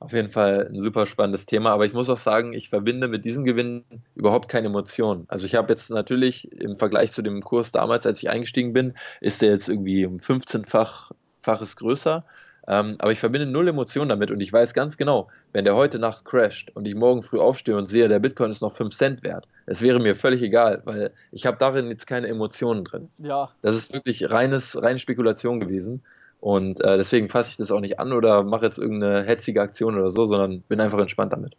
Auf 0.00 0.12
jeden 0.12 0.30
Fall 0.30 0.68
ein 0.68 0.80
super 0.80 1.06
spannendes 1.06 1.46
Thema, 1.46 1.70
aber 1.70 1.86
ich 1.86 1.92
muss 1.92 2.10
auch 2.10 2.16
sagen, 2.16 2.52
ich 2.52 2.70
verbinde 2.70 3.06
mit 3.06 3.24
diesem 3.24 3.44
Gewinn 3.44 3.84
überhaupt 4.16 4.48
keine 4.48 4.66
Emotionen. 4.66 5.26
Also 5.28 5.46
ich 5.46 5.54
habe 5.54 5.72
jetzt 5.72 5.90
natürlich 5.90 6.50
im 6.50 6.74
Vergleich 6.74 7.12
zu 7.12 7.22
dem 7.22 7.40
Kurs 7.40 7.70
damals, 7.70 8.04
als 8.04 8.20
ich 8.20 8.28
eingestiegen 8.28 8.72
bin, 8.72 8.94
ist 9.20 9.42
der 9.42 9.50
jetzt 9.50 9.68
irgendwie 9.68 10.04
um 10.04 10.16
15-faches 10.16 11.76
größer. 11.76 12.24
Ähm, 12.68 12.96
aber 12.98 13.10
ich 13.10 13.18
verbinde 13.18 13.46
null 13.46 13.68
Emotionen 13.68 14.08
damit 14.08 14.30
und 14.30 14.40
ich 14.40 14.52
weiß 14.52 14.72
ganz 14.72 14.96
genau, 14.96 15.28
wenn 15.52 15.64
der 15.64 15.74
heute 15.74 15.98
Nacht 15.98 16.24
crasht 16.24 16.70
und 16.74 16.86
ich 16.86 16.94
morgen 16.94 17.22
früh 17.22 17.38
aufstehe 17.38 17.76
und 17.76 17.88
sehe, 17.88 18.06
der 18.08 18.20
Bitcoin 18.20 18.52
ist 18.52 18.62
noch 18.62 18.72
5 18.72 18.94
Cent 18.94 19.24
wert, 19.24 19.48
es 19.66 19.82
wäre 19.82 19.98
mir 19.98 20.14
völlig 20.14 20.42
egal, 20.42 20.82
weil 20.84 21.12
ich 21.32 21.46
habe 21.46 21.56
darin 21.58 21.88
jetzt 21.88 22.06
keine 22.06 22.28
Emotionen 22.28 22.84
drin. 22.84 23.08
Ja. 23.18 23.50
Das 23.62 23.74
ist 23.74 23.92
wirklich 23.92 24.30
reines, 24.30 24.80
reine 24.80 24.98
Spekulation 24.98 25.58
gewesen. 25.58 26.02
Und 26.40 26.80
äh, 26.80 26.96
deswegen 26.96 27.28
fasse 27.28 27.50
ich 27.50 27.56
das 27.56 27.70
auch 27.70 27.78
nicht 27.78 28.00
an 28.00 28.12
oder 28.12 28.42
mache 28.42 28.66
jetzt 28.66 28.78
irgendeine 28.78 29.22
hetzige 29.22 29.62
Aktion 29.62 29.96
oder 29.96 30.10
so, 30.10 30.26
sondern 30.26 30.62
bin 30.62 30.80
einfach 30.80 30.98
entspannt 30.98 31.32
damit. 31.32 31.56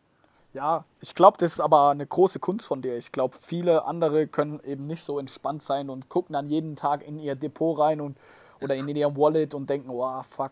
Ja, 0.54 0.86
ich 1.01 1.16
glaube, 1.16 1.38
das 1.39 1.54
ist 1.54 1.60
aber 1.60 1.89
eine 1.89 2.06
große 2.06 2.39
Kunst 2.39 2.66
von 2.66 2.82
dir. 2.82 2.97
Ich 2.97 3.12
glaube, 3.12 3.38
viele 3.41 3.86
andere 3.86 4.28
können 4.28 4.60
eben 4.66 4.86
nicht 4.86 5.04
so 5.04 5.20
entspannt 5.20 5.64
sein 5.64 5.89
und 5.89 6.10
gucken 6.10 6.34
dann 6.34 6.49
jeden 6.49 6.76
Tag 6.76 7.08
in 7.08 7.18
ihr 7.18 7.36
Depot 7.36 7.80
rein 7.80 8.01
und 8.01 8.18
oder 8.62 8.76
in 8.76 8.88
ihr 8.88 9.16
Wallet 9.18 9.54
und 9.54 9.70
denken, 9.70 9.89
wow, 9.89 10.26
fuck, 10.26 10.51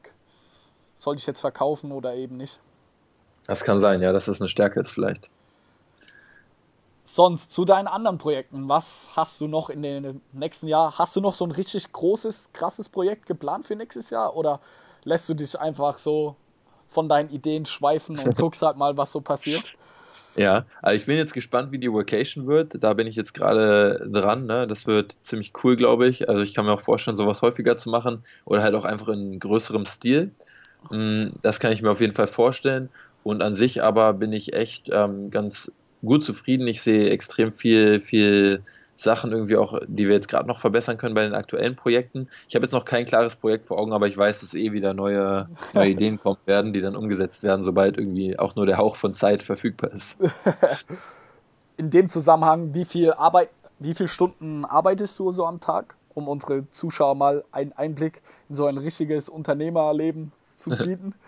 soll 1.02 1.16
ich 1.16 1.26
jetzt 1.26 1.41
verkaufen 1.41 1.91
oder 1.91 2.14
eben 2.14 2.38
nicht. 2.38 2.60
Das 3.47 3.64
kann 3.64 3.80
sein, 3.80 4.02
ja, 4.04 4.14
das 4.14 4.28
ist 4.28 4.39
eine 4.39 4.49
Stärke 4.49 4.80
jetzt 4.80 4.91
vielleicht. 4.91 5.30
sonst 7.04 7.52
zu 7.52 7.66
deinen 7.66 7.88
anderen 7.88 8.20
Projekten, 8.20 8.70
was 8.70 9.10
hast 9.16 9.41
du 9.41 9.47
noch 9.47 9.70
in 9.72 9.82
den 9.82 10.22
nächsten 10.32 10.68
Jahr? 10.68 10.97
Hast 10.99 11.16
du 11.16 11.22
noch 11.22 11.34
so 11.34 11.43
ein 11.45 11.52
richtig 11.52 11.91
großes, 11.91 12.52
krasses 12.54 12.88
Projekt 12.88 13.26
geplant 13.26 13.66
für 13.66 13.76
nächstes 13.76 14.12
Jahr 14.12 14.36
oder 14.36 14.62
lässt 15.04 15.28
du 15.28 15.34
dich 15.34 15.60
einfach 15.60 15.97
so 15.97 16.36
von 16.88 17.10
deinen 17.10 17.30
Ideen 17.30 17.66
schweifen 17.66 18.20
und 18.20 18.36
guckst 18.38 18.62
halt 18.62 18.78
mal, 18.78 18.95
was 18.95 19.12
so 19.12 19.22
passiert? 19.22 19.64
Ja, 20.38 20.66
also 20.82 20.95
ich 20.95 21.08
bin 21.08 21.18
jetzt 21.18 21.34
gespannt, 21.34 21.72
wie 21.72 21.80
die 21.80 21.91
Vacation 21.91 22.45
wird. 22.45 22.82
Da 22.82 22.93
bin 22.93 23.08
ich 23.08 23.16
jetzt 23.16 23.34
gerade 23.34 24.08
dran. 24.10 24.45
Ne? 24.45 24.66
Das 24.68 24.88
wird 24.88 25.18
ziemlich 25.24 25.52
cool, 25.64 25.76
glaube 25.76 26.08
ich. 26.08 26.30
Also 26.30 26.41
ich 26.43 26.54
kann 26.54 26.66
mir 26.66 26.72
auch 26.72 26.82
vorstellen, 26.82 27.18
sowas 27.18 27.41
häufiger 27.41 27.76
zu 27.76 27.89
machen 27.89 28.24
oder 28.45 28.62
halt 28.62 28.76
auch 28.76 28.86
einfach 28.86 29.10
in 29.10 29.39
größerem 29.39 29.86
Stil. 29.86 30.32
Mm, 30.90 31.30
das 31.42 31.60
kann 31.60 31.72
ich 31.72 31.82
mir 31.82 31.92
auf 31.92 32.02
jeden 32.02 32.16
Fall 32.16 32.28
vorstellen. 32.28 32.90
Und 33.24 33.42
an 33.42 33.54
sich 33.54 33.84
aber 33.84 34.14
bin 34.14 34.34
ich 34.34 34.54
echt 34.54 34.90
ähm, 34.92 35.30
ganz 35.30 35.72
gut 36.04 36.24
zufrieden. 36.24 36.68
Ich 36.68 36.82
sehe 36.82 37.10
extrem 37.10 37.54
viel, 37.54 38.00
viel 38.00 38.64
Sachen 38.96 39.32
irgendwie 39.32 39.58
auch, 39.58 39.80
die 39.88 40.08
wir 40.08 40.14
jetzt 40.14 40.28
gerade 40.28 40.48
noch 40.48 40.60
verbessern 40.60 40.98
können 40.98 41.16
bei 41.16 41.24
den 41.24 41.34
aktuellen 41.34 41.76
Projekten. 41.76 42.28
Ich 42.48 42.56
habe 42.56 42.66
jetzt 42.66 42.72
noch 42.72 42.86
kein 42.86 43.06
klares 43.06 43.36
Projekt 43.36 43.66
vor 43.66 43.80
Augen, 43.80 43.94
aber 43.94 44.08
ich 44.08 44.18
weiß, 44.18 44.42
dass 44.42 44.54
eh 44.54 44.72
wieder 44.72 44.94
neue, 44.94 45.50
neue 45.74 45.90
Ideen 45.92 46.20
kommen 46.20 46.38
werden, 46.46 46.74
die 46.74 46.82
dann 46.82 46.96
umgesetzt 46.96 47.44
werden, 47.44 47.64
sobald 47.64 47.98
irgendwie 47.98 48.38
auch 48.38 48.56
nur 48.56 48.66
der 48.66 48.78
Hauch 48.78 48.96
von 48.96 49.14
Zeit 49.14 49.42
verfügbar 49.42 49.92
ist. 49.92 50.18
In 51.78 51.90
dem 51.90 52.10
Zusammenhang, 52.10 52.74
wie 52.76 52.86
viel 52.86 53.14
Arbeit, 53.14 53.50
wie 53.80 53.96
viele 53.96 54.10
Stunden 54.10 54.66
arbeitest 54.66 55.18
du 55.18 55.32
so 55.32 55.46
am 55.46 55.60
Tag, 55.60 55.96
um 56.14 56.28
unsere 56.28 56.70
Zuschauer 56.70 57.16
mal 57.16 57.44
einen 57.52 57.74
Einblick 57.74 58.22
in 58.50 58.56
so 58.56 58.68
ein 58.68 58.78
richtiges 58.78 59.30
Unternehmerleben 59.30 60.32
zu 60.62 60.70
bieten? 60.72 61.14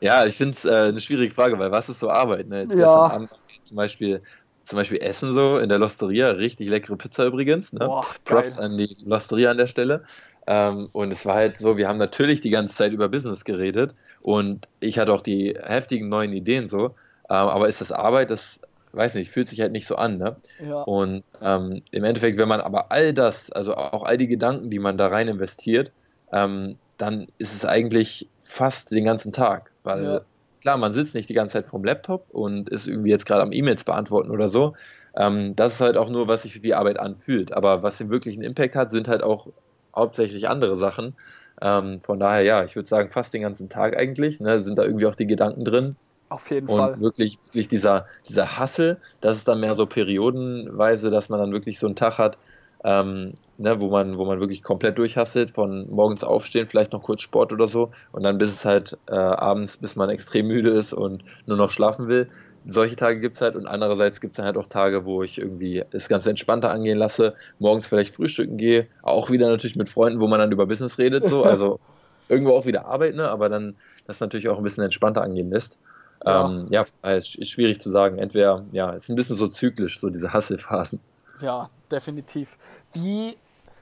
Ja, 0.00 0.24
ich 0.24 0.36
finde 0.36 0.54
es 0.54 0.64
äh, 0.64 0.88
eine 0.88 1.00
schwierige 1.00 1.34
Frage, 1.34 1.58
weil 1.58 1.70
was 1.70 1.90
ist 1.90 2.00
so 2.00 2.08
Arbeit? 2.08 2.48
Ne? 2.48 2.62
Jetzt 2.62 2.74
ja. 2.74 2.88
Abend 2.88 3.30
zum 3.64 3.76
Beispiel, 3.76 4.22
zum 4.62 4.76
Beispiel 4.76 4.98
Essen 4.98 5.34
so 5.34 5.58
in 5.58 5.68
der 5.68 5.78
Losteria, 5.78 6.30
richtig 6.30 6.70
leckere 6.70 6.96
Pizza 6.96 7.26
übrigens. 7.26 7.72
Ne? 7.72 7.80
Boah, 7.80 8.06
Props 8.24 8.58
an 8.58 8.78
die 8.78 8.96
Losteria 9.04 9.50
an 9.50 9.58
der 9.58 9.66
Stelle. 9.66 10.04
Ähm, 10.46 10.88
und 10.92 11.10
es 11.10 11.26
war 11.26 11.34
halt 11.34 11.58
so, 11.58 11.76
wir 11.76 11.88
haben 11.88 11.98
natürlich 11.98 12.40
die 12.40 12.50
ganze 12.50 12.74
Zeit 12.74 12.92
über 12.92 13.08
Business 13.08 13.44
geredet 13.44 13.94
und 14.22 14.66
ich 14.80 14.98
hatte 14.98 15.12
auch 15.12 15.20
die 15.20 15.54
heftigen 15.62 16.08
neuen 16.08 16.32
Ideen 16.32 16.68
so. 16.68 16.86
Ähm, 17.28 17.48
aber 17.48 17.68
ist 17.68 17.82
das 17.82 17.92
Arbeit? 17.92 18.30
Das 18.30 18.60
weiß 18.92 19.14
nicht, 19.14 19.30
fühlt 19.30 19.48
sich 19.48 19.60
halt 19.60 19.72
nicht 19.72 19.86
so 19.86 19.96
an. 19.96 20.16
Ne? 20.16 20.36
Ja. 20.66 20.82
Und 20.82 21.22
ähm, 21.42 21.82
im 21.90 22.04
Endeffekt, 22.04 22.38
wenn 22.38 22.48
man 22.48 22.62
aber 22.62 22.90
all 22.90 23.12
das, 23.12 23.52
also 23.52 23.74
auch 23.74 24.04
all 24.04 24.16
die 24.16 24.28
Gedanken, 24.28 24.70
die 24.70 24.78
man 24.78 24.96
da 24.96 25.08
rein 25.08 25.28
investiert, 25.28 25.92
ähm, 26.32 26.76
dann 26.96 27.28
ist 27.38 27.54
es 27.54 27.64
eigentlich 27.64 28.28
fast 28.48 28.90
den 28.92 29.04
ganzen 29.04 29.32
Tag. 29.32 29.70
Weil 29.84 30.04
ja. 30.04 30.20
klar, 30.60 30.76
man 30.78 30.92
sitzt 30.92 31.14
nicht 31.14 31.28
die 31.28 31.34
ganze 31.34 31.54
Zeit 31.54 31.66
vorm 31.66 31.84
Laptop 31.84 32.26
und 32.30 32.68
ist 32.68 32.88
irgendwie 32.88 33.10
jetzt 33.10 33.26
gerade 33.26 33.42
am 33.42 33.52
E-Mails 33.52 33.84
beantworten 33.84 34.30
oder 34.30 34.48
so. 34.48 34.74
Ähm, 35.14 35.54
das 35.54 35.74
ist 35.74 35.80
halt 35.80 35.96
auch 35.96 36.08
nur, 36.08 36.28
was 36.28 36.42
sich 36.42 36.62
wie 36.62 36.74
Arbeit 36.74 36.98
anfühlt. 36.98 37.52
Aber 37.52 37.82
was 37.82 37.98
den 37.98 38.10
wirklichen 38.10 38.42
Impact 38.42 38.74
hat, 38.74 38.90
sind 38.90 39.06
halt 39.06 39.22
auch 39.22 39.48
hauptsächlich 39.94 40.48
andere 40.48 40.76
Sachen. 40.76 41.14
Ähm, 41.60 42.00
von 42.00 42.18
daher, 42.18 42.42
ja, 42.42 42.64
ich 42.64 42.74
würde 42.74 42.88
sagen, 42.88 43.10
fast 43.10 43.34
den 43.34 43.42
ganzen 43.42 43.68
Tag 43.68 43.96
eigentlich. 43.96 44.40
Ne, 44.40 44.62
sind 44.62 44.78
da 44.78 44.84
irgendwie 44.84 45.06
auch 45.06 45.16
die 45.16 45.26
Gedanken 45.26 45.64
drin. 45.64 45.96
Auf 46.30 46.50
jeden 46.50 46.68
und 46.68 46.78
Fall. 46.78 46.94
Und 46.94 47.00
wirklich, 47.00 47.38
wirklich 47.46 47.68
dieser, 47.68 48.06
dieser 48.28 48.58
Hassel, 48.58 48.98
das 49.20 49.36
ist 49.36 49.48
dann 49.48 49.60
mehr 49.60 49.74
so 49.74 49.86
periodenweise, 49.86 51.10
dass 51.10 51.28
man 51.28 51.40
dann 51.40 51.52
wirklich 51.52 51.78
so 51.78 51.86
einen 51.86 51.96
Tag 51.96 52.18
hat, 52.18 52.38
ähm, 52.84 53.34
ne, 53.56 53.80
wo, 53.80 53.88
man, 53.88 54.18
wo 54.18 54.24
man 54.24 54.40
wirklich 54.40 54.62
komplett 54.62 54.98
durchhasselt, 54.98 55.50
von 55.50 55.90
morgens 55.90 56.24
aufstehen, 56.24 56.66
vielleicht 56.66 56.92
noch 56.92 57.02
kurz 57.02 57.22
Sport 57.22 57.52
oder 57.52 57.66
so 57.66 57.90
und 58.12 58.22
dann 58.22 58.38
bis 58.38 58.50
es 58.50 58.64
halt 58.64 58.96
äh, 59.06 59.14
abends, 59.14 59.76
bis 59.76 59.96
man 59.96 60.10
extrem 60.10 60.46
müde 60.46 60.70
ist 60.70 60.92
und 60.92 61.24
nur 61.46 61.56
noch 61.56 61.70
schlafen 61.70 62.08
will. 62.08 62.28
Solche 62.66 62.96
Tage 62.96 63.20
gibt 63.20 63.36
es 63.36 63.42
halt 63.42 63.56
und 63.56 63.66
andererseits 63.66 64.20
gibt 64.20 64.32
es 64.32 64.36
dann 64.36 64.46
halt 64.46 64.56
auch 64.56 64.66
Tage, 64.66 65.06
wo 65.06 65.22
ich 65.22 65.38
irgendwie 65.38 65.84
das 65.90 66.08
Ganze 66.08 66.30
entspannter 66.30 66.70
angehen 66.70 66.98
lasse, 66.98 67.34
morgens 67.58 67.86
vielleicht 67.86 68.14
frühstücken 68.14 68.58
gehe, 68.58 68.86
auch 69.02 69.30
wieder 69.30 69.48
natürlich 69.48 69.76
mit 69.76 69.88
Freunden, 69.88 70.20
wo 70.20 70.28
man 70.28 70.38
dann 70.38 70.52
über 70.52 70.66
Business 70.66 70.98
redet, 70.98 71.24
so, 71.24 71.44
also 71.44 71.80
irgendwo 72.28 72.52
auch 72.52 72.66
wieder 72.66 72.86
arbeiten, 72.86 73.16
ne, 73.16 73.28
aber 73.28 73.48
dann 73.48 73.76
das 74.06 74.20
natürlich 74.20 74.48
auch 74.48 74.58
ein 74.58 74.64
bisschen 74.64 74.84
entspannter 74.84 75.22
angehen 75.22 75.50
lässt. 75.50 75.78
Ja, 76.24 76.46
ähm, 76.46 76.66
ja 76.70 76.84
ist 77.02 77.48
schwierig 77.48 77.80
zu 77.80 77.90
sagen. 77.90 78.18
Entweder, 78.18 78.64
ja, 78.72 78.90
ist 78.90 79.08
ein 79.08 79.16
bisschen 79.16 79.36
so 79.36 79.46
zyklisch, 79.48 80.00
so 80.00 80.10
diese 80.10 80.32
Hasselphasen. 80.32 80.98
Ja, 81.40 81.70
definitiv. 81.90 82.56
Wie, 82.92 83.36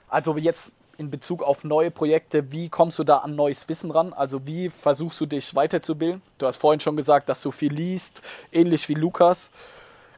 also 0.08 0.36
jetzt 0.36 0.72
in 0.98 1.10
Bezug 1.10 1.42
auf 1.42 1.64
neue 1.64 1.90
Projekte, 1.90 2.52
wie 2.52 2.68
kommst 2.68 2.98
du 2.98 3.04
da 3.04 3.18
an 3.18 3.34
neues 3.34 3.68
Wissen 3.68 3.90
ran? 3.90 4.12
Also 4.12 4.46
wie 4.46 4.70
versuchst 4.70 5.20
du 5.20 5.26
dich 5.26 5.54
weiterzubilden? 5.54 6.22
Du 6.38 6.46
hast 6.46 6.56
vorhin 6.56 6.80
schon 6.80 6.96
gesagt, 6.96 7.28
dass 7.28 7.42
du 7.42 7.50
viel 7.50 7.72
liest, 7.72 8.22
ähnlich 8.52 8.88
wie 8.88 8.94
Lukas. 8.94 9.50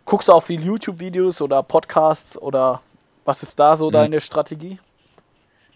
Guckst 0.05 0.29
du 0.29 0.33
auch 0.33 0.43
viel 0.43 0.65
YouTube-Videos 0.65 1.41
oder 1.41 1.63
Podcasts 1.63 2.39
oder 2.39 2.81
was 3.25 3.43
ist 3.43 3.59
da 3.59 3.77
so 3.77 3.89
mhm. 3.89 3.93
deine 3.93 4.21
Strategie? 4.21 4.79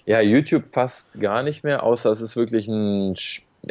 Ja, 0.07 0.21
YouTube 0.21 0.71
passt 0.73 1.21
gar 1.21 1.43
nicht 1.43 1.65
mehr, 1.65 1.83
außer 1.83 2.11
es 2.11 2.21
ist 2.21 2.37
wirklich 2.37 2.67
ein 2.67 3.15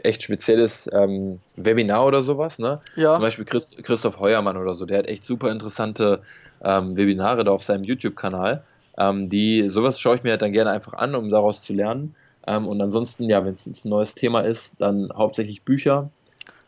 echt 0.03 0.23
spezielles 0.23 0.89
ähm, 0.93 1.39
Webinar 1.55 2.05
oder 2.05 2.21
sowas. 2.21 2.59
Ne? 2.59 2.79
Ja. 2.95 3.13
Zum 3.13 3.21
Beispiel 3.21 3.45
Christ 3.45 3.81
Christoph 3.83 4.19
Heuermann 4.19 4.57
oder 4.57 4.73
so, 4.73 4.85
der 4.85 4.99
hat 4.99 5.07
echt 5.07 5.25
super 5.25 5.51
interessante 5.51 6.21
ähm, 6.63 6.95
Webinare 6.95 7.43
da 7.43 7.51
auf 7.51 7.63
seinem 7.63 7.83
YouTube-Kanal. 7.83 8.63
Ähm, 8.97 9.29
die, 9.29 9.69
sowas 9.69 9.99
schaue 9.99 10.15
ich 10.15 10.23
mir 10.23 10.31
halt 10.31 10.41
dann 10.41 10.51
gerne 10.51 10.71
einfach 10.71 10.93
an, 10.93 11.15
um 11.15 11.29
daraus 11.29 11.61
zu 11.61 11.73
lernen. 11.73 12.15
Ähm, 12.47 12.67
und 12.67 12.81
ansonsten, 12.81 13.29
ja, 13.29 13.43
wenn 13.45 13.53
es 13.53 13.65
ein 13.65 13.89
neues 13.89 14.15
Thema 14.15 14.41
ist, 14.41 14.81
dann 14.81 15.11
hauptsächlich 15.13 15.63
Bücher. 15.63 16.09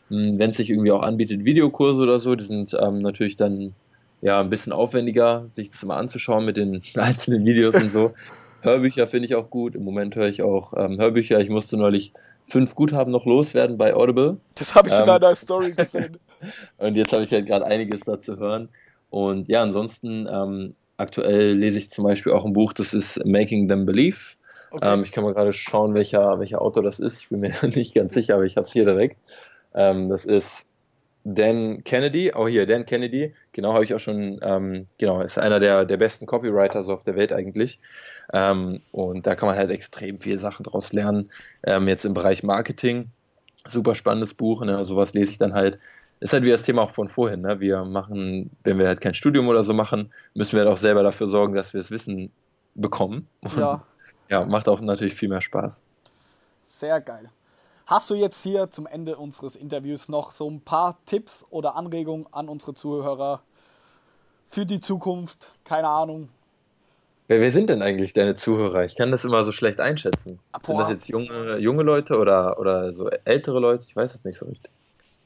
Hm, 0.08 0.38
wenn 0.38 0.50
es 0.50 0.56
sich 0.56 0.70
irgendwie 0.70 0.92
auch 0.92 1.02
anbietet, 1.02 1.44
Videokurse 1.44 2.00
oder 2.00 2.18
so, 2.18 2.34
die 2.34 2.44
sind 2.44 2.76
ähm, 2.80 3.00
natürlich 3.00 3.36
dann 3.36 3.74
ja 4.20 4.40
ein 4.40 4.50
bisschen 4.50 4.72
aufwendiger, 4.72 5.46
sich 5.50 5.68
das 5.68 5.84
mal 5.84 5.96
anzuschauen 5.96 6.44
mit 6.44 6.56
den 6.56 6.80
einzelnen 6.96 7.44
Videos 7.44 7.74
und 7.76 7.92
so. 7.92 8.14
Hörbücher 8.62 9.06
finde 9.06 9.26
ich 9.26 9.34
auch 9.34 9.50
gut. 9.50 9.74
Im 9.74 9.84
Moment 9.84 10.16
höre 10.16 10.28
ich 10.28 10.42
auch 10.42 10.72
ähm, 10.76 10.98
Hörbücher. 10.98 11.38
Ich 11.40 11.50
musste 11.50 11.76
neulich 11.76 12.12
fünf 12.46 12.74
Guthaben 12.74 13.12
noch 13.12 13.26
loswerden 13.26 13.76
bei 13.76 13.94
Audible. 13.94 14.38
Das 14.54 14.74
habe 14.74 14.88
ich 14.88 14.94
in 14.94 15.00
ähm, 15.00 15.06
deiner 15.06 15.34
Story 15.34 15.72
gesehen. 15.72 16.18
und 16.78 16.96
jetzt 16.96 17.12
habe 17.12 17.22
ich 17.22 17.30
halt 17.30 17.46
gerade 17.46 17.66
einiges 17.66 18.00
dazu 18.00 18.38
hören. 18.38 18.70
Und 19.14 19.46
ja, 19.46 19.62
ansonsten 19.62 20.26
ähm, 20.28 20.74
aktuell 20.96 21.52
lese 21.52 21.78
ich 21.78 21.88
zum 21.88 22.02
Beispiel 22.02 22.32
auch 22.32 22.44
ein 22.44 22.52
Buch, 22.52 22.72
das 22.72 22.92
ist 22.92 23.24
Making 23.24 23.68
Them 23.68 23.86
Believe. 23.86 24.18
Okay. 24.72 24.92
Ähm, 24.92 25.04
ich 25.04 25.12
kann 25.12 25.22
mal 25.22 25.32
gerade 25.32 25.52
schauen, 25.52 25.94
welcher, 25.94 26.40
welcher 26.40 26.60
Autor 26.60 26.82
das 26.82 26.98
ist. 26.98 27.20
Ich 27.20 27.28
bin 27.28 27.38
mir 27.38 27.52
nicht 27.62 27.94
ganz 27.94 28.12
sicher, 28.12 28.34
aber 28.34 28.42
ich 28.42 28.56
habe 28.56 28.64
es 28.64 28.72
hier 28.72 28.84
direkt. 28.84 29.16
Ähm, 29.72 30.08
das 30.08 30.24
ist 30.24 30.68
Dan 31.22 31.84
Kennedy, 31.84 32.32
auch 32.32 32.46
oh 32.46 32.48
hier, 32.48 32.66
Dan 32.66 32.86
Kennedy, 32.86 33.34
genau, 33.52 33.72
habe 33.72 33.84
ich 33.84 33.94
auch 33.94 34.00
schon, 34.00 34.40
ähm, 34.42 34.88
genau, 34.98 35.20
ist 35.20 35.38
einer 35.38 35.60
der, 35.60 35.84
der 35.84 35.96
besten 35.96 36.26
Copywriter 36.26 36.82
so 36.82 36.92
auf 36.92 37.04
der 37.04 37.14
Welt 37.14 37.32
eigentlich. 37.32 37.78
Ähm, 38.32 38.80
und 38.90 39.28
da 39.28 39.36
kann 39.36 39.48
man 39.48 39.56
halt 39.56 39.70
extrem 39.70 40.18
viele 40.18 40.38
Sachen 40.38 40.64
draus 40.64 40.92
lernen. 40.92 41.30
Ähm, 41.62 41.86
jetzt 41.86 42.04
im 42.04 42.14
Bereich 42.14 42.42
Marketing, 42.42 43.10
super 43.64 43.94
spannendes 43.94 44.34
Buch, 44.34 44.64
ne? 44.64 44.84
sowas 44.84 45.14
lese 45.14 45.30
ich 45.30 45.38
dann 45.38 45.54
halt 45.54 45.78
ist 46.20 46.32
halt 46.32 46.44
wie 46.44 46.50
das 46.50 46.62
Thema 46.62 46.82
auch 46.82 46.90
von 46.90 47.08
vorhin. 47.08 47.42
Ne? 47.42 47.60
Wir 47.60 47.84
machen, 47.84 48.50
wenn 48.62 48.78
wir 48.78 48.86
halt 48.86 49.00
kein 49.00 49.14
Studium 49.14 49.48
oder 49.48 49.62
so 49.62 49.74
machen, 49.74 50.12
müssen 50.34 50.52
wir 50.52 50.60
halt 50.60 50.72
auch 50.72 50.78
selber 50.78 51.02
dafür 51.02 51.26
sorgen, 51.26 51.54
dass 51.54 51.74
wir 51.74 51.80
das 51.80 51.90
Wissen 51.90 52.30
bekommen. 52.74 53.28
Ja. 53.56 53.82
ja, 54.28 54.44
macht 54.44 54.68
auch 54.68 54.80
natürlich 54.80 55.14
viel 55.14 55.28
mehr 55.28 55.40
Spaß. 55.40 55.82
Sehr 56.62 57.00
geil. 57.00 57.30
Hast 57.86 58.08
du 58.08 58.14
jetzt 58.14 58.42
hier 58.42 58.70
zum 58.70 58.86
Ende 58.86 59.16
unseres 59.16 59.56
Interviews 59.56 60.08
noch 60.08 60.30
so 60.30 60.48
ein 60.48 60.62
paar 60.62 60.98
Tipps 61.04 61.44
oder 61.50 61.76
Anregungen 61.76 62.26
an 62.32 62.48
unsere 62.48 62.72
Zuhörer 62.72 63.42
für 64.48 64.64
die 64.64 64.80
Zukunft? 64.80 65.52
Keine 65.64 65.88
Ahnung. 65.88 66.30
Wer, 67.28 67.40
wer 67.40 67.50
sind 67.50 67.68
denn 67.68 67.82
eigentlich 67.82 68.14
deine 68.14 68.34
Zuhörer? 68.34 68.84
Ich 68.84 68.96
kann 68.96 69.10
das 69.10 69.24
immer 69.24 69.44
so 69.44 69.52
schlecht 69.52 69.80
einschätzen. 69.80 70.38
Boah. 70.52 70.60
Sind 70.64 70.78
das 70.78 70.90
jetzt 70.90 71.08
junge, 71.08 71.58
junge 71.58 71.82
Leute 71.82 72.18
oder, 72.18 72.58
oder 72.58 72.92
so 72.92 73.10
ältere 73.24 73.60
Leute? 73.60 73.84
Ich 73.86 73.94
weiß 73.94 74.14
es 74.14 74.24
nicht 74.24 74.38
so 74.38 74.46
richtig 74.46 74.70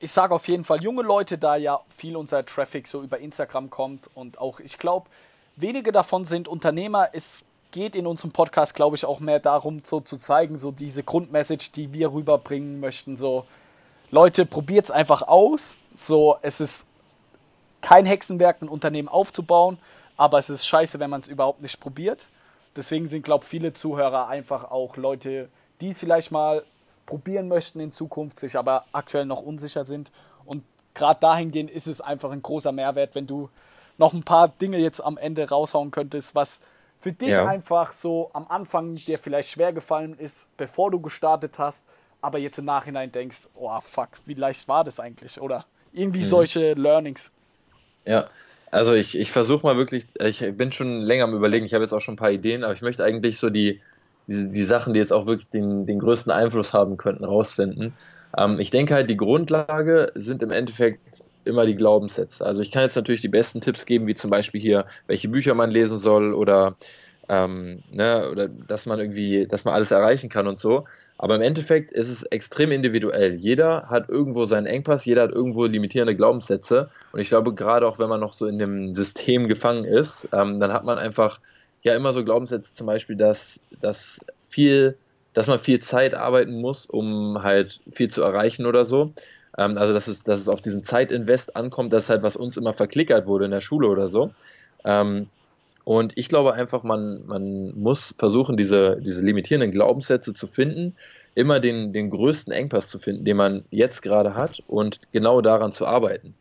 ich 0.00 0.12
sage 0.12 0.34
auf 0.34 0.46
jeden 0.48 0.64
Fall 0.64 0.82
junge 0.82 1.02
Leute, 1.02 1.38
da 1.38 1.56
ja 1.56 1.80
viel 1.88 2.16
unser 2.16 2.44
Traffic 2.46 2.86
so 2.86 3.02
über 3.02 3.18
Instagram 3.18 3.70
kommt 3.70 4.08
und 4.14 4.38
auch 4.38 4.60
ich 4.60 4.78
glaube, 4.78 5.08
wenige 5.56 5.92
davon 5.92 6.24
sind 6.24 6.46
Unternehmer. 6.46 7.08
Es 7.12 7.44
geht 7.72 7.96
in 7.96 8.06
unserem 8.06 8.30
Podcast, 8.30 8.74
glaube 8.74 8.96
ich, 8.96 9.04
auch 9.04 9.20
mehr 9.20 9.40
darum, 9.40 9.80
so 9.84 10.00
zu 10.00 10.16
zeigen, 10.16 10.58
so 10.58 10.70
diese 10.70 11.02
Grundmessage, 11.02 11.70
die 11.74 11.92
wir 11.92 12.12
rüberbringen 12.12 12.80
möchten. 12.80 13.16
So, 13.16 13.44
Leute, 14.10 14.46
probiert 14.46 14.86
es 14.86 14.90
einfach 14.90 15.22
aus. 15.22 15.76
So, 15.94 16.36
es 16.42 16.60
ist 16.60 16.86
kein 17.80 18.06
Hexenwerk, 18.06 18.62
ein 18.62 18.68
Unternehmen 18.68 19.08
aufzubauen, 19.08 19.78
aber 20.16 20.38
es 20.38 20.48
ist 20.48 20.66
scheiße, 20.66 20.98
wenn 21.00 21.10
man 21.10 21.20
es 21.20 21.28
überhaupt 21.28 21.60
nicht 21.60 21.80
probiert. 21.80 22.28
Deswegen 22.76 23.08
sind, 23.08 23.22
glaube 23.24 23.44
ich, 23.44 23.50
viele 23.50 23.72
Zuhörer 23.72 24.28
einfach 24.28 24.70
auch 24.70 24.96
Leute, 24.96 25.48
die 25.80 25.90
es 25.90 25.98
vielleicht 25.98 26.30
mal 26.30 26.64
probieren 27.08 27.48
möchten 27.48 27.80
in 27.80 27.90
Zukunft, 27.90 28.38
sich 28.38 28.56
aber 28.58 28.84
aktuell 28.92 29.24
noch 29.24 29.40
unsicher 29.40 29.86
sind. 29.86 30.12
Und 30.44 30.62
gerade 30.92 31.18
dahingehend 31.20 31.70
ist 31.70 31.86
es 31.86 32.02
einfach 32.02 32.30
ein 32.30 32.42
großer 32.42 32.70
Mehrwert, 32.70 33.14
wenn 33.14 33.26
du 33.26 33.48
noch 33.96 34.12
ein 34.12 34.22
paar 34.22 34.48
Dinge 34.48 34.76
jetzt 34.76 35.02
am 35.02 35.16
Ende 35.16 35.48
raushauen 35.48 35.90
könntest, 35.90 36.34
was 36.34 36.60
für 36.98 37.12
dich 37.12 37.30
ja. 37.30 37.46
einfach 37.46 37.92
so 37.92 38.28
am 38.34 38.46
Anfang 38.48 38.96
dir 38.96 39.18
vielleicht 39.18 39.48
schwer 39.48 39.72
gefallen 39.72 40.18
ist, 40.18 40.44
bevor 40.58 40.90
du 40.90 41.00
gestartet 41.00 41.58
hast, 41.58 41.86
aber 42.20 42.38
jetzt 42.38 42.58
im 42.58 42.66
Nachhinein 42.66 43.10
denkst, 43.10 43.48
oh 43.54 43.80
fuck, 43.80 44.10
wie 44.26 44.34
leicht 44.34 44.68
war 44.68 44.84
das 44.84 45.00
eigentlich? 45.00 45.40
Oder 45.40 45.64
irgendwie 45.94 46.20
mhm. 46.20 46.26
solche 46.26 46.74
Learnings. 46.74 47.32
Ja, 48.04 48.28
Also 48.70 48.92
ich, 48.92 49.16
ich 49.18 49.32
versuche 49.32 49.66
mal 49.66 49.78
wirklich, 49.78 50.06
ich 50.20 50.40
bin 50.54 50.72
schon 50.72 51.00
länger 51.00 51.24
am 51.24 51.34
überlegen, 51.34 51.64
ich 51.64 51.72
habe 51.72 51.84
jetzt 51.84 51.94
auch 51.94 52.02
schon 52.02 52.14
ein 52.14 52.18
paar 52.18 52.32
Ideen, 52.32 52.64
aber 52.64 52.74
ich 52.74 52.82
möchte 52.82 53.02
eigentlich 53.02 53.38
so 53.38 53.48
die, 53.48 53.80
die, 54.28 54.48
die 54.48 54.64
Sachen, 54.64 54.92
die 54.92 55.00
jetzt 55.00 55.12
auch 55.12 55.26
wirklich 55.26 55.48
den, 55.48 55.86
den 55.86 55.98
größten 55.98 56.30
Einfluss 56.30 56.72
haben 56.72 56.96
könnten, 56.96 57.24
rausfinden. 57.24 57.94
Ähm, 58.36 58.60
ich 58.60 58.70
denke 58.70 58.94
halt, 58.94 59.10
die 59.10 59.16
Grundlage 59.16 60.12
sind 60.14 60.42
im 60.42 60.50
Endeffekt 60.50 61.24
immer 61.44 61.66
die 61.66 61.76
Glaubenssätze. 61.76 62.44
Also 62.44 62.60
ich 62.60 62.70
kann 62.70 62.82
jetzt 62.82 62.96
natürlich 62.96 63.22
die 63.22 63.28
besten 63.28 63.60
Tipps 63.60 63.86
geben, 63.86 64.06
wie 64.06 64.14
zum 64.14 64.30
Beispiel 64.30 64.60
hier, 64.60 64.86
welche 65.06 65.28
Bücher 65.28 65.54
man 65.54 65.70
lesen 65.70 65.98
soll 65.98 66.34
oder, 66.34 66.76
ähm, 67.28 67.82
ne, 67.90 68.28
oder 68.30 68.48
dass 68.48 68.86
man 68.86 69.00
irgendwie, 69.00 69.46
dass 69.46 69.64
man 69.64 69.74
alles 69.74 69.90
erreichen 69.90 70.28
kann 70.28 70.46
und 70.46 70.58
so. 70.58 70.84
Aber 71.16 71.34
im 71.34 71.42
Endeffekt 71.42 71.90
ist 71.90 72.10
es 72.10 72.22
extrem 72.22 72.70
individuell. 72.70 73.34
Jeder 73.34 73.86
hat 73.88 74.08
irgendwo 74.08 74.44
seinen 74.44 74.66
Engpass, 74.66 75.04
jeder 75.04 75.22
hat 75.22 75.32
irgendwo 75.32 75.64
limitierende 75.64 76.14
Glaubenssätze. 76.14 76.90
Und 77.12 77.20
ich 77.20 77.28
glaube, 77.28 77.54
gerade 77.54 77.88
auch 77.88 77.98
wenn 77.98 78.08
man 78.08 78.20
noch 78.20 78.34
so 78.34 78.46
in 78.46 78.58
dem 78.58 78.94
System 78.94 79.48
gefangen 79.48 79.84
ist, 79.84 80.28
ähm, 80.32 80.60
dann 80.60 80.72
hat 80.72 80.84
man 80.84 80.98
einfach 80.98 81.40
ja 81.82 81.94
immer 81.94 82.12
so 82.12 82.24
Glaubenssätze, 82.24 82.74
zum 82.74 82.86
Beispiel, 82.86 83.16
dass, 83.16 83.60
dass 83.80 84.20
viel, 84.48 84.96
dass 85.34 85.46
man 85.46 85.58
viel 85.58 85.80
Zeit 85.80 86.14
arbeiten 86.14 86.60
muss, 86.60 86.86
um 86.86 87.42
halt 87.42 87.80
viel 87.90 88.08
zu 88.08 88.22
erreichen 88.22 88.66
oder 88.66 88.84
so. 88.84 89.12
Ähm, 89.56 89.78
also 89.78 89.92
dass 89.92 90.08
es, 90.08 90.22
dass 90.22 90.40
es 90.40 90.48
auf 90.48 90.60
diesen 90.60 90.84
Zeitinvest 90.84 91.56
ankommt, 91.56 91.92
das 91.92 92.04
ist 92.04 92.10
halt, 92.10 92.22
was 92.22 92.36
uns 92.36 92.56
immer 92.56 92.72
verklickert 92.72 93.26
wurde 93.26 93.46
in 93.46 93.50
der 93.50 93.60
Schule 93.60 93.88
oder 93.88 94.08
so. 94.08 94.30
Ähm, 94.84 95.28
und 95.84 96.12
ich 96.16 96.28
glaube 96.28 96.52
einfach, 96.52 96.82
man, 96.82 97.26
man 97.26 97.72
muss 97.78 98.14
versuchen, 98.18 98.56
diese, 98.56 99.00
diese 99.00 99.24
limitierenden 99.24 99.70
Glaubenssätze 99.70 100.34
zu 100.34 100.46
finden, 100.46 100.96
immer 101.34 101.60
den, 101.60 101.92
den 101.92 102.10
größten 102.10 102.52
Engpass 102.52 102.88
zu 102.90 102.98
finden, 102.98 103.24
den 103.24 103.36
man 103.36 103.64
jetzt 103.70 104.02
gerade 104.02 104.34
hat 104.34 104.62
und 104.66 105.00
genau 105.12 105.40
daran 105.40 105.72
zu 105.72 105.86
arbeiten. 105.86 106.34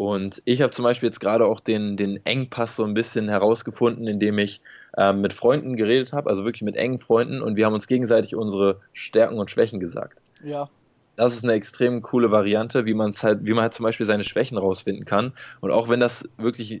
Und 0.00 0.40
ich 0.46 0.62
habe 0.62 0.70
zum 0.70 0.84
Beispiel 0.84 1.10
jetzt 1.10 1.20
gerade 1.20 1.44
auch 1.44 1.60
den, 1.60 1.98
den 1.98 2.24
Engpass 2.24 2.74
so 2.74 2.84
ein 2.84 2.94
bisschen 2.94 3.28
herausgefunden, 3.28 4.06
indem 4.06 4.38
ich 4.38 4.62
ähm, 4.96 5.20
mit 5.20 5.34
Freunden 5.34 5.76
geredet 5.76 6.14
habe, 6.14 6.30
also 6.30 6.46
wirklich 6.46 6.62
mit 6.62 6.74
engen 6.74 6.98
Freunden, 6.98 7.42
und 7.42 7.56
wir 7.56 7.66
haben 7.66 7.74
uns 7.74 7.86
gegenseitig 7.86 8.34
unsere 8.34 8.80
Stärken 8.94 9.38
und 9.38 9.50
Schwächen 9.50 9.78
gesagt. 9.78 10.16
Ja. 10.42 10.70
Das 11.16 11.34
ist 11.34 11.44
eine 11.44 11.52
extrem 11.52 12.00
coole 12.00 12.30
Variante, 12.30 12.86
wie 12.86 12.94
man 12.94 13.12
halt, 13.12 13.40
wie 13.42 13.52
man 13.52 13.60
halt 13.60 13.74
zum 13.74 13.84
Beispiel 13.84 14.06
seine 14.06 14.24
Schwächen 14.24 14.56
rausfinden 14.56 15.04
kann. 15.04 15.34
Und 15.60 15.70
auch 15.70 15.90
wenn 15.90 16.00
das 16.00 16.24
wirklich 16.38 16.80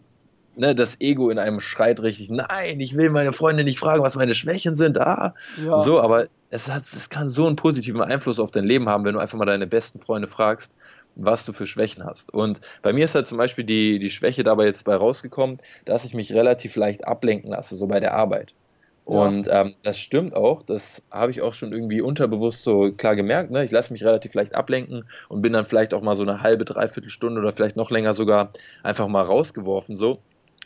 ne, 0.56 0.74
das 0.74 0.98
Ego 1.02 1.28
in 1.28 1.38
einem 1.38 1.60
schreit 1.60 2.00
richtig, 2.00 2.30
nein, 2.30 2.80
ich 2.80 2.96
will 2.96 3.10
meine 3.10 3.32
Freunde 3.32 3.64
nicht 3.64 3.78
fragen, 3.78 4.02
was 4.02 4.16
meine 4.16 4.34
Schwächen 4.34 4.76
sind, 4.76 4.98
ah. 4.98 5.34
Ja. 5.62 5.80
So, 5.80 6.00
aber 6.00 6.28
es, 6.48 6.70
hat, 6.70 6.84
es 6.84 7.10
kann 7.10 7.28
so 7.28 7.46
einen 7.46 7.56
positiven 7.56 8.00
Einfluss 8.00 8.40
auf 8.40 8.50
dein 8.50 8.64
Leben 8.64 8.88
haben, 8.88 9.04
wenn 9.04 9.12
du 9.12 9.20
einfach 9.20 9.36
mal 9.36 9.44
deine 9.44 9.66
besten 9.66 9.98
Freunde 9.98 10.26
fragst, 10.26 10.72
was 11.16 11.44
du 11.44 11.52
für 11.52 11.66
Schwächen 11.66 12.04
hast. 12.04 12.32
Und 12.32 12.60
bei 12.82 12.92
mir 12.92 13.04
ist 13.04 13.14
halt 13.14 13.26
zum 13.26 13.38
Beispiel 13.38 13.64
die, 13.64 13.98
die 13.98 14.10
Schwäche 14.10 14.42
dabei 14.42 14.66
jetzt 14.66 14.84
bei 14.84 14.94
rausgekommen, 14.94 15.58
dass 15.84 16.04
ich 16.04 16.14
mich 16.14 16.32
relativ 16.32 16.76
leicht 16.76 17.06
ablenken 17.06 17.50
lasse, 17.50 17.76
so 17.76 17.86
bei 17.86 18.00
der 18.00 18.14
Arbeit. 18.14 18.54
Und 19.04 19.48
ähm, 19.50 19.74
das 19.82 19.98
stimmt 19.98 20.34
auch, 20.36 20.62
das 20.62 21.02
habe 21.10 21.32
ich 21.32 21.42
auch 21.42 21.54
schon 21.54 21.72
irgendwie 21.72 22.00
unterbewusst 22.00 22.62
so 22.62 22.92
klar 22.92 23.16
gemerkt. 23.16 23.50
Ne? 23.50 23.64
Ich 23.64 23.72
lasse 23.72 23.92
mich 23.92 24.04
relativ 24.04 24.34
leicht 24.34 24.54
ablenken 24.54 25.04
und 25.28 25.42
bin 25.42 25.52
dann 25.52 25.64
vielleicht 25.64 25.94
auch 25.94 26.02
mal 26.02 26.16
so 26.16 26.22
eine 26.22 26.42
halbe, 26.42 26.64
dreiviertel 26.64 27.10
Stunde 27.10 27.40
oder 27.40 27.50
vielleicht 27.50 27.76
noch 27.76 27.90
länger 27.90 28.14
sogar 28.14 28.50
einfach 28.84 29.08
mal 29.08 29.22
rausgeworfen. 29.22 29.96
So 29.96 30.20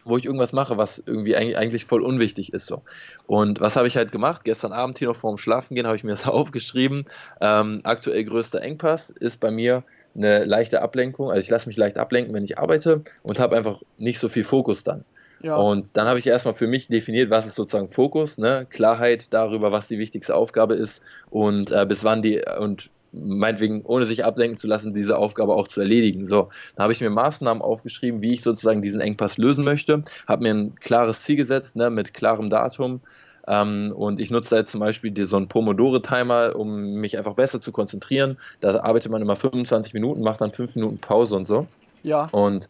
wo 0.04 0.16
ich 0.16 0.26
irgendwas 0.26 0.52
mache, 0.52 0.76
was 0.76 1.02
irgendwie 1.04 1.34
eigentlich 1.36 1.84
voll 1.84 2.02
unwichtig 2.02 2.52
ist. 2.52 2.66
So. 2.66 2.82
Und 3.26 3.60
was 3.60 3.76
habe 3.76 3.88
ich 3.88 3.96
halt 3.96 4.12
gemacht? 4.12 4.44
Gestern 4.44 4.72
Abend 4.72 4.98
hier 4.98 5.08
noch 5.08 5.16
vorm 5.16 5.38
Schlafengehen 5.38 5.86
habe 5.86 5.96
ich 5.96 6.04
mir 6.04 6.10
das 6.10 6.26
aufgeschrieben. 6.26 7.06
Ähm, 7.40 7.80
aktuell 7.84 8.24
größter 8.24 8.60
Engpass 8.60 9.10
ist 9.10 9.40
bei 9.40 9.50
mir 9.50 9.82
eine 10.14 10.44
leichte 10.44 10.82
Ablenkung. 10.82 11.30
Also 11.30 11.40
ich 11.40 11.50
lasse 11.50 11.68
mich 11.68 11.76
leicht 11.76 11.98
ablenken, 11.98 12.34
wenn 12.34 12.44
ich 12.44 12.58
arbeite 12.58 13.02
und 13.22 13.40
habe 13.40 13.56
einfach 13.56 13.82
nicht 13.98 14.18
so 14.18 14.28
viel 14.28 14.44
Fokus 14.44 14.82
dann. 14.82 15.04
Ja. 15.42 15.56
Und 15.56 15.96
dann 15.96 16.08
habe 16.08 16.18
ich 16.18 16.26
erstmal 16.26 16.54
für 16.54 16.66
mich 16.66 16.88
definiert, 16.88 17.30
was 17.30 17.46
ist 17.46 17.56
sozusagen 17.56 17.90
Fokus, 17.90 18.38
ne? 18.38 18.66
Klarheit 18.70 19.32
darüber, 19.34 19.72
was 19.72 19.88
die 19.88 19.98
wichtigste 19.98 20.34
Aufgabe 20.34 20.74
ist 20.74 21.02
und 21.28 21.70
äh, 21.70 21.84
bis 21.86 22.02
wann 22.02 22.22
die 22.22 22.42
und 22.58 22.90
meinetwegen, 23.14 23.82
ohne 23.84 24.06
sich 24.06 24.24
ablenken 24.24 24.56
zu 24.56 24.66
lassen, 24.66 24.94
diese 24.94 25.16
Aufgabe 25.18 25.54
auch 25.54 25.68
zu 25.68 25.80
erledigen. 25.80 26.26
So, 26.26 26.48
da 26.76 26.84
habe 26.84 26.92
ich 26.92 27.00
mir 27.00 27.10
Maßnahmen 27.10 27.62
aufgeschrieben, 27.62 28.22
wie 28.22 28.32
ich 28.32 28.42
sozusagen 28.42 28.82
diesen 28.82 29.00
Engpass 29.00 29.38
lösen 29.38 29.64
möchte, 29.64 30.02
habe 30.26 30.42
mir 30.42 30.54
ein 30.54 30.74
klares 30.76 31.22
Ziel 31.22 31.36
gesetzt, 31.36 31.76
ne, 31.76 31.90
mit 31.90 32.14
klarem 32.14 32.50
Datum. 32.50 33.00
Ähm, 33.46 33.92
und 33.94 34.20
ich 34.20 34.30
nutze 34.30 34.56
jetzt 34.56 34.72
zum 34.72 34.80
Beispiel 34.80 35.10
die, 35.10 35.26
so 35.26 35.36
einen 35.36 35.48
Pomodore-Timer, 35.48 36.56
um 36.56 36.94
mich 36.94 37.18
einfach 37.18 37.34
besser 37.34 37.60
zu 37.60 37.72
konzentrieren. 37.72 38.38
Da 38.60 38.80
arbeitet 38.80 39.10
man 39.12 39.22
immer 39.22 39.36
25 39.36 39.94
Minuten, 39.94 40.22
macht 40.22 40.40
dann 40.40 40.52
5 40.52 40.76
Minuten 40.76 40.98
Pause 40.98 41.36
und 41.36 41.46
so. 41.46 41.66
Ja. 42.02 42.28
Und 42.32 42.68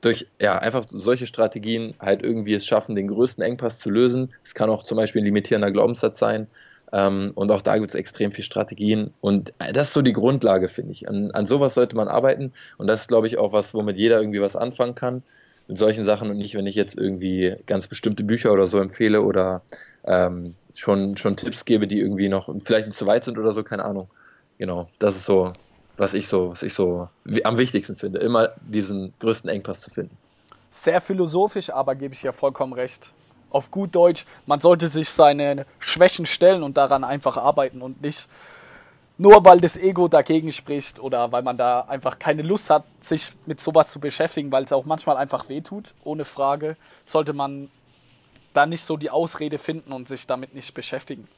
durch 0.00 0.26
ja, 0.38 0.58
einfach 0.58 0.84
solche 0.90 1.26
Strategien 1.26 1.94
halt 1.98 2.22
irgendwie 2.22 2.54
es 2.54 2.66
schaffen, 2.66 2.94
den 2.94 3.08
größten 3.08 3.42
Engpass 3.42 3.78
zu 3.78 3.90
lösen. 3.90 4.32
Es 4.44 4.54
kann 4.54 4.70
auch 4.70 4.82
zum 4.82 4.96
Beispiel 4.96 5.22
ein 5.22 5.26
limitierender 5.26 5.70
Glaubenssatz 5.70 6.18
sein. 6.18 6.46
Ähm, 6.92 7.32
und 7.34 7.50
auch 7.50 7.62
da 7.62 7.78
gibt 7.78 7.90
es 7.90 7.94
extrem 7.94 8.32
viele 8.32 8.44
Strategien. 8.44 9.12
Und 9.20 9.52
das 9.58 9.88
ist 9.88 9.94
so 9.94 10.02
die 10.02 10.12
Grundlage, 10.12 10.68
finde 10.68 10.92
ich. 10.92 11.08
An, 11.08 11.30
an 11.32 11.46
sowas 11.46 11.74
sollte 11.74 11.96
man 11.96 12.08
arbeiten. 12.08 12.52
Und 12.76 12.86
das 12.86 13.02
ist, 13.02 13.08
glaube 13.08 13.26
ich, 13.26 13.38
auch 13.38 13.52
was, 13.52 13.74
womit 13.74 13.96
jeder 13.96 14.20
irgendwie 14.20 14.40
was 14.40 14.56
anfangen 14.56 14.94
kann. 14.94 15.22
Mit 15.66 15.78
solchen 15.78 16.04
Sachen 16.04 16.30
und 16.30 16.36
nicht, 16.36 16.54
wenn 16.54 16.66
ich 16.66 16.74
jetzt 16.74 16.96
irgendwie 16.96 17.56
ganz 17.66 17.88
bestimmte 17.88 18.22
Bücher 18.22 18.52
oder 18.52 18.66
so 18.66 18.78
empfehle 18.78 19.22
oder 19.22 19.62
ähm, 20.04 20.54
schon, 20.74 21.16
schon 21.16 21.36
Tipps 21.36 21.64
gebe, 21.64 21.86
die 21.86 21.98
irgendwie 21.98 22.28
noch 22.28 22.48
vielleicht 22.64 22.92
zu 22.94 23.06
weit 23.06 23.24
sind 23.24 23.38
oder 23.38 23.52
so, 23.52 23.62
keine 23.62 23.84
Ahnung. 23.84 24.08
Genau, 24.58 24.88
das 24.98 25.16
ist 25.16 25.26
so, 25.26 25.52
was 25.96 26.14
ich 26.14 26.28
so, 26.28 26.50
was 26.50 26.62
ich 26.62 26.74
so 26.74 27.08
am 27.44 27.56
wichtigsten 27.56 27.96
finde, 27.96 28.18
immer 28.20 28.50
diesen 28.60 29.12
größten 29.20 29.50
Engpass 29.50 29.80
zu 29.80 29.90
finden. 29.90 30.16
Sehr 30.70 31.00
philosophisch, 31.00 31.70
aber 31.70 31.94
gebe 31.94 32.14
ich 32.14 32.22
ja 32.22 32.32
vollkommen 32.32 32.72
recht 32.72 33.10
auf 33.50 33.70
gut 33.70 33.94
Deutsch, 33.94 34.26
man 34.46 34.60
sollte 34.60 34.88
sich 34.88 35.08
seine 35.08 35.64
Schwächen 35.78 36.26
stellen 36.26 36.64
und 36.64 36.76
daran 36.76 37.04
einfach 37.04 37.36
arbeiten 37.36 37.82
und 37.82 38.02
nicht 38.02 38.28
nur 39.16 39.44
weil 39.44 39.60
das 39.60 39.76
Ego 39.76 40.08
dagegen 40.08 40.50
spricht 40.50 40.98
oder 40.98 41.30
weil 41.30 41.42
man 41.42 41.56
da 41.56 41.82
einfach 41.82 42.18
keine 42.18 42.42
Lust 42.42 42.68
hat, 42.68 42.84
sich 43.00 43.32
mit 43.46 43.60
sowas 43.60 43.92
zu 43.92 44.00
beschäftigen, 44.00 44.50
weil 44.50 44.64
es 44.64 44.72
auch 44.72 44.84
manchmal 44.86 45.16
einfach 45.16 45.48
wehtut, 45.48 45.94
ohne 46.02 46.24
Frage, 46.24 46.76
sollte 47.04 47.32
man 47.32 47.70
da 48.54 48.66
nicht 48.66 48.82
so 48.82 48.96
die 48.96 49.10
Ausrede 49.10 49.58
finden 49.58 49.92
und 49.92 50.08
sich 50.08 50.26
damit 50.26 50.54
nicht 50.54 50.72
beschäftigen. 50.72 51.28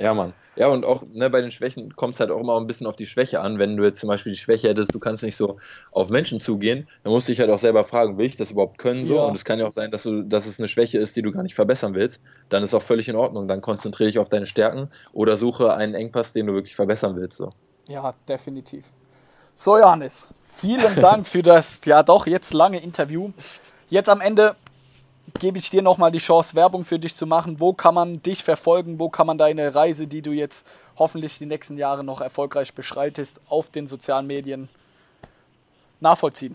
Ja, 0.00 0.14
Mann. 0.14 0.32
Ja, 0.56 0.68
und 0.68 0.86
auch 0.86 1.02
ne, 1.12 1.28
bei 1.28 1.42
den 1.42 1.50
Schwächen 1.50 1.94
kommt 1.94 2.14
es 2.14 2.20
halt 2.20 2.30
auch 2.30 2.40
immer 2.40 2.58
ein 2.58 2.66
bisschen 2.66 2.86
auf 2.86 2.96
die 2.96 3.04
Schwäche 3.04 3.40
an. 3.40 3.58
Wenn 3.58 3.76
du 3.76 3.84
jetzt 3.84 4.00
zum 4.00 4.08
Beispiel 4.08 4.32
die 4.32 4.38
Schwäche 4.38 4.70
hättest, 4.70 4.94
du 4.94 4.98
kannst 4.98 5.22
nicht 5.22 5.36
so 5.36 5.58
auf 5.92 6.08
Menschen 6.08 6.40
zugehen, 6.40 6.88
dann 7.04 7.12
musst 7.12 7.28
du 7.28 7.32
dich 7.32 7.40
halt 7.40 7.50
auch 7.50 7.58
selber 7.58 7.84
fragen, 7.84 8.16
will 8.16 8.24
ich 8.24 8.34
das 8.34 8.50
überhaupt 8.50 8.78
können? 8.78 9.04
So? 9.04 9.16
Ja. 9.16 9.24
Und 9.24 9.36
es 9.36 9.44
kann 9.44 9.58
ja 9.58 9.66
auch 9.66 9.72
sein, 9.72 9.90
dass, 9.90 10.04
du, 10.04 10.22
dass 10.22 10.46
es 10.46 10.58
eine 10.58 10.68
Schwäche 10.68 10.98
ist, 10.98 11.16
die 11.16 11.22
du 11.22 11.32
gar 11.32 11.42
nicht 11.42 11.54
verbessern 11.54 11.92
willst. 11.94 12.22
Dann 12.48 12.62
ist 12.64 12.72
auch 12.72 12.82
völlig 12.82 13.10
in 13.10 13.16
Ordnung. 13.16 13.46
Dann 13.46 13.60
konzentriere 13.60 14.08
dich 14.08 14.18
auf 14.18 14.30
deine 14.30 14.46
Stärken 14.46 14.88
oder 15.12 15.36
suche 15.36 15.74
einen 15.74 15.94
Engpass, 15.94 16.32
den 16.32 16.46
du 16.46 16.54
wirklich 16.54 16.74
verbessern 16.74 17.14
willst. 17.16 17.36
So. 17.36 17.52
Ja, 17.86 18.14
definitiv. 18.26 18.86
So, 19.54 19.76
Johannes, 19.76 20.28
vielen 20.46 20.94
Dank 20.98 21.26
für 21.26 21.42
das 21.42 21.78
ja 21.84 22.02
doch 22.02 22.26
jetzt 22.26 22.54
lange 22.54 22.82
Interview. 22.82 23.32
Jetzt 23.90 24.08
am 24.08 24.22
Ende 24.22 24.56
gebe 25.40 25.58
ich 25.58 25.70
dir 25.70 25.82
nochmal 25.82 26.12
die 26.12 26.18
Chance, 26.18 26.54
Werbung 26.54 26.84
für 26.84 26.98
dich 26.98 27.16
zu 27.16 27.26
machen. 27.26 27.58
Wo 27.58 27.72
kann 27.72 27.94
man 27.94 28.22
dich 28.22 28.44
verfolgen? 28.44 29.00
Wo 29.00 29.08
kann 29.08 29.26
man 29.26 29.38
deine 29.38 29.74
Reise, 29.74 30.06
die 30.06 30.22
du 30.22 30.30
jetzt 30.30 30.64
hoffentlich 30.96 31.38
die 31.38 31.46
nächsten 31.46 31.76
Jahre 31.76 32.04
noch 32.04 32.20
erfolgreich 32.20 32.74
beschreitest, 32.74 33.40
auf 33.48 33.70
den 33.70 33.88
sozialen 33.88 34.26
Medien 34.28 34.68
nachvollziehen? 35.98 36.54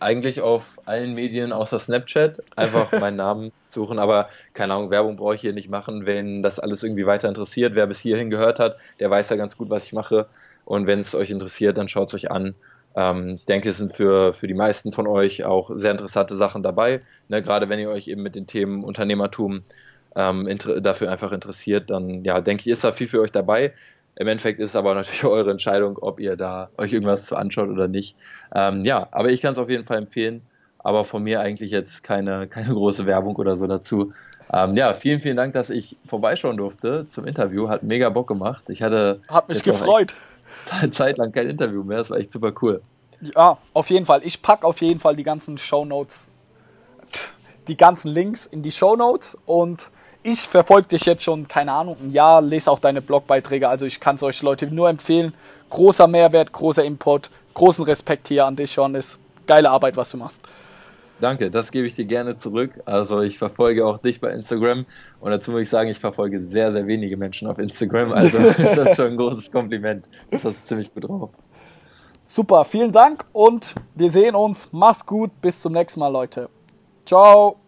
Eigentlich 0.00 0.40
auf 0.40 0.80
allen 0.84 1.14
Medien 1.14 1.52
außer 1.52 1.78
Snapchat 1.78 2.42
einfach 2.56 2.92
meinen 3.00 3.16
Namen 3.16 3.52
suchen, 3.70 4.00
aber 4.00 4.28
keine 4.52 4.74
Ahnung, 4.74 4.90
Werbung 4.90 5.16
brauche 5.16 5.36
ich 5.36 5.40
hier 5.40 5.52
nicht 5.52 5.70
machen, 5.70 6.06
wenn 6.06 6.42
das 6.42 6.58
alles 6.58 6.82
irgendwie 6.82 7.06
weiter 7.06 7.28
interessiert. 7.28 7.76
Wer 7.76 7.86
bis 7.86 8.00
hierhin 8.00 8.30
gehört 8.30 8.58
hat, 8.58 8.76
der 8.98 9.10
weiß 9.10 9.30
ja 9.30 9.36
ganz 9.36 9.56
gut, 9.56 9.70
was 9.70 9.84
ich 9.84 9.92
mache. 9.92 10.26
Und 10.64 10.86
wenn 10.86 11.00
es 11.00 11.14
euch 11.14 11.30
interessiert, 11.30 11.78
dann 11.78 11.88
schaut 11.88 12.08
es 12.08 12.14
euch 12.14 12.30
an. 12.30 12.54
Ähm, 12.94 13.30
ich 13.30 13.46
denke, 13.46 13.70
es 13.70 13.78
sind 13.78 13.92
für, 13.92 14.34
für 14.34 14.46
die 14.46 14.54
meisten 14.54 14.92
von 14.92 15.06
euch 15.06 15.44
auch 15.44 15.70
sehr 15.74 15.92
interessante 15.92 16.36
Sachen 16.36 16.62
dabei. 16.62 17.00
Ne, 17.28 17.42
gerade 17.42 17.68
wenn 17.68 17.78
ihr 17.78 17.90
euch 17.90 18.08
eben 18.08 18.22
mit 18.22 18.34
den 18.34 18.46
Themen 18.46 18.84
Unternehmertum 18.84 19.62
ähm, 20.14 20.58
dafür 20.80 21.10
einfach 21.10 21.32
interessiert, 21.32 21.90
dann 21.90 22.24
ja, 22.24 22.40
denke 22.40 22.62
ich, 22.62 22.68
ist 22.68 22.84
da 22.84 22.92
viel 22.92 23.06
für 23.06 23.20
euch 23.20 23.32
dabei. 23.32 23.72
Im 24.16 24.28
Endeffekt 24.28 24.60
ist 24.60 24.76
aber 24.76 24.94
natürlich 24.94 25.24
eure 25.24 25.50
Entscheidung, 25.50 25.98
ob 25.98 26.20
ihr 26.20 26.36
da 26.36 26.70
euch 26.76 26.92
irgendwas 26.92 27.26
zu 27.26 27.36
anschaut 27.36 27.68
oder 27.68 27.88
nicht. 27.88 28.16
Ähm, 28.54 28.84
ja, 28.84 29.08
aber 29.10 29.30
ich 29.30 29.40
kann 29.40 29.52
es 29.52 29.58
auf 29.58 29.70
jeden 29.70 29.84
Fall 29.84 29.98
empfehlen. 29.98 30.42
Aber 30.84 31.04
von 31.04 31.22
mir 31.22 31.40
eigentlich 31.40 31.70
jetzt 31.70 32.02
keine, 32.02 32.46
keine 32.48 32.74
große 32.74 33.06
Werbung 33.06 33.36
oder 33.36 33.56
so 33.56 33.66
dazu. 33.66 34.12
Ähm, 34.52 34.76
ja, 34.76 34.92
vielen, 34.92 35.20
vielen 35.20 35.36
Dank, 35.36 35.54
dass 35.54 35.70
ich 35.70 35.96
vorbeischauen 36.04 36.58
durfte 36.58 37.06
zum 37.06 37.24
Interview. 37.24 37.68
Hat 37.68 37.84
mega 37.84 38.10
Bock 38.10 38.28
gemacht. 38.28 38.64
Ich 38.68 38.82
hatte. 38.82 39.20
Hat 39.28 39.48
mich 39.48 39.62
gefreut. 39.62 40.10
Zeit 40.10 40.31
lang 41.16 41.32
kein 41.32 41.48
Interview 41.48 41.82
mehr. 41.82 41.98
Das 41.98 42.10
war 42.10 42.18
echt 42.18 42.32
super 42.32 42.52
cool. 42.62 42.82
Ja, 43.20 43.58
auf 43.72 43.90
jeden 43.90 44.06
Fall. 44.06 44.20
Ich 44.24 44.42
packe 44.42 44.66
auf 44.66 44.80
jeden 44.80 44.98
Fall 44.98 45.14
die 45.14 45.22
ganzen 45.22 45.56
Show 45.58 45.84
Notes, 45.84 46.16
die 47.68 47.76
ganzen 47.76 48.08
Links 48.08 48.46
in 48.46 48.62
die 48.62 48.72
Show 48.72 48.96
Notes 48.96 49.36
und 49.46 49.88
ich 50.24 50.40
verfolge 50.40 50.88
dich 50.88 51.04
jetzt 51.04 51.24
schon, 51.24 51.48
keine 51.48 51.72
Ahnung, 51.72 51.96
ein 52.00 52.10
Jahr, 52.10 52.40
lese 52.40 52.70
auch 52.70 52.78
deine 52.78 53.02
Blogbeiträge. 53.02 53.68
Also 53.68 53.86
ich 53.86 53.98
kann 53.98 54.16
es 54.16 54.22
euch 54.22 54.40
Leute 54.42 54.66
nur 54.72 54.88
empfehlen. 54.88 55.34
Großer 55.70 56.06
Mehrwert, 56.06 56.52
großer 56.52 56.84
Import, 56.84 57.30
großen 57.54 57.84
Respekt 57.84 58.28
hier 58.28 58.46
an 58.46 58.56
dich, 58.56 58.76
Johannes. 58.76 59.18
geile 59.46 59.70
Arbeit, 59.70 59.96
was 59.96 60.10
du 60.10 60.16
machst. 60.16 60.40
Danke, 61.20 61.50
das 61.50 61.70
gebe 61.70 61.86
ich 61.86 61.94
dir 61.94 62.04
gerne 62.04 62.36
zurück. 62.36 62.80
Also 62.84 63.20
ich 63.22 63.38
verfolge 63.38 63.86
auch 63.86 63.98
dich 63.98 64.20
bei 64.20 64.30
Instagram 64.30 64.86
und 65.20 65.30
dazu 65.30 65.52
muss 65.52 65.62
ich 65.62 65.70
sagen, 65.70 65.88
ich 65.88 66.00
verfolge 66.00 66.40
sehr, 66.40 66.72
sehr 66.72 66.86
wenige 66.86 67.16
Menschen 67.16 67.48
auf 67.48 67.58
Instagram. 67.58 68.12
Also 68.12 68.38
das 68.58 68.58
ist 68.58 68.96
schon 68.96 69.12
ein 69.12 69.16
großes 69.16 69.52
Kompliment. 69.52 70.08
Das 70.30 70.44
hast 70.44 70.62
du 70.62 70.66
ziemlich 70.68 70.92
gut 70.92 71.08
drauf. 71.08 71.30
Super, 72.24 72.64
vielen 72.64 72.92
Dank 72.92 73.24
und 73.32 73.74
wir 73.94 74.10
sehen 74.10 74.34
uns. 74.34 74.68
Mach's 74.72 75.04
gut, 75.04 75.30
bis 75.40 75.60
zum 75.60 75.72
nächsten 75.72 76.00
Mal, 76.00 76.08
Leute. 76.08 76.48
Ciao. 77.04 77.61